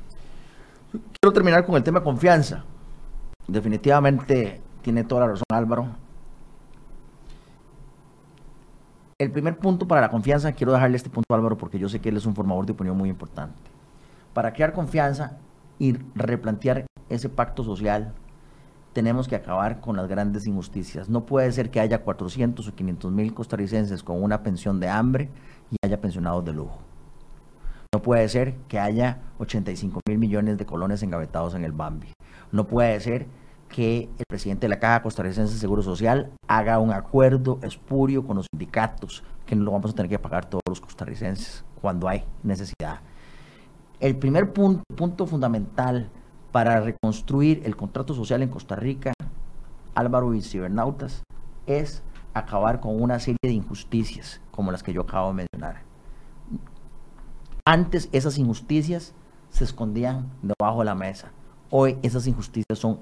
Quiero 0.92 1.32
terminar 1.32 1.64
con 1.64 1.76
el 1.76 1.82
tema 1.82 2.02
confianza. 2.02 2.62
Definitivamente 3.48 4.60
tiene 4.82 5.02
toda 5.04 5.22
la 5.22 5.26
razón 5.28 5.44
Álvaro. 5.50 6.03
El 9.18 9.30
primer 9.30 9.58
punto 9.58 9.86
para 9.86 10.00
la 10.00 10.10
confianza, 10.10 10.52
quiero 10.52 10.72
dejarle 10.72 10.96
este 10.96 11.08
punto 11.08 11.32
a 11.32 11.36
Álvaro 11.36 11.56
porque 11.56 11.78
yo 11.78 11.88
sé 11.88 12.00
que 12.00 12.08
él 12.08 12.16
es 12.16 12.26
un 12.26 12.34
formador 12.34 12.66
de 12.66 12.72
opinión 12.72 12.96
muy 12.96 13.08
importante. 13.08 13.70
Para 14.32 14.52
crear 14.52 14.72
confianza 14.72 15.38
y 15.78 15.92
replantear 16.16 16.86
ese 17.08 17.28
pacto 17.28 17.62
social, 17.62 18.12
tenemos 18.92 19.28
que 19.28 19.36
acabar 19.36 19.80
con 19.80 19.96
las 19.96 20.08
grandes 20.08 20.46
injusticias. 20.48 21.08
No 21.08 21.26
puede 21.26 21.52
ser 21.52 21.70
que 21.70 21.78
haya 21.78 22.02
400 22.02 22.66
o 22.66 22.74
500 22.74 23.12
mil 23.12 23.34
costarricenses 23.34 24.02
con 24.02 24.20
una 24.20 24.42
pensión 24.42 24.80
de 24.80 24.88
hambre 24.88 25.30
y 25.70 25.76
haya 25.84 26.00
pensionados 26.00 26.44
de 26.44 26.52
lujo. 26.52 26.80
No 27.92 28.02
puede 28.02 28.28
ser 28.28 28.56
que 28.66 28.80
haya 28.80 29.22
85 29.38 30.00
mil 30.08 30.18
millones 30.18 30.58
de 30.58 30.66
colones 30.66 31.04
engavetados 31.04 31.54
en 31.54 31.64
el 31.64 31.70
Bambi. 31.70 32.12
No 32.50 32.66
puede 32.66 32.98
ser 32.98 33.28
que 33.74 34.08
el 34.18 34.24
presidente 34.28 34.66
de 34.66 34.68
la 34.68 34.78
Caja 34.78 35.02
Costarricense 35.02 35.52
de 35.52 35.58
Seguro 35.58 35.82
Social 35.82 36.30
haga 36.46 36.78
un 36.78 36.92
acuerdo 36.92 37.58
espurio 37.62 38.24
con 38.24 38.36
los 38.36 38.46
sindicatos, 38.52 39.24
que 39.46 39.56
no 39.56 39.64
lo 39.64 39.72
vamos 39.72 39.90
a 39.90 39.94
tener 39.94 40.08
que 40.08 40.20
pagar 40.20 40.44
todos 40.48 40.62
los 40.68 40.80
costarricenses 40.80 41.64
cuando 41.80 42.06
hay 42.06 42.22
necesidad. 42.44 43.00
El 43.98 44.14
primer 44.16 44.52
punto, 44.52 45.26
fundamental 45.26 46.08
para 46.52 46.80
reconstruir 46.82 47.62
el 47.64 47.74
contrato 47.74 48.14
social 48.14 48.42
en 48.42 48.48
Costa 48.48 48.76
Rica, 48.76 49.12
Álvaro 49.96 50.34
y 50.34 50.42
Cibernautas, 50.42 51.24
es 51.66 52.04
acabar 52.32 52.78
con 52.78 53.02
una 53.02 53.18
serie 53.18 53.38
de 53.42 53.54
injusticias 53.54 54.40
como 54.52 54.70
las 54.70 54.84
que 54.84 54.92
yo 54.92 55.00
acabo 55.00 55.30
de 55.30 55.46
mencionar. 55.50 55.82
Antes 57.66 58.08
esas 58.12 58.38
injusticias 58.38 59.14
se 59.50 59.64
escondían 59.64 60.30
debajo 60.42 60.78
de 60.78 60.84
la 60.84 60.94
mesa. 60.94 61.32
Hoy 61.70 61.98
esas 62.02 62.28
injusticias 62.28 62.78
son 62.78 63.00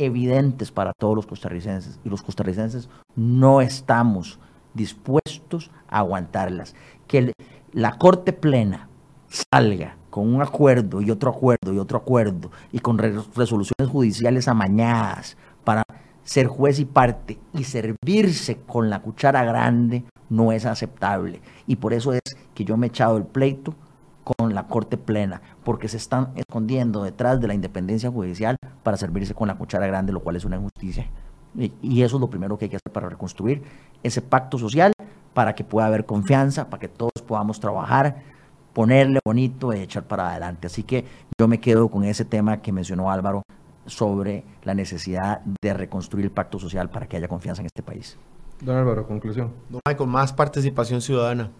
evidentes 0.00 0.72
para 0.72 0.92
todos 0.92 1.14
los 1.14 1.26
costarricenses 1.26 2.00
y 2.04 2.08
los 2.08 2.22
costarricenses 2.22 2.88
no 3.14 3.60
estamos 3.60 4.38
dispuestos 4.74 5.70
a 5.88 5.98
aguantarlas. 5.98 6.74
Que 7.06 7.32
la 7.72 7.98
Corte 7.98 8.32
Plena 8.32 8.88
salga 9.28 9.96
con 10.10 10.34
un 10.34 10.42
acuerdo 10.42 11.00
y 11.00 11.10
otro 11.10 11.30
acuerdo 11.30 11.72
y 11.72 11.78
otro 11.78 11.98
acuerdo 11.98 12.50
y 12.72 12.80
con 12.80 12.98
resoluciones 12.98 13.88
judiciales 13.88 14.48
amañadas 14.48 15.36
para 15.64 15.84
ser 16.24 16.46
juez 16.46 16.78
y 16.78 16.84
parte 16.84 17.38
y 17.54 17.64
servirse 17.64 18.58
con 18.66 18.90
la 18.90 19.02
cuchara 19.02 19.44
grande 19.44 20.04
no 20.28 20.52
es 20.52 20.66
aceptable. 20.66 21.40
Y 21.66 21.76
por 21.76 21.92
eso 21.92 22.12
es 22.12 22.22
que 22.54 22.64
yo 22.64 22.76
me 22.76 22.86
he 22.86 22.88
echado 22.88 23.16
el 23.16 23.24
pleito 23.24 23.74
con 24.24 24.54
la 24.54 24.66
Corte 24.66 24.96
Plena, 24.96 25.42
porque 25.70 25.86
se 25.86 25.98
están 25.98 26.32
escondiendo 26.34 27.04
detrás 27.04 27.40
de 27.40 27.46
la 27.46 27.54
independencia 27.54 28.10
judicial 28.10 28.56
para 28.82 28.96
servirse 28.96 29.34
con 29.34 29.46
la 29.46 29.56
cuchara 29.56 29.86
grande, 29.86 30.12
lo 30.12 30.18
cual 30.18 30.34
es 30.34 30.44
una 30.44 30.56
injusticia. 30.56 31.08
Y, 31.54 32.02
eso 32.02 32.16
es 32.16 32.20
lo 32.20 32.28
primero 32.28 32.58
que 32.58 32.64
hay 32.64 32.68
que 32.70 32.74
hacer 32.74 32.92
para 32.92 33.08
reconstruir 33.08 33.62
ese 34.02 34.20
pacto 34.20 34.58
social, 34.58 34.92
para 35.32 35.54
que 35.54 35.62
pueda 35.62 35.86
haber 35.86 36.06
confianza, 36.06 36.68
para 36.68 36.80
que 36.80 36.88
todos 36.88 37.22
podamos 37.24 37.60
trabajar, 37.60 38.16
ponerle 38.72 39.20
bonito 39.24 39.72
y 39.72 39.78
echar 39.78 40.02
para 40.02 40.30
adelante. 40.30 40.66
Así 40.66 40.82
que 40.82 41.04
yo 41.38 41.46
me 41.46 41.60
quedo 41.60 41.88
con 41.88 42.02
ese 42.02 42.24
tema 42.24 42.60
que 42.60 42.72
mencionó 42.72 43.08
Álvaro 43.08 43.44
sobre 43.86 44.42
la 44.64 44.74
necesidad 44.74 45.40
de 45.62 45.72
reconstruir 45.72 46.24
el 46.24 46.32
pacto 46.32 46.58
social 46.58 46.90
para 46.90 47.06
que 47.06 47.16
haya 47.16 47.28
confianza 47.28 47.62
en 47.62 47.66
este 47.66 47.84
país. 47.84 48.18
Don 48.60 48.76
Álvaro, 48.76 49.06
conclusión. 49.06 49.52
con 49.96 50.08
más 50.08 50.32
participación 50.32 51.00
ciudadana. 51.00 51.52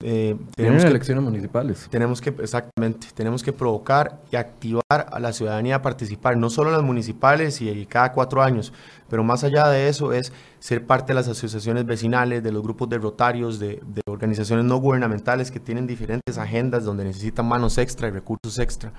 Eh, 0.00 0.36
tenemos 0.54 0.84
elecciones 0.84 1.24
municipales. 1.24 1.88
Tenemos 1.90 2.20
que, 2.20 2.30
exactamente, 2.30 3.08
tenemos 3.14 3.42
que 3.42 3.52
provocar 3.52 4.20
y 4.30 4.36
activar 4.36 4.82
a 4.88 5.18
la 5.18 5.32
ciudadanía 5.32 5.76
a 5.76 5.82
participar, 5.82 6.36
no 6.36 6.50
solo 6.50 6.70
en 6.70 6.76
las 6.76 6.84
municipales 6.84 7.60
y, 7.60 7.84
cada 7.86 8.12
cuatro 8.12 8.40
años, 8.40 8.72
pero 9.10 9.24
más 9.24 9.42
allá 9.42 9.68
de 9.68 9.88
eso 9.88 10.12
es 10.12 10.32
ser 10.60 10.86
parte 10.86 11.08
de 11.08 11.14
las 11.14 11.26
asociaciones 11.26 11.84
vecinales, 11.84 12.44
de 12.44 12.52
los 12.52 12.62
grupos 12.62 12.88
de 12.88 12.98
rotarios, 12.98 13.58
de, 13.58 13.80
organizaciones 14.06 14.64
no 14.64 14.76
gubernamentales 14.76 15.50
que 15.50 15.58
tienen 15.58 15.88
diferentes 15.88 16.38
agendas 16.38 16.84
donde 16.84 17.04
necesitan 17.04 17.46
manos 17.46 17.76
extra 17.76 18.06
y 18.06 18.12
recursos 18.12 18.60
extra. 18.60 18.92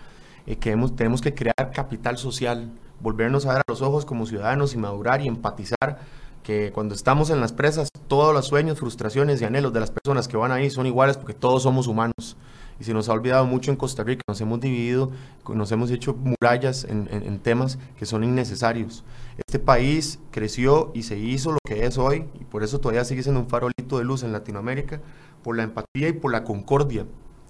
Eh, 0.45 0.57
que 0.57 0.75
tenemos 0.97 1.21
que 1.21 1.33
crear 1.33 1.71
capital 1.73 2.17
social, 2.17 2.69
volvernos 2.99 3.45
a 3.45 3.53
ver 3.53 3.59
a 3.59 3.71
los 3.71 3.81
ojos 3.81 4.05
como 4.05 4.25
ciudadanos 4.25 4.73
y 4.73 4.77
madurar 4.77 5.21
y 5.21 5.27
empatizar 5.27 5.99
cuando 6.73 6.95
estamos 6.95 7.29
en 7.29 7.41
las 7.41 7.53
presas, 7.53 7.89
todos 8.07 8.33
los 8.33 8.47
sueños, 8.47 8.79
frustraciones 8.79 9.41
y 9.41 9.45
anhelos 9.45 9.71
de 9.71 9.79
las 9.79 9.91
personas 9.91 10.27
que 10.27 10.35
van 10.35 10.51
ahí 10.51 10.69
son 10.69 10.87
iguales 10.87 11.17
porque 11.17 11.33
todos 11.33 11.63
somos 11.63 11.87
humanos. 11.87 12.37
Y 12.79 12.85
se 12.85 12.93
nos 12.93 13.09
ha 13.09 13.13
olvidado 13.13 13.45
mucho 13.45 13.71
en 13.71 13.77
Costa 13.77 14.03
Rica, 14.03 14.23
nos 14.27 14.39
hemos 14.41 14.59
dividido, 14.59 15.11
nos 15.53 15.71
hemos 15.71 15.91
hecho 15.91 16.15
murallas 16.15 16.85
en, 16.85 17.39
temas 17.39 17.77
que 17.97 18.05
son 18.05 18.23
innecesarios. 18.23 19.03
Este 19.37 19.59
país 19.59 20.19
creció 20.31 20.91
y 20.95 21.03
se 21.03 21.17
hizo 21.17 21.51
lo 21.51 21.59
que 21.67 21.85
es 21.85 21.97
hoy, 21.97 22.25
y 22.39 22.45
por 22.45 22.63
eso 22.63 22.79
todavía 22.79 23.03
sigue 23.03 23.21
siendo 23.21 23.41
un 23.41 23.49
farolito 23.49 23.97
de 23.97 24.05
luz 24.05 24.23
en 24.23 24.31
Latinoamérica, 24.31 25.01
por 25.43 25.57
la 25.57 25.63
empatía 25.63 26.07
y 26.07 26.13
por 26.13 26.31
la 26.31 26.45
concordia. 26.45 27.05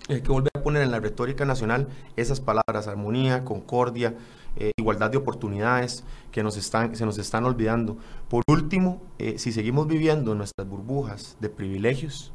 Hay 0.09 0.21
que 0.21 0.31
volver 0.31 0.51
a 0.55 0.63
poner 0.63 0.81
en 0.81 0.91
la 0.91 0.99
retórica 0.99 1.45
nacional 1.45 1.87
esas 2.15 2.41
palabras, 2.41 2.87
armonía, 2.87 3.45
concordia, 3.45 4.15
eh, 4.59 4.71
igualdad 4.77 5.09
de 5.09 5.17
oportunidades 5.17 6.03
que 6.31 6.43
nos 6.43 6.57
están, 6.57 6.95
se 6.95 7.05
nos 7.05 7.17
están 7.17 7.45
olvidando. 7.45 7.97
Por 8.27 8.43
último, 8.47 9.01
eh, 9.17 9.37
si 9.37 9.51
seguimos 9.51 9.87
viviendo 9.87 10.35
nuestras 10.35 10.67
burbujas 10.67 11.37
de 11.39 11.49
privilegios, 11.49 12.33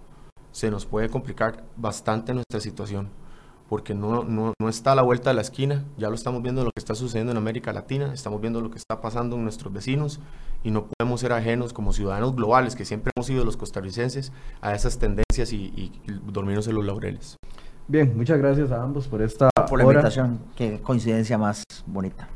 se 0.51 0.70
nos 0.70 0.87
puede 0.87 1.11
complicar 1.11 1.64
bastante 1.77 2.33
nuestra 2.33 2.61
situación, 2.61 3.11
porque 3.68 3.95
no, 3.95 4.25
no, 4.25 4.55
no, 4.59 4.68
está 4.68 4.93
a 4.93 4.95
la 4.95 5.03
vuelta 5.03 5.31
de 5.31 5.35
la 5.35 5.43
esquina, 5.43 5.85
ya 5.99 6.09
lo 6.09 6.14
estamos 6.14 6.43
viendo 6.43 6.64
lo 6.64 6.70
que 6.70 6.81
está 6.81 6.95
sucediendo 6.95 7.33
en 7.33 7.39
América 7.39 7.72
Latina, 7.72 8.14
estamos 8.14 8.41
viendo 8.41 8.61
lo 8.61 8.70
que 8.70 8.79
está 8.79 9.01
pasando 9.01 9.37
en 9.37 9.43
nuestros 9.43 9.72
vecinos 9.72 10.20
y 10.62 10.70
no 10.70 10.87
podemos 10.87 11.20
ser 11.20 11.33
ajenos 11.33 11.72
como 11.72 11.93
ciudadanos 11.93 12.35
globales, 12.35 12.77
que 12.77 12.85
siempre 12.85 13.11
hemos 13.14 13.27
sido 13.27 13.45
los 13.45 13.57
costarricenses, 13.57 14.33
a 14.61 14.75
esas 14.75 14.99
tendencias 14.99 15.53
y, 15.53 15.57
y 15.57 15.93
dormirnos 16.07 16.68
en 16.68 16.77
los 16.77 16.85
laureles. 16.85 17.37
Bien, 17.87 18.16
muchas 18.16 18.39
gracias 18.39 18.70
a 18.72 18.82
ambos 18.82 19.07
por 19.07 19.20
esta 19.20 19.51
por 19.68 19.78
la 19.78 19.85
invitación. 19.85 20.39
Qué 20.57 20.80
coincidencia 20.82 21.37
más 21.37 21.62
bonita. 21.87 22.28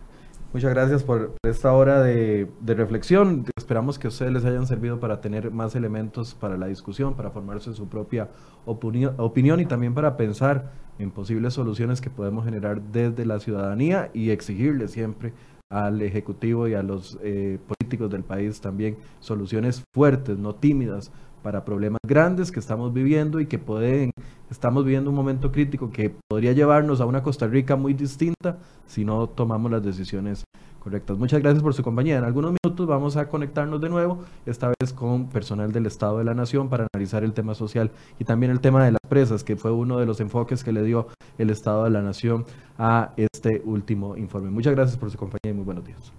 Muchas 0.53 0.71
gracias 0.71 1.03
por 1.03 1.35
esta 1.43 1.73
hora 1.73 2.03
de, 2.03 2.49
reflexión. 2.67 3.45
Esperamos 3.57 3.99
que 3.99 4.07
a 4.07 4.11
ustedes 4.11 4.33
les 4.33 4.45
hayan 4.45 4.67
servido 4.67 4.99
para 4.99 5.21
tener 5.21 5.51
más 5.51 5.75
elementos 5.75 6.35
para 6.35 6.57
la 6.57 6.67
discusión, 6.67 7.15
para 7.15 7.31
formarse 7.31 7.75
su 7.75 7.87
propia 7.87 8.29
opinión, 8.65 9.61
y 9.61 9.67
también 9.67 9.95
para 9.95 10.17
pensar 10.17 10.73
en 10.99 11.11
posibles 11.11 11.55
soluciones 11.55 12.01
que 12.01 12.11
podemos 12.11 12.45
generar 12.45 12.81
desde 12.81 13.27
la 13.27 13.41
ciudadanía 13.41 14.11
y 14.15 14.31
exigirle 14.31 14.89
siempre 14.89 15.33
al 15.71 16.01
Ejecutivo 16.01 16.67
y 16.67 16.75
a 16.75 16.83
los 16.83 17.19
eh, 17.23 17.59
políticos 17.67 18.11
del 18.11 18.25
país 18.25 18.61
también 18.61 18.97
soluciones 19.21 19.83
fuertes, 19.95 20.39
no 20.39 20.55
tímidas, 20.55 21.13
para 21.43 21.65
problemas 21.65 22.01
grandes 22.07 22.53
que 22.53 22.61
estamos 22.61 22.93
viviendo 22.93 23.41
y 23.41 23.47
que 23.47 23.59
pueden, 23.59 24.11
estamos 24.51 24.85
viviendo 24.85 25.11
un 25.11 25.17
momento 25.17 25.53
crítico 25.53 25.91
que 25.91 26.15
podría 26.29 26.53
llevarnos 26.53 27.01
a 27.01 27.07
una 27.07 27.23
Costa 27.23 27.47
Rica 27.47 27.77
muy 27.77 27.95
distinta 27.95 28.59
si 28.87 29.05
no 29.05 29.29
tomamos 29.29 29.71
las 29.71 29.83
decisiones 29.83 30.45
correctas. 30.79 31.19
Muchas 31.19 31.41
gracias 31.41 31.63
por 31.63 31.75
su 31.75 31.83
compañía. 31.83 32.19
En 32.19 32.25
algunos 32.25 32.55
minutos 32.63 32.87
vamos 32.87 33.17
a 33.17 33.29
conectarnos 33.29 33.81
de 33.81 33.89
nuevo, 33.89 34.25
esta 34.47 34.73
vez 34.81 34.93
con 34.93 35.29
personal 35.29 35.73
del 35.73 35.87
Estado 35.87 36.19
de 36.19 36.25
la 36.25 36.35
Nación 36.35 36.69
para 36.69 36.87
analizar 36.93 37.25
el 37.25 37.33
tema 37.33 37.55
social 37.55 37.91
y 38.19 38.25
también 38.25 38.53
el 38.53 38.61
tema 38.61 38.85
de 38.85 38.93
las 38.93 39.01
presas, 39.09 39.45
que 39.45 39.57
fue 39.57 39.71
uno 39.73 39.99
de 39.99 40.07
los 40.07 40.21
enfoques 40.21 40.65
que 40.65 40.73
le 40.73 40.83
dio 40.83 41.09
el 41.37 41.51
Estado 41.51 41.85
de 41.85 41.91
la 41.91 42.03
Nación 42.03 42.45
a 42.79 43.13
este 43.17 43.63
último 43.65 44.17
informe. 44.17 44.51
Muchas 44.51 44.75
gracias 44.75 44.97
por 44.97 45.11
su 45.11 45.19
compañía 45.19 45.53
y 45.53 45.55
muy 45.55 45.65
buenos 45.65 45.85
días. 45.85 46.13